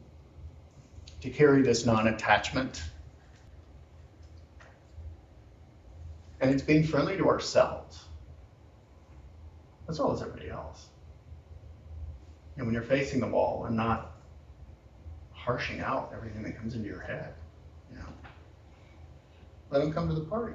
To 1.20 1.30
carry 1.30 1.62
this 1.62 1.84
non 1.84 2.06
attachment 2.06 2.82
And 6.40 6.50
it's 6.50 6.62
being 6.62 6.84
friendly 6.84 7.16
to 7.16 7.28
ourselves 7.28 8.04
as 9.88 9.98
well 9.98 10.12
as 10.12 10.20
everybody 10.20 10.50
else. 10.50 10.88
And 12.56 12.66
when 12.66 12.74
you're 12.74 12.82
facing 12.82 13.20
the 13.20 13.26
wall 13.26 13.64
and 13.66 13.76
not 13.76 14.16
harshing 15.32 15.80
out 15.80 16.12
everything 16.14 16.42
that 16.42 16.58
comes 16.58 16.74
into 16.74 16.88
your 16.88 17.00
head, 17.00 17.34
you 17.90 17.96
know, 17.96 18.06
let 19.70 19.80
them 19.80 19.92
come 19.92 20.08
to 20.08 20.14
the 20.14 20.20
party. 20.20 20.54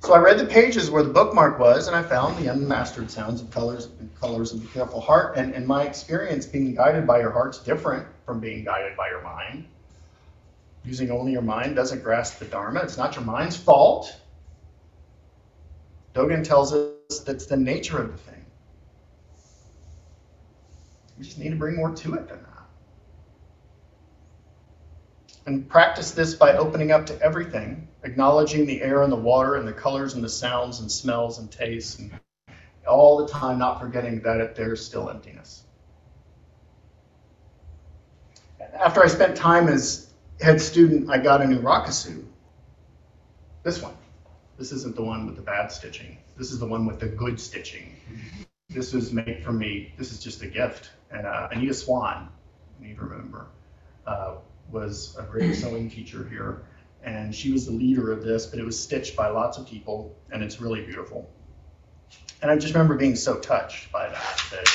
So 0.00 0.14
I 0.14 0.18
read 0.18 0.38
the 0.38 0.46
pages 0.46 0.88
where 0.88 1.02
the 1.02 1.12
bookmark 1.12 1.58
was, 1.58 1.88
and 1.88 1.96
I 1.96 2.02
found 2.02 2.36
the 2.38 2.52
unmastered 2.52 3.10
sounds 3.10 3.42
of 3.42 3.50
colors 3.50 3.88
and 3.98 4.14
colors 4.20 4.52
of 4.52 4.62
the 4.62 4.68
careful 4.68 5.00
heart. 5.00 5.36
And 5.36 5.52
in 5.52 5.66
my 5.66 5.82
experience, 5.82 6.46
being 6.46 6.76
guided 6.76 7.06
by 7.06 7.18
your 7.18 7.32
heart's 7.32 7.58
different 7.58 8.06
from 8.24 8.38
being 8.38 8.64
guided 8.64 8.96
by 8.96 9.08
your 9.08 9.22
mind 9.22 9.66
using 10.86 11.10
only 11.10 11.32
your 11.32 11.42
mind 11.42 11.74
doesn't 11.74 12.02
grasp 12.02 12.38
the 12.38 12.44
Dharma. 12.44 12.80
It's 12.80 12.96
not 12.96 13.16
your 13.16 13.24
mind's 13.24 13.56
fault. 13.56 14.16
Dogen 16.14 16.44
tells 16.44 16.72
us 16.72 17.18
that's 17.26 17.46
the 17.46 17.56
nature 17.56 17.98
of 17.98 18.12
the 18.12 18.18
thing. 18.18 18.44
We 21.18 21.24
just 21.24 21.38
need 21.38 21.50
to 21.50 21.56
bring 21.56 21.76
more 21.76 21.90
to 21.90 22.14
it 22.14 22.28
than 22.28 22.38
that. 22.38 22.52
And 25.46 25.68
practice 25.68 26.12
this 26.12 26.34
by 26.34 26.56
opening 26.56 26.92
up 26.92 27.06
to 27.06 27.20
everything, 27.20 27.88
acknowledging 28.02 28.66
the 28.66 28.82
air 28.82 29.02
and 29.02 29.12
the 29.12 29.16
water 29.16 29.56
and 29.56 29.66
the 29.66 29.72
colors 29.72 30.14
and 30.14 30.22
the 30.22 30.28
sounds 30.28 30.80
and 30.80 30.90
smells 30.90 31.38
and 31.38 31.50
tastes, 31.50 31.98
and 31.98 32.10
all 32.86 33.18
the 33.24 33.28
time 33.32 33.58
not 33.58 33.80
forgetting 33.80 34.20
that 34.22 34.54
there's 34.54 34.84
still 34.84 35.10
emptiness. 35.10 35.64
After 38.74 39.02
I 39.02 39.06
spent 39.06 39.36
time 39.36 39.68
as 39.68 40.05
head 40.40 40.60
student, 40.60 41.10
I 41.10 41.18
got 41.18 41.42
a 41.42 41.46
new 41.46 41.60
rakusu. 41.60 42.24
This 43.62 43.82
one. 43.82 43.94
This 44.58 44.72
isn't 44.72 44.96
the 44.96 45.02
one 45.02 45.26
with 45.26 45.36
the 45.36 45.42
bad 45.42 45.70
stitching. 45.70 46.16
This 46.36 46.50
is 46.50 46.58
the 46.58 46.66
one 46.66 46.86
with 46.86 47.00
the 47.00 47.08
good 47.08 47.38
stitching. 47.38 47.96
This 48.70 48.92
was 48.92 49.12
made 49.12 49.42
for 49.44 49.52
me. 49.52 49.92
This 49.98 50.12
is 50.12 50.22
just 50.22 50.42
a 50.42 50.46
gift. 50.46 50.90
And 51.10 51.26
uh, 51.26 51.48
Anita 51.50 51.74
Swan, 51.74 52.28
you 52.80 52.88
need 52.88 52.96
to 52.96 53.02
remember, 53.02 53.46
uh, 54.06 54.36
was 54.70 55.16
a 55.18 55.22
great 55.22 55.54
sewing 55.54 55.90
teacher 55.90 56.26
here. 56.28 56.62
And 57.04 57.34
she 57.34 57.52
was 57.52 57.66
the 57.66 57.72
leader 57.72 58.10
of 58.12 58.24
this, 58.24 58.46
but 58.46 58.58
it 58.58 58.64
was 58.64 58.80
stitched 58.80 59.14
by 59.14 59.28
lots 59.28 59.58
of 59.58 59.66
people, 59.66 60.16
and 60.32 60.42
it's 60.42 60.60
really 60.60 60.84
beautiful. 60.84 61.30
And 62.42 62.50
I 62.50 62.56
just 62.56 62.74
remember 62.74 62.96
being 62.96 63.16
so 63.16 63.38
touched 63.38 63.92
by 63.92 64.08
that, 64.08 64.42
that 64.50 64.66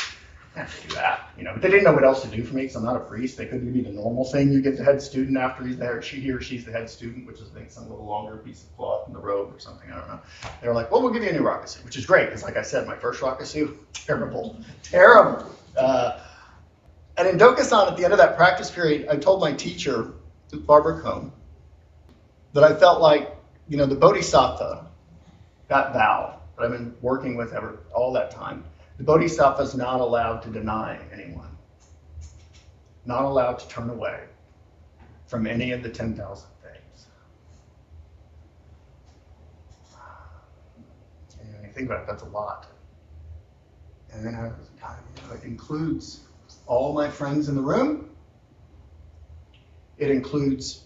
have 0.60 0.82
to 0.82 0.88
do 0.88 0.96
that, 0.96 1.30
you 1.38 1.44
know. 1.44 1.54
But 1.54 1.62
they 1.62 1.70
didn't 1.70 1.86
know 1.86 1.94
what 1.94 2.04
else 2.04 2.22
to 2.24 2.28
do 2.28 2.44
for 2.44 2.56
me 2.56 2.64
because 2.64 2.76
I'm 2.76 2.84
not 2.84 2.98
a 2.98 3.02
priest. 3.02 3.38
They 3.38 3.46
couldn't 3.46 3.66
give 3.66 3.74
me 3.74 3.82
the 3.82 3.96
normal 3.96 4.26
thing 4.26 4.52
you 4.52 4.62
get 4.62 4.78
the 4.78 4.84
head 4.84 5.02
student 5.02 5.38
after 5.38 5.64
he's 5.64 5.78
there. 5.78 6.02
She 6.02 6.20
he 6.20 6.32
or 6.32 6.42
she's 6.42 6.66
the 6.66 6.72
head 6.72 6.90
student, 6.90 7.26
which 7.26 7.40
is 7.40 7.50
I 7.52 7.60
think 7.60 7.72
some 7.72 7.90
little 7.90 8.06
longer 8.06 8.38
piece 8.38 8.64
of 8.64 8.76
cloth 8.76 9.08
in 9.08 9.14
the 9.14 9.20
robe 9.20 9.56
or 9.56 9.60
something. 9.60 9.90
I 9.92 9.98
don't 9.98 10.08
know. 10.08 10.20
They 10.62 10.68
were 10.68 10.74
like, 10.74 10.92
well, 10.92 11.02
we'll 11.02 11.14
give 11.14 11.24
you 11.24 11.30
a 11.30 11.34
new 11.34 11.42
rakusu, 11.42 11.86
which 11.86 11.98
is 11.98 12.06
great 12.06 12.26
because, 12.26 12.44
like 12.44 12.58
I 12.58 12.64
said, 12.64 12.86
my 12.86 12.96
first 12.96 13.22
rakusu, 13.22 13.78
terrible, 13.94 14.58
terrible. 14.84 15.50
Uh, 15.78 16.20
and 17.18 17.28
in 17.28 17.38
Dokusan, 17.38 17.92
at 17.92 17.98
the 17.98 18.04
end 18.04 18.14
of 18.14 18.20
that 18.20 18.36
practice 18.36 18.72
period, 18.72 19.08
I 19.08 19.16
told 19.16 19.42
my 19.42 19.54
teacher, 19.54 20.14
Barbara 20.54 21.02
Kohn, 21.02 21.32
that 22.54 22.64
I 22.64 22.74
felt 22.74 23.00
like, 23.02 23.36
you 23.70 23.78
know, 23.78 23.86
the 23.86 23.96
Bodhisattva, 23.96 24.88
that 25.68 25.94
vow 25.94 26.40
that 26.58 26.66
I've 26.66 26.72
been 26.72 26.94
working 27.02 27.38
with 27.38 27.54
ever 27.54 27.80
all 27.94 28.12
that 28.14 28.32
time 28.32 28.66
the 29.02 29.06
bodhisattva 29.06 29.64
is 29.64 29.74
not 29.74 30.00
allowed 30.00 30.44
to 30.44 30.50
deny 30.52 31.00
anyone, 31.12 31.50
not 33.04 33.24
allowed 33.24 33.58
to 33.58 33.68
turn 33.68 33.90
away 33.90 34.26
from 35.26 35.48
any 35.48 35.72
of 35.72 35.82
the 35.82 35.90
10,000 35.90 36.48
things. 36.62 37.08
And 41.40 41.52
when 41.52 41.64
you 41.64 41.74
think 41.74 41.88
about 41.88 42.02
it, 42.02 42.08
that's 42.08 42.22
a 42.22 42.28
lot. 42.28 42.68
And 44.14 44.24
then 44.24 44.54
it 45.34 45.44
includes 45.44 46.20
all 46.68 46.94
my 46.94 47.10
friends 47.10 47.50
in 47.50 47.56
the 47.56 47.62
room. 47.64 48.08
It 49.98 50.12
includes 50.12 50.84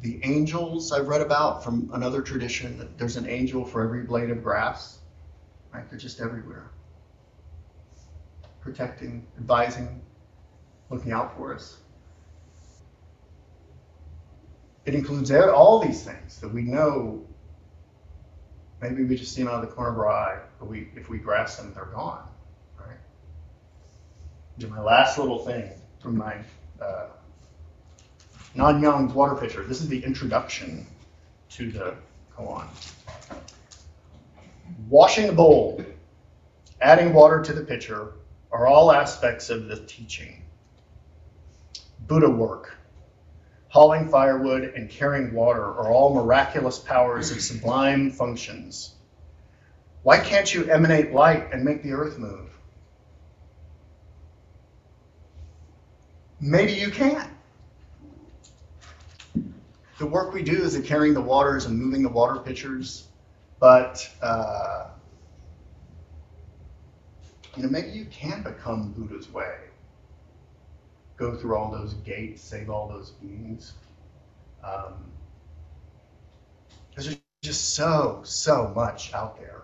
the 0.00 0.18
angels 0.24 0.90
I've 0.90 1.06
read 1.06 1.20
about 1.20 1.62
from 1.62 1.90
another 1.92 2.22
tradition, 2.22 2.76
that 2.78 2.98
there's 2.98 3.16
an 3.16 3.28
angel 3.28 3.64
for 3.64 3.84
every 3.84 4.02
blade 4.02 4.30
of 4.30 4.42
grass, 4.42 4.98
right? 5.72 5.88
They're 5.88 5.96
just 5.96 6.20
everywhere. 6.20 6.72
Protecting, 8.68 9.26
advising, 9.38 10.02
looking 10.90 11.10
out 11.10 11.34
for 11.38 11.54
us. 11.54 11.78
It 14.84 14.94
includes 14.94 15.30
all 15.30 15.78
these 15.78 16.04
things 16.04 16.38
that 16.40 16.52
we 16.52 16.60
know. 16.60 17.26
Maybe 18.82 19.04
we 19.04 19.16
just 19.16 19.32
see 19.32 19.42
them 19.42 19.50
out 19.50 19.64
of 19.64 19.70
the 19.70 19.74
corner 19.74 19.92
of 19.92 19.98
our 19.98 20.10
eye, 20.10 20.40
but 20.60 20.68
we, 20.68 20.90
if 20.94 21.08
we 21.08 21.16
grasp 21.16 21.62
them, 21.62 21.72
they're 21.74 21.86
gone, 21.86 22.28
right? 22.78 22.98
And 24.60 24.70
my 24.70 24.82
last 24.82 25.16
little 25.16 25.38
thing 25.38 25.72
from 25.98 26.18
my 26.18 26.36
uh, 26.78 27.06
Nan 28.54 29.14
water 29.14 29.34
pitcher. 29.34 29.62
This 29.62 29.80
is 29.80 29.88
the 29.88 30.04
introduction 30.04 30.86
to 31.52 31.70
the 31.70 31.94
koan. 32.36 32.66
Washing 34.90 35.26
the 35.26 35.32
bowl, 35.32 35.82
adding 36.82 37.14
water 37.14 37.40
to 37.40 37.54
the 37.54 37.62
pitcher 37.62 38.12
are 38.50 38.66
all 38.66 38.92
aspects 38.92 39.50
of 39.50 39.68
the 39.68 39.76
teaching. 39.76 40.42
Buddha 42.06 42.30
work, 42.30 42.76
hauling 43.68 44.08
firewood 44.08 44.64
and 44.64 44.88
carrying 44.88 45.34
water 45.34 45.62
are 45.62 45.90
all 45.90 46.14
miraculous 46.14 46.78
powers 46.78 47.30
of 47.30 47.40
sublime 47.40 48.10
functions. 48.10 48.94
Why 50.02 50.18
can't 50.18 50.52
you 50.52 50.64
emanate 50.70 51.12
light 51.12 51.52
and 51.52 51.64
make 51.64 51.82
the 51.82 51.92
earth 51.92 52.18
move? 52.18 52.48
Maybe 56.40 56.72
you 56.72 56.90
can 56.90 57.28
the 59.98 60.06
work 60.06 60.32
we 60.32 60.42
do 60.42 60.62
is 60.62 60.74
in 60.76 60.82
carrying 60.84 61.12
the 61.12 61.20
waters 61.20 61.66
and 61.66 61.78
moving 61.78 62.02
the 62.02 62.08
water 62.08 62.40
pitchers, 62.40 63.06
but 63.58 64.08
uh, 64.22 64.86
you 67.58 67.64
know 67.64 67.70
maybe 67.70 67.90
you 67.90 68.04
can 68.06 68.42
become 68.42 68.92
Buddha's 68.92 69.28
way. 69.32 69.56
Go 71.16 71.34
through 71.34 71.56
all 71.56 71.72
those 71.72 71.94
gates, 71.94 72.40
save 72.40 72.70
all 72.70 72.88
those 72.88 73.10
beings. 73.10 73.72
Um, 74.62 74.94
there's 76.94 77.16
just 77.42 77.74
so 77.74 78.20
so 78.22 78.72
much 78.76 79.12
out 79.12 79.38
there, 79.38 79.62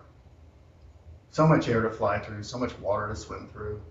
so 1.31 1.47
much 1.47 1.69
air 1.69 1.81
to 1.81 1.89
fly 1.89 2.19
through, 2.19 2.43
so 2.43 2.57
much 2.57 2.77
water 2.79 3.07
to 3.07 3.15
swim 3.15 3.47
through. 3.53 3.81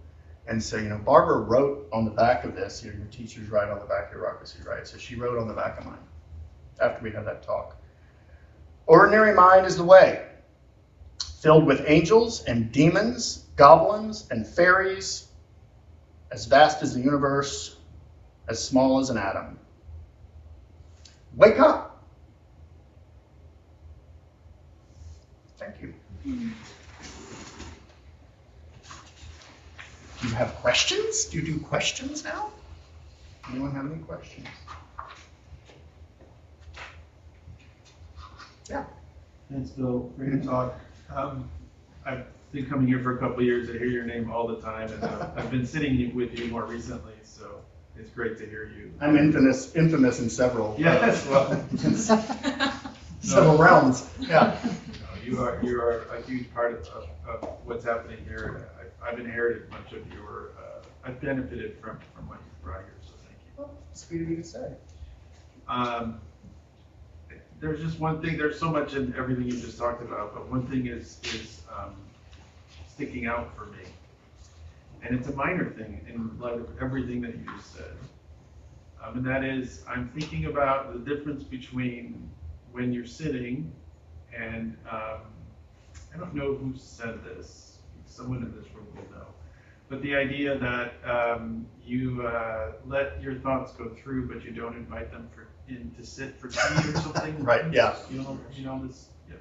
And 0.46 0.62
so, 0.62 0.76
you 0.76 0.90
know, 0.90 0.98
Barbara 0.98 1.38
wrote 1.38 1.88
on 1.90 2.04
the 2.04 2.10
back 2.10 2.44
of 2.44 2.54
this, 2.54 2.84
you 2.84 2.90
know, 2.92 2.98
your 2.98 3.06
teachers 3.06 3.48
write 3.48 3.70
on 3.70 3.78
the 3.78 3.86
back, 3.86 4.08
of 4.08 4.12
your 4.12 4.24
rakusu 4.24 4.66
right? 4.66 4.86
So 4.86 4.98
she 4.98 5.14
wrote 5.14 5.38
on 5.38 5.48
the 5.48 5.54
back 5.54 5.78
of 5.78 5.86
mine 5.86 5.96
after 6.80 7.02
we 7.02 7.10
had 7.10 7.26
that 7.26 7.42
talk. 7.42 7.80
Ordinary 8.86 9.32
mind 9.32 9.64
is 9.64 9.78
the 9.78 9.84
way, 9.84 10.26
filled 11.40 11.64
with 11.64 11.82
angels 11.86 12.44
and 12.44 12.70
demons, 12.70 13.43
goblins 13.56 14.26
and 14.30 14.46
fairies, 14.46 15.28
as 16.30 16.46
vast 16.46 16.82
as 16.82 16.94
the 16.94 17.00
universe, 17.00 17.76
as 18.48 18.62
small 18.62 18.98
as 18.98 19.10
an 19.10 19.18
atom. 19.18 19.58
Wake 21.36 21.58
up! 21.58 22.04
Thank 25.58 25.80
you. 25.80 25.94
Do 26.24 26.30
you 30.28 30.34
have 30.34 30.54
questions? 30.56 31.26
Do 31.26 31.38
you 31.38 31.44
do 31.44 31.60
questions 31.60 32.24
now? 32.24 32.50
Anyone 33.50 33.72
have 33.74 33.86
any 33.86 34.02
questions? 34.02 34.46
Yeah. 38.70 38.84
Thanks, 39.50 39.70
Bill. 39.70 40.10
Great 40.16 40.30
to 40.30 40.40
talk. 40.48 40.78
Um, 41.14 41.48
I've 42.06 42.24
been 42.54 42.66
coming 42.66 42.86
here 42.86 43.00
for 43.00 43.16
a 43.16 43.18
couple 43.18 43.40
of 43.40 43.44
years. 43.44 43.68
I 43.68 43.72
hear 43.72 43.86
your 43.86 44.04
name 44.04 44.30
all 44.30 44.46
the 44.46 44.60
time, 44.60 44.90
and 44.92 45.02
uh, 45.02 45.30
I've 45.36 45.50
been 45.50 45.66
sitting 45.66 46.14
with 46.14 46.38
you 46.38 46.46
more 46.46 46.64
recently, 46.64 47.14
so 47.24 47.60
it's 47.98 48.10
great 48.10 48.38
to 48.38 48.46
hear 48.46 48.70
you. 48.74 48.92
I'm 49.00 49.16
infamous, 49.16 49.74
infamous 49.74 50.20
in 50.20 50.30
several. 50.30 50.76
Yes, 50.78 51.26
well, 51.26 51.66
several 53.20 53.58
realms. 53.58 54.08
Yeah. 54.20 54.56
you 55.24 55.40
are 55.40 55.60
you 55.64 55.80
are 55.80 56.04
a 56.16 56.22
huge 56.22 56.52
part 56.54 56.74
of, 56.74 56.86
of, 57.26 57.42
of 57.42 57.48
what's 57.64 57.84
happening 57.84 58.24
here. 58.24 58.68
I, 59.02 59.10
have 59.10 59.18
inherited 59.18 59.68
much 59.70 59.92
of 59.92 60.10
your. 60.14 60.52
Uh, 60.56 60.86
I've 61.04 61.20
benefited 61.20 61.76
from 61.80 61.98
from 62.14 62.28
what 62.28 62.38
you 62.38 62.64
brought 62.64 62.82
here, 62.82 62.94
so 63.02 63.14
thank 63.26 63.36
you. 63.44 63.64
Well, 63.64 63.74
sweet 63.94 64.22
of 64.22 64.30
you 64.30 64.36
to 64.36 64.44
say. 64.44 64.72
Um, 65.66 66.20
there's 67.60 67.82
just 67.82 67.98
one 67.98 68.20
thing, 68.22 68.36
there's 68.36 68.58
so 68.58 68.70
much 68.70 68.94
in 68.94 69.14
everything 69.16 69.44
you 69.44 69.52
just 69.52 69.78
talked 69.78 70.02
about, 70.02 70.34
but 70.34 70.50
one 70.50 70.66
thing 70.66 70.86
is, 70.86 71.18
is 71.24 71.62
um, 71.74 71.94
sticking 72.94 73.26
out 73.26 73.56
for 73.56 73.66
me. 73.66 73.84
And 75.02 75.18
it's 75.18 75.28
a 75.28 75.32
minor 75.32 75.70
thing 75.70 76.00
in 76.08 76.38
light 76.38 76.54
of 76.54 76.68
everything 76.80 77.20
that 77.22 77.34
you 77.34 77.44
just 77.56 77.74
said. 77.74 77.96
Um, 79.02 79.18
and 79.18 79.26
that 79.26 79.44
is, 79.44 79.84
I'm 79.88 80.08
thinking 80.16 80.46
about 80.46 80.92
the 80.92 81.14
difference 81.14 81.42
between 81.42 82.30
when 82.72 82.92
you're 82.92 83.06
sitting 83.06 83.70
and 84.36 84.76
um, 84.90 85.20
I 86.14 86.18
don't 86.18 86.34
know 86.34 86.54
who 86.54 86.72
said 86.76 87.24
this, 87.24 87.78
someone 88.06 88.38
in 88.38 88.54
this 88.56 88.72
room 88.74 88.86
will 88.94 89.18
know. 89.18 89.26
But 89.88 90.00
the 90.02 90.14
idea 90.14 90.56
that 90.58 90.94
um, 91.04 91.66
you 91.84 92.26
uh, 92.26 92.72
let 92.86 93.20
your 93.20 93.34
thoughts 93.34 93.72
go 93.72 93.90
through, 93.90 94.28
but 94.28 94.42
you 94.44 94.52
don't 94.52 94.76
invite 94.76 95.10
them 95.10 95.28
for 95.34 95.48
in 95.68 95.90
to 95.96 96.04
sit 96.04 96.38
for 96.38 96.48
tea 96.48 96.88
or 96.90 96.92
something. 97.00 97.42
right. 97.42 97.72
Yeah. 97.72 97.96
You 98.10 98.20
know, 98.20 98.38
you 98.54 98.64
know 98.64 98.86
this. 98.86 99.08
Yeah. 99.28 99.36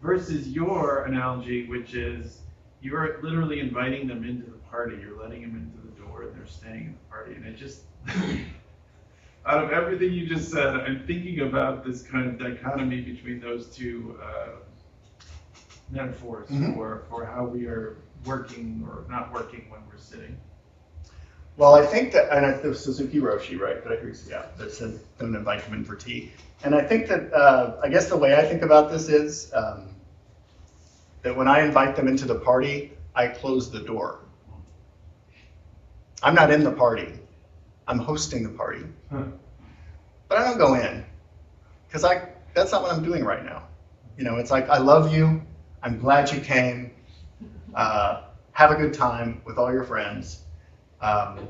Versus 0.00 0.48
your 0.48 1.04
analogy, 1.04 1.66
which 1.68 1.94
is 1.94 2.40
you're 2.82 3.20
literally 3.22 3.60
inviting 3.60 4.08
them 4.08 4.24
into 4.24 4.50
the 4.50 4.58
party. 4.70 4.96
You're 5.00 5.20
letting 5.20 5.42
them 5.42 5.56
into 5.56 5.86
the 5.86 6.06
door, 6.06 6.22
and 6.24 6.34
they're 6.36 6.46
staying 6.46 6.86
in 6.86 6.92
the 6.92 7.08
party. 7.08 7.34
And 7.34 7.46
it 7.46 7.56
just, 7.56 7.82
out 9.46 9.64
of 9.64 9.70
everything 9.70 10.12
you 10.12 10.26
just 10.26 10.50
said, 10.50 10.66
I'm 10.66 11.06
thinking 11.06 11.40
about 11.40 11.84
this 11.84 12.02
kind 12.02 12.26
of 12.26 12.38
dichotomy 12.38 13.00
between 13.00 13.40
those 13.40 13.68
two 13.68 14.18
uh, 14.22 14.48
metaphors 15.90 16.48
mm-hmm. 16.48 16.74
for 16.74 17.04
for 17.08 17.24
how 17.24 17.44
we 17.44 17.66
are 17.66 17.96
working 18.24 18.86
or 18.88 19.04
not 19.08 19.32
working 19.32 19.70
when 19.70 19.80
we're 19.88 19.98
sitting. 19.98 20.36
Well, 21.58 21.74
I 21.74 21.84
think 21.84 22.12
that, 22.14 22.34
and 22.34 22.46
it 22.46 22.66
was 22.66 22.82
Suzuki 22.82 23.20
Roshi, 23.20 23.60
right? 23.60 23.82
That 23.84 23.92
I 23.92 23.96
agree. 23.96 24.14
Yeah, 24.26 24.46
that 24.56 24.72
said, 24.72 24.98
don't 25.18 25.34
invite 25.34 25.60
him 25.60 25.74
in 25.74 25.84
for 25.84 25.94
tea. 25.94 26.32
And 26.64 26.74
I 26.74 26.80
think 26.82 27.08
that, 27.08 27.30
uh, 27.32 27.76
I 27.82 27.88
guess 27.88 28.08
the 28.08 28.16
way 28.16 28.34
I 28.34 28.42
think 28.42 28.62
about 28.62 28.90
this 28.90 29.10
is 29.10 29.52
um, 29.52 29.91
that 31.22 31.36
when 31.36 31.48
I 31.48 31.60
invite 31.60 31.96
them 31.96 32.08
into 32.08 32.26
the 32.26 32.34
party, 32.34 32.92
I 33.14 33.28
close 33.28 33.70
the 33.70 33.80
door. 33.80 34.20
I'm 36.22 36.34
not 36.34 36.50
in 36.50 36.62
the 36.62 36.72
party. 36.72 37.12
I'm 37.88 37.98
hosting 37.98 38.42
the 38.42 38.50
party. 38.50 38.84
Huh. 39.10 39.24
But 40.28 40.38
I 40.38 40.44
don't 40.44 40.58
go 40.58 40.74
in 40.74 41.04
because 41.86 42.04
I 42.04 42.28
that's 42.54 42.72
not 42.72 42.82
what 42.82 42.92
I'm 42.92 43.02
doing 43.02 43.24
right 43.24 43.44
now. 43.44 43.64
You 44.16 44.24
know, 44.24 44.36
it's 44.36 44.50
like 44.50 44.68
I 44.68 44.78
love 44.78 45.12
you. 45.12 45.42
I'm 45.82 45.98
glad 45.98 46.30
you 46.32 46.40
came. 46.40 46.92
Uh, 47.74 48.24
have 48.52 48.70
a 48.70 48.74
good 48.74 48.94
time 48.94 49.42
with 49.44 49.58
all 49.58 49.72
your 49.72 49.84
friends. 49.84 50.40
Um, 51.00 51.48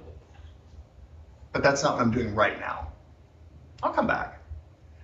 but 1.52 1.62
that's 1.62 1.82
not 1.82 1.94
what 1.94 2.02
I'm 2.02 2.10
doing 2.10 2.34
right 2.34 2.58
now. 2.58 2.88
I'll 3.82 3.92
come 3.92 4.06
back. 4.06 4.40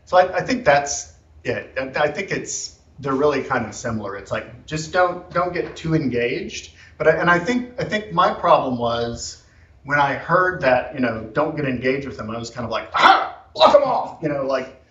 So 0.07 0.16
I, 0.16 0.39
I 0.39 0.41
think 0.41 0.64
that's 0.64 1.14
it. 1.45 1.77
I 1.97 2.09
think 2.09 2.31
it's 2.31 2.78
they're 3.01 3.14
really 3.14 3.42
kind 3.42 3.66
of 3.66 3.74
similar. 3.74 4.16
It's 4.16 4.30
like 4.30 4.66
just 4.66 4.92
don't 4.92 5.30
don't 5.30 5.53
get 5.53 5.76
too 5.76 5.94
engaged. 5.94 6.72
But 6.96 7.09
I, 7.09 7.12
and 7.12 7.30
I 7.30 7.38
think 7.38 7.80
I 7.80 7.84
think 7.84 8.12
my 8.12 8.32
problem 8.32 8.78
was 8.78 9.42
when 9.84 9.99
I 9.99 10.14
heard 10.14 10.62
that 10.62 10.94
you 10.94 11.01
know 11.01 11.28
don't 11.32 11.57
get 11.57 11.64
engaged 11.64 12.07
with 12.07 12.16
them. 12.16 12.30
I 12.30 12.38
was 12.38 12.51
kind 12.51 12.64
of 12.64 12.70
like 12.70 12.90
ah 12.94 13.36
block 13.55 13.72
them 13.72 13.82
off. 13.82 14.22
You 14.22 14.28
know 14.28 14.46
like 14.46 14.82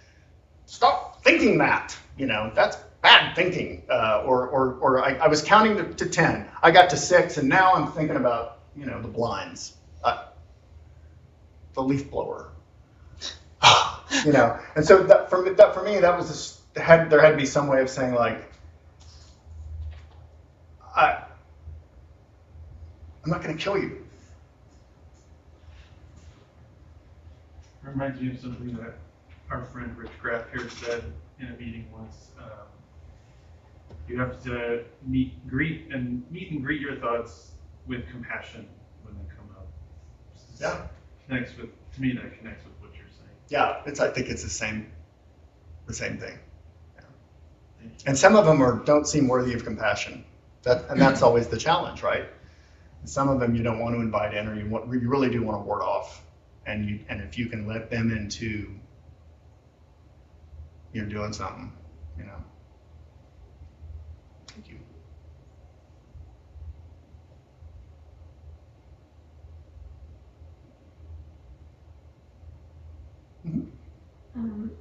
stop 0.66 1.24
thinking 1.24 1.58
that. 1.60 1.98
You 2.18 2.28
know 2.28 2.52
that's 2.56 2.78
bad 3.02 3.36
thinking. 3.36 3.84
Uh, 3.90 4.24
or 4.26 4.48
or 4.48 4.74
or 4.76 5.06
I, 5.06 5.16
I 5.16 5.28
was 5.28 5.42
counting 5.42 5.78
to, 5.78 5.94
to 5.94 6.10
ten. 6.10 6.48
I 6.64 6.72
got 6.72 6.90
to 6.92 6.98
six, 6.98 7.38
and 7.38 7.50
now 7.50 7.74
I'm 7.74 7.92
thinking 7.92 8.16
about 8.16 8.58
you 8.78 8.86
know, 8.86 9.02
the 9.02 9.08
blinds, 9.08 9.74
uh, 10.04 10.26
the 11.74 11.82
leaf 11.82 12.10
blower. 12.12 12.52
you 14.26 14.32
know, 14.32 14.60
and 14.76 14.86
so 14.86 15.04
that 15.04 15.30
for 15.30 15.42
me, 15.42 15.52
that 15.52 15.74
for 15.74 15.84
me, 15.84 16.00
that 16.00 16.16
was 16.16 16.28
just, 16.28 16.57
had 16.80 17.10
there 17.10 17.22
had 17.22 17.32
to 17.32 17.38
be 17.38 17.46
some 17.46 17.68
way 17.68 17.82
of 17.82 17.90
saying 17.90 18.14
like, 18.14 18.52
I, 20.96 21.24
I'm 23.24 23.32
not 23.32 23.44
going 23.44 23.58
to 23.58 23.64
kill 23.64 23.78
you. 23.78 24.04
Reminds 27.84 28.20
me 28.20 28.32
of 28.32 28.40
something 28.40 28.76
that 28.76 28.96
our 29.50 29.64
friend 29.66 29.98
Rich 29.98 30.12
Graff 30.22 30.44
here 30.52 30.70
said 30.70 31.04
in 31.40 31.48
a 31.48 31.52
meeting 31.52 31.88
once. 31.92 32.32
Um, 32.38 32.68
you 34.08 34.20
have 34.20 34.44
to 34.44 34.84
meet, 35.06 35.48
greet, 35.48 35.88
and 35.92 36.30
meet 36.30 36.52
and 36.52 36.64
greet 36.64 36.82
your 36.82 36.98
thoughts 36.98 37.52
with 37.86 38.08
compassion 38.10 38.68
when 39.04 39.16
they 39.16 39.36
come 39.36 39.50
up. 39.56 39.68
Yeah. 40.60 40.88
Connects 41.28 41.56
with, 41.58 41.70
to 41.94 42.02
me, 42.02 42.14
that 42.14 42.38
connects 42.38 42.66
with 42.66 42.74
what 42.82 42.94
you're 42.98 43.08
saying. 43.08 43.30
Yeah, 43.50 43.82
it's, 43.86 44.00
I 44.00 44.10
think 44.10 44.28
it's 44.28 44.44
the 44.44 44.50
same, 44.50 44.92
the 45.86 45.94
same 45.94 46.18
thing. 46.18 46.40
Thank 47.88 48.02
you. 48.02 48.08
And 48.08 48.18
some 48.18 48.36
of 48.36 48.46
them 48.46 48.62
are, 48.62 48.84
don't 48.84 49.08
seem 49.08 49.28
worthy 49.28 49.54
of 49.54 49.64
compassion. 49.64 50.26
That, 50.64 50.90
and 50.90 51.00
that's 51.00 51.22
always 51.22 51.48
the 51.48 51.58
challenge, 51.58 52.04
right? 52.04 52.26
Some 53.06 53.30
of 53.30 53.40
them 53.40 53.56
you 53.56 53.64
don't 53.64 53.80
want 53.80 53.96
to 53.96 54.02
invite 54.02 54.34
in, 54.34 54.48
or 54.48 54.56
you 54.56 54.70
want, 54.70 54.92
you 54.92 55.08
really 55.10 55.30
do 55.30 55.42
want 55.44 55.62
to 55.62 55.66
ward 55.66 55.82
off. 55.82 56.24
And 56.66 56.86
you, 56.86 57.00
and 57.08 57.22
if 57.22 57.38
you 57.38 57.48
can 57.48 57.66
let 57.66 57.90
them 57.90 58.12
into, 58.12 58.70
you're 60.92 61.06
doing 61.06 61.32
something, 61.32 61.72
you 62.18 62.26
know. 62.26 62.44
Thank 64.48 64.68
you. 64.70 64.80
Um, 74.36 74.72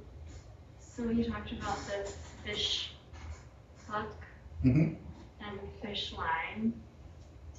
so 0.79 1.09
you 1.09 1.23
talked 1.29 1.51
about 1.53 1.77
this 1.87 2.17
fish 2.43 2.91
hook 3.87 4.13
hmm 4.61 4.93
and 5.39 5.59
fish 5.81 6.13
line. 6.13 6.73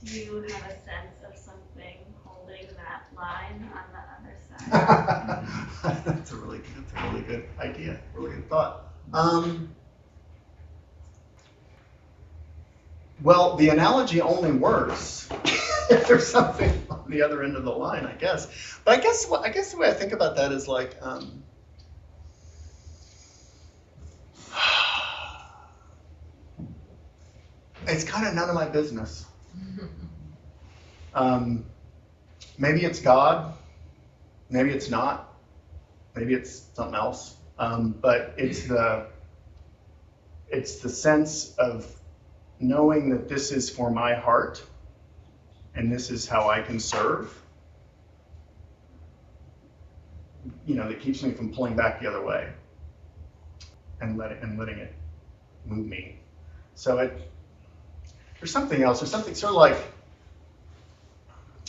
Do 0.04 0.12
you 0.12 0.34
have 0.42 0.70
a 0.70 0.78
sense 0.84 1.22
of 1.26 1.36
something 1.36 1.96
holding 2.24 2.66
that 2.76 3.06
line 3.16 3.68
on 3.74 3.84
the 3.92 4.02
other 4.16 4.36
side? 4.48 6.04
that's 6.04 6.32
a 6.32 6.36
really, 6.36 6.60
that's 6.76 6.92
a 6.92 7.10
really 7.10 7.22
good 7.22 7.48
idea, 7.58 8.00
really 8.14 8.34
good 8.36 8.48
thought. 8.48 8.92
Um, 9.12 9.74
well, 13.22 13.56
the 13.56 13.70
analogy 13.70 14.20
only 14.20 14.52
works 14.52 15.28
if 15.90 16.06
there's 16.06 16.26
something 16.26 16.70
on 16.90 17.04
the 17.08 17.22
other 17.22 17.42
end 17.42 17.56
of 17.56 17.64
the 17.64 17.72
line, 17.72 18.06
I 18.06 18.12
guess. 18.12 18.78
But 18.84 18.98
I 18.98 19.02
guess 19.02 19.26
I 19.32 19.48
guess 19.50 19.72
the 19.72 19.78
way 19.78 19.88
I 19.88 19.94
think 19.94 20.12
about 20.12 20.36
that 20.36 20.52
is 20.52 20.68
like, 20.68 20.96
um, 21.02 21.42
it's 27.88 28.04
kind 28.04 28.26
of 28.26 28.34
none 28.34 28.48
of 28.48 28.54
my 28.54 28.66
business. 28.68 29.26
Um, 31.14 31.64
maybe 32.58 32.84
it's 32.84 33.00
God, 33.00 33.54
maybe 34.50 34.70
it's 34.70 34.90
not, 34.90 35.34
maybe 36.14 36.34
it's 36.34 36.66
something 36.74 36.94
else. 36.94 37.36
Um, 37.58 37.92
but 38.00 38.34
it's 38.36 38.68
the 38.68 39.06
it's 40.48 40.78
the 40.80 40.88
sense 40.88 41.54
of 41.56 41.92
knowing 42.60 43.10
that 43.10 43.28
this 43.28 43.52
is 43.52 43.68
for 43.68 43.90
my 43.90 44.14
heart 44.14 44.62
and 45.74 45.92
this 45.92 46.10
is 46.10 46.26
how 46.26 46.48
I 46.48 46.62
can 46.62 46.78
serve. 46.80 47.34
You 50.66 50.76
know, 50.76 50.88
that 50.88 51.00
keeps 51.00 51.22
me 51.22 51.32
from 51.32 51.52
pulling 51.52 51.76
back 51.76 52.00
the 52.00 52.08
other 52.08 52.24
way 52.24 52.48
and 54.00 54.16
let 54.16 54.32
it, 54.32 54.42
and 54.42 54.58
letting 54.58 54.78
it 54.78 54.94
move 55.66 55.86
me. 55.86 56.18
So 56.74 56.98
it 56.98 57.30
there's 58.40 58.52
something 58.52 58.82
else. 58.82 59.00
There's 59.00 59.10
something 59.10 59.34
sort 59.34 59.50
of 59.50 59.56
like 59.56 59.78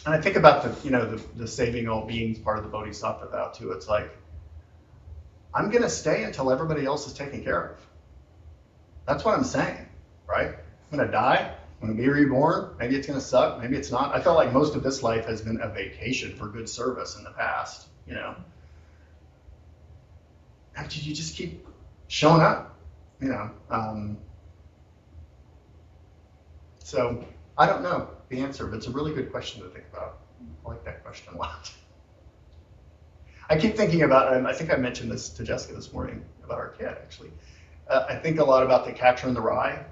and 0.06 0.14
I 0.16 0.22
think 0.22 0.38
about 0.38 0.64
the, 0.64 0.86
you 0.86 0.92
know, 0.92 1.06
the, 1.06 1.22
the 1.36 1.48
saving 1.48 1.88
all 1.88 2.06
beings 2.06 2.40
part 2.40 2.58
of 2.58 2.64
the 2.64 2.70
Bodhisattva 2.70 3.28
vow 3.28 3.50
too. 3.50 3.72
It's 3.74 3.88
like, 3.88 4.10
I'm 5.54 5.70
going 5.70 5.84
to 5.84 5.90
stay 5.90 6.24
until 6.24 6.52
everybody 6.52 6.86
else 6.86 7.06
is 7.08 7.14
taken 7.14 7.44
care 7.44 7.72
of. 7.72 7.88
That's 9.06 9.26
what 9.26 9.38
I'm 9.38 9.44
saying, 9.44 9.88
right? 10.28 10.48
I'm 10.48 10.98
going 10.98 11.06
to 11.06 11.12
die. 11.12 11.54
I'm 11.82 11.88
going 11.88 11.98
to 11.98 12.04
be 12.04 12.10
reborn. 12.10 12.76
Maybe 12.80 12.96
it's 12.96 13.08
going 13.08 13.20
to 13.20 13.26
suck. 13.26 13.62
Maybe 13.62 13.76
it's 13.76 13.92
not. 13.92 14.16
I 14.16 14.22
felt 14.22 14.36
like 14.38 14.54
most 14.54 14.76
of 14.76 14.84
this 14.84 15.04
life 15.04 15.26
has 15.26 15.42
been 15.42 15.60
a 15.62 15.70
vacation 15.70 16.36
for 16.36 16.48
good 16.48 16.70
service 16.70 17.18
in 17.18 17.24
the 17.24 17.32
past, 17.32 17.88
you 18.08 18.14
know. 18.14 18.36
And 20.76 20.96
you 20.96 21.14
just 21.14 21.36
keep 21.36 21.68
showing 22.08 22.42
up, 22.42 22.78
you 23.22 23.30
know. 23.30 23.52
Um, 23.70 24.18
so 26.90 27.24
I 27.56 27.68
don't 27.68 27.84
know 27.84 28.10
the 28.30 28.40
answer, 28.40 28.66
but 28.66 28.78
it's 28.78 28.88
a 28.88 28.92
really 28.92 29.14
good 29.14 29.32
question 29.32 29.62
to 29.62 29.70
think 29.70 29.86
about. 29.94 30.22
I 30.66 30.70
like 30.70 30.84
that 30.86 31.04
question 31.04 31.34
a 31.36 31.38
lot. 31.38 31.72
I 33.48 33.58
keep 33.58 33.78
thinking 33.78 34.02
about, 34.02 34.34
and 34.34 34.48
I 34.48 34.54
think 34.54 34.74
I 34.74 34.76
mentioned 34.76 35.12
this 35.12 35.30
to 35.30 35.44
Jessica 35.44 35.76
this 35.76 35.94
morning 35.94 36.24
about 36.44 36.58
our 36.58 36.70
kid 36.70 36.88
actually. 36.88 37.32
Uh, 37.88 38.06
I 38.10 38.16
think 38.16 38.40
a 38.40 38.44
lot 38.44 38.64
about 38.64 38.86
the 38.86 38.92
Catcher 38.92 39.28
in 39.28 39.36
the 39.36 39.42
Rye 39.42 39.84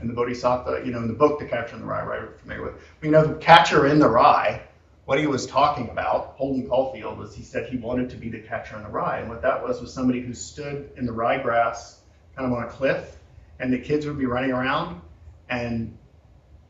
and 0.00 0.10
the 0.10 0.14
Bodhisattva, 0.14 0.82
you 0.84 0.90
know, 0.90 0.98
in 0.98 1.06
the 1.06 1.14
book, 1.14 1.38
The 1.38 1.46
Catcher 1.46 1.76
in 1.76 1.80
the 1.80 1.86
Rye, 1.86 2.04
right, 2.04 2.22
we're 2.22 2.38
familiar 2.38 2.64
with. 2.64 2.74
We 3.00 3.08
know 3.08 3.24
the 3.24 3.34
Catcher 3.34 3.86
in 3.86 4.00
the 4.00 4.08
Rye, 4.08 4.62
what 5.04 5.20
he 5.20 5.26
was 5.28 5.46
talking 5.46 5.90
about, 5.90 6.34
Holden 6.36 6.68
Caulfield, 6.68 7.18
was 7.18 7.34
he 7.36 7.42
said 7.42 7.68
he 7.68 7.76
wanted 7.76 8.10
to 8.10 8.16
be 8.16 8.30
the 8.30 8.40
Catcher 8.40 8.76
in 8.76 8.82
the 8.82 8.88
Rye. 8.88 9.18
And 9.18 9.28
what 9.28 9.42
that 9.42 9.62
was 9.62 9.80
was 9.80 9.92
somebody 9.92 10.20
who 10.20 10.34
stood 10.34 10.90
in 10.96 11.06
the 11.06 11.12
ryegrass 11.12 11.98
kind 12.36 12.50
of 12.50 12.56
on 12.56 12.64
a 12.64 12.68
cliff, 12.68 13.16
and 13.60 13.72
the 13.72 13.78
kids 13.78 14.06
would 14.06 14.18
be 14.18 14.26
running 14.26 14.50
around, 14.50 15.00
and 15.48 15.96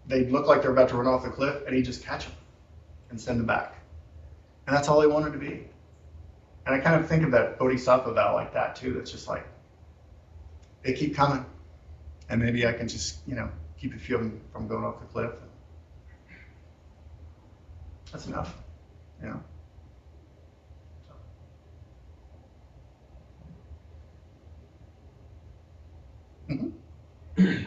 they'd 0.07 0.31
look 0.31 0.47
like 0.47 0.63
they're 0.63 0.73
about 0.73 0.89
to 0.91 0.97
run 0.97 1.07
off 1.07 1.25
the 1.25 1.31
cliff, 1.31 1.63
and 1.67 1.75
he'd 1.75 1.85
just 1.85 2.05
catch 2.05 2.25
them 2.25 2.35
and 3.11 3.21
send 3.21 3.39
them 3.39 3.47
back. 3.47 3.77
And 4.67 4.77
that's 4.77 4.89
all 4.89 5.01
he 5.01 5.07
wanted 5.07 5.33
to 5.33 5.39
be. 5.39 5.69
And 6.67 6.75
I 6.75 6.79
kind 6.79 6.99
of 7.01 7.09
think 7.09 7.23
of 7.23 7.33
that 7.33 7.59
Bodhisattva 7.59 8.15
vow 8.15 8.35
like 8.35 8.55
that 8.55 8.77
too. 8.77 8.95
That's 8.95 9.11
just 9.11 9.29
like, 9.29 9.47
they 10.83 10.95
keep 10.95 11.15
coming. 11.15 11.45
And 12.29 12.41
maybe 12.41 12.67
I 12.67 12.73
can 12.73 12.89
just, 12.89 13.19
you 13.27 13.35
know, 13.35 13.51
keep 13.79 13.95
a 13.95 13.99
few 13.99 14.17
of 14.17 14.23
them 14.23 14.41
from 14.53 14.67
going 14.67 14.85
off 14.85 15.01
the 15.01 15.07
cliff. 15.07 15.33
That's 18.11 18.27
enough, 18.27 18.55
you 19.23 19.29
know. 19.29 19.43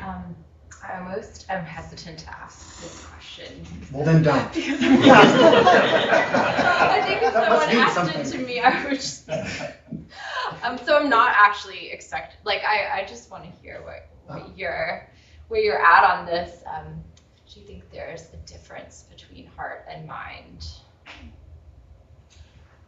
Um, 0.01 0.35
I 0.87 0.99
almost 0.99 1.45
am 1.49 1.65
hesitant 1.65 2.19
to 2.19 2.29
ask 2.29 2.81
this 2.81 3.05
question. 3.05 3.65
Well, 3.91 4.05
then 4.05 4.23
don't. 4.23 4.53
Because 4.53 4.81
I'm 4.83 5.01
I 6.91 7.01
think 7.05 7.21
if 7.23 7.33
That 7.33 7.49
must 7.49 7.61
someone 7.61 7.67
mean 7.69 7.77
asked 7.77 7.95
something. 7.95 8.21
it 8.21 8.25
to 8.31 8.37
me, 8.39 8.59
I 8.61 8.85
would 8.85 8.95
just. 8.95 9.29
Um, 10.63 10.77
so 10.85 10.97
I'm 10.97 11.09
not 11.09 11.33
actually 11.35 11.91
expect 11.91 12.37
like 12.45 12.61
I, 12.63 13.01
I 13.01 13.05
just 13.05 13.29
want 13.29 13.43
to 13.43 13.49
hear 13.61 13.81
what, 13.83 14.07
what 14.25 14.57
you're 14.57 15.07
where 15.49 15.61
you're 15.61 15.81
at 15.85 16.03
on 16.17 16.25
this. 16.25 16.63
Um, 16.65 17.03
do 17.51 17.59
you 17.59 17.65
think 17.65 17.89
there's 17.91 18.29
a 18.33 18.37
difference 18.49 19.03
between 19.09 19.47
heart 19.47 19.85
and 19.89 20.07
mind? 20.07 20.67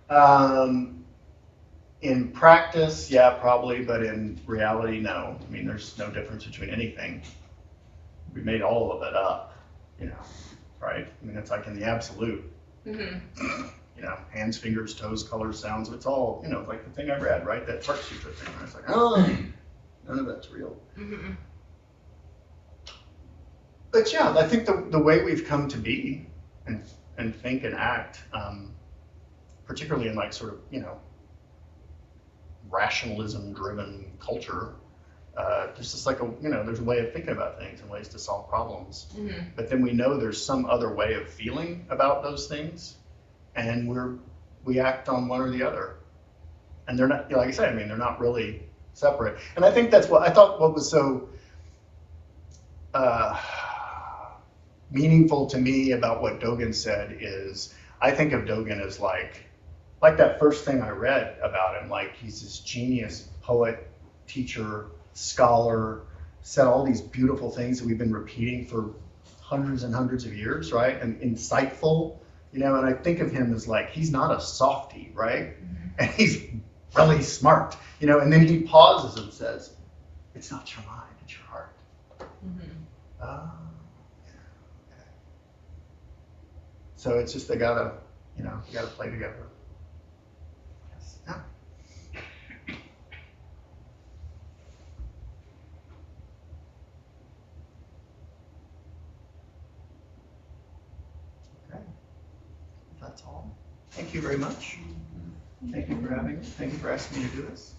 Um, 0.09 1.03
in 2.01 2.29
practice, 2.31 3.11
yeah, 3.11 3.31
probably, 3.31 3.83
but 3.83 4.03
in 4.03 4.39
reality, 4.45 4.99
no. 4.99 5.37
I 5.45 5.51
mean, 5.51 5.67
there's 5.67 5.97
no 5.97 6.09
difference 6.09 6.45
between 6.45 6.69
anything. 6.69 7.21
We 8.33 8.41
made 8.41 8.61
all 8.61 8.91
of 8.91 9.01
it 9.03 9.15
up, 9.15 9.55
you 9.99 10.07
know, 10.07 10.19
right? 10.79 11.07
I 11.07 11.25
mean, 11.25 11.37
it's 11.37 11.51
like 11.51 11.67
in 11.67 11.77
the 11.79 11.85
absolute, 11.85 12.43
Mm-hmm. 12.85 13.67
you 13.97 14.01
know, 14.03 14.17
hands, 14.31 14.57
fingers, 14.57 14.95
toes, 14.95 15.21
colors, 15.23 15.59
sounds. 15.59 15.89
It's 15.89 16.05
all, 16.05 16.39
you 16.43 16.49
know, 16.49 16.63
like 16.67 16.85
the 16.85 16.89
thing 16.89 17.11
I 17.11 17.19
read, 17.19 17.45
right? 17.45 17.67
That 17.67 17.85
Heart 17.85 17.99
Sutra 17.99 18.31
thing. 18.31 18.53
I 18.57 18.63
was 18.63 18.73
like, 18.73 18.85
oh, 18.87 19.17
none 20.07 20.19
of 20.19 20.25
that's 20.25 20.49
real. 20.49 20.77
Mm-hmm. 20.97 21.31
But 23.91 24.13
yeah, 24.13 24.33
I 24.37 24.47
think 24.47 24.65
the, 24.65 24.85
the 24.89 24.99
way 24.99 25.23
we've 25.23 25.45
come 25.45 25.67
to 25.67 25.77
be 25.77 26.25
and, 26.67 26.81
and 27.17 27.35
think 27.35 27.63
and 27.63 27.75
act, 27.75 28.21
um, 28.33 28.73
particularly 29.65 30.07
in 30.07 30.15
like 30.15 30.31
sort 30.31 30.53
of, 30.53 30.59
you 30.71 30.79
know, 30.79 30.97
rationalism 32.69 33.53
driven 33.53 34.11
culture, 34.19 34.75
uh, 35.39 35.67
there's 35.73 35.91
just 35.93 36.05
like 36.05 36.19
a, 36.19 36.29
you 36.41 36.49
know, 36.49 36.65
there's 36.65 36.79
a 36.79 36.83
way 36.83 36.99
of 36.99 37.13
thinking 37.13 37.31
about 37.31 37.57
things 37.57 37.79
and 37.79 37.89
ways 37.89 38.09
to 38.09 38.19
solve 38.19 38.49
problems. 38.49 39.07
Mm-hmm. 39.15 39.49
But 39.55 39.69
then 39.69 39.81
we 39.81 39.93
know 39.93 40.17
there's 40.17 40.43
some 40.43 40.65
other 40.65 40.93
way 40.93 41.13
of 41.13 41.29
feeling 41.29 41.85
about 41.89 42.23
those 42.23 42.47
things 42.47 42.97
and 43.55 43.87
we're, 43.87 44.17
we 44.65 44.79
act 44.79 45.07
on 45.07 45.29
one 45.29 45.39
or 45.39 45.49
the 45.49 45.63
other. 45.63 45.95
And 46.87 46.99
they're 46.99 47.07
not, 47.07 47.31
like 47.31 47.47
I 47.47 47.51
said, 47.51 47.69
I 47.69 47.73
mean, 47.73 47.87
they're 47.87 47.97
not 47.97 48.19
really 48.19 48.63
separate. 48.93 49.39
And 49.55 49.63
I 49.63 49.71
think 49.71 49.91
that's 49.91 50.09
what, 50.09 50.23
I 50.23 50.29
thought 50.29 50.59
what 50.59 50.73
was 50.73 50.89
so, 50.89 51.29
uh, 52.93 53.39
meaningful 54.91 55.45
to 55.47 55.57
me 55.57 55.91
about 55.91 56.21
what 56.21 56.41
Dogen 56.41 56.73
said 56.73 57.17
is 57.21 57.73
I 58.01 58.11
think 58.11 58.33
of 58.33 58.41
Dogen 58.43 58.83
as 58.83 58.99
like 58.99 59.45
like 60.01 60.17
that 60.17 60.39
first 60.39 60.65
thing 60.65 60.81
I 60.81 60.89
read 60.89 61.37
about 61.43 61.81
him, 61.81 61.89
like 61.89 62.15
he's 62.15 62.41
this 62.41 62.59
genius 62.59 63.29
poet, 63.41 63.85
teacher, 64.27 64.87
scholar, 65.19 66.01
said 66.41 66.65
all 66.65 66.83
these 66.85 67.01
beautiful 67.01 67.51
things 67.51 67.79
that 67.79 67.87
we've 67.87 67.97
been 67.97 68.13
repeating 68.13 68.65
for 68.65 68.91
hundreds 69.41 69.83
and 69.83 69.93
hundreds 69.93 70.25
of 70.25 70.35
years, 70.35 70.71
right? 70.71 71.01
And 71.01 71.19
insightful, 71.21 72.17
you 72.53 72.59
know, 72.59 72.75
and 72.75 72.85
I 72.85 72.93
think 72.93 73.19
of 73.19 73.31
him 73.31 73.53
as 73.53 73.67
like 73.67 73.89
he's 73.91 74.11
not 74.11 74.35
a 74.35 74.39
softie, 74.39 75.11
right? 75.13 75.53
And 75.99 76.09
he's 76.11 76.41
really 76.95 77.21
smart, 77.21 77.75
you 77.99 78.07
know, 78.07 78.19
and 78.19 78.31
then 78.31 78.47
he 78.47 78.61
pauses 78.61 79.21
and 79.21 79.33
says, 79.33 79.71
It's 80.33 80.49
not 80.49 80.73
your 80.73 80.85
mind, 80.85 81.11
it's 81.23 81.33
your 81.33 81.43
heart. 81.47 81.75
Mm-hmm. 82.21 82.69
Ah, 83.21 83.51
yeah, 84.25 84.31
okay. 84.87 85.09
So 86.95 87.19
it's 87.19 87.33
just 87.33 87.49
they 87.49 87.57
gotta, 87.57 87.95
you 88.37 88.45
know, 88.45 88.61
you 88.69 88.73
gotta 88.73 88.87
play 88.87 89.09
together. 89.09 89.47
Yes. 90.93 91.17
Yeah. 91.27 91.41
Okay. 101.73 101.83
That's 103.01 103.23
all. 103.23 103.55
Thank 103.91 104.13
you 104.13 104.21
very 104.21 104.37
much. 104.37 104.77
Thank 105.71 105.89
you 105.89 106.01
for 106.01 106.13
having 106.13 106.39
me. 106.39 106.45
Thank 106.45 106.73
you 106.73 106.79
for 106.79 106.91
asking 106.91 107.23
me 107.23 107.29
to 107.29 107.35
do 107.35 107.41
this. 107.43 107.73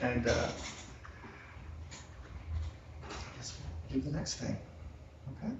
And, 0.00 0.26
uh, 0.26 0.48
I 3.12 3.36
guess 3.36 3.58
we'll 3.90 4.00
do 4.00 4.10
the 4.10 4.16
next 4.16 4.34
thing. 4.34 4.56
Okay? 5.28 5.52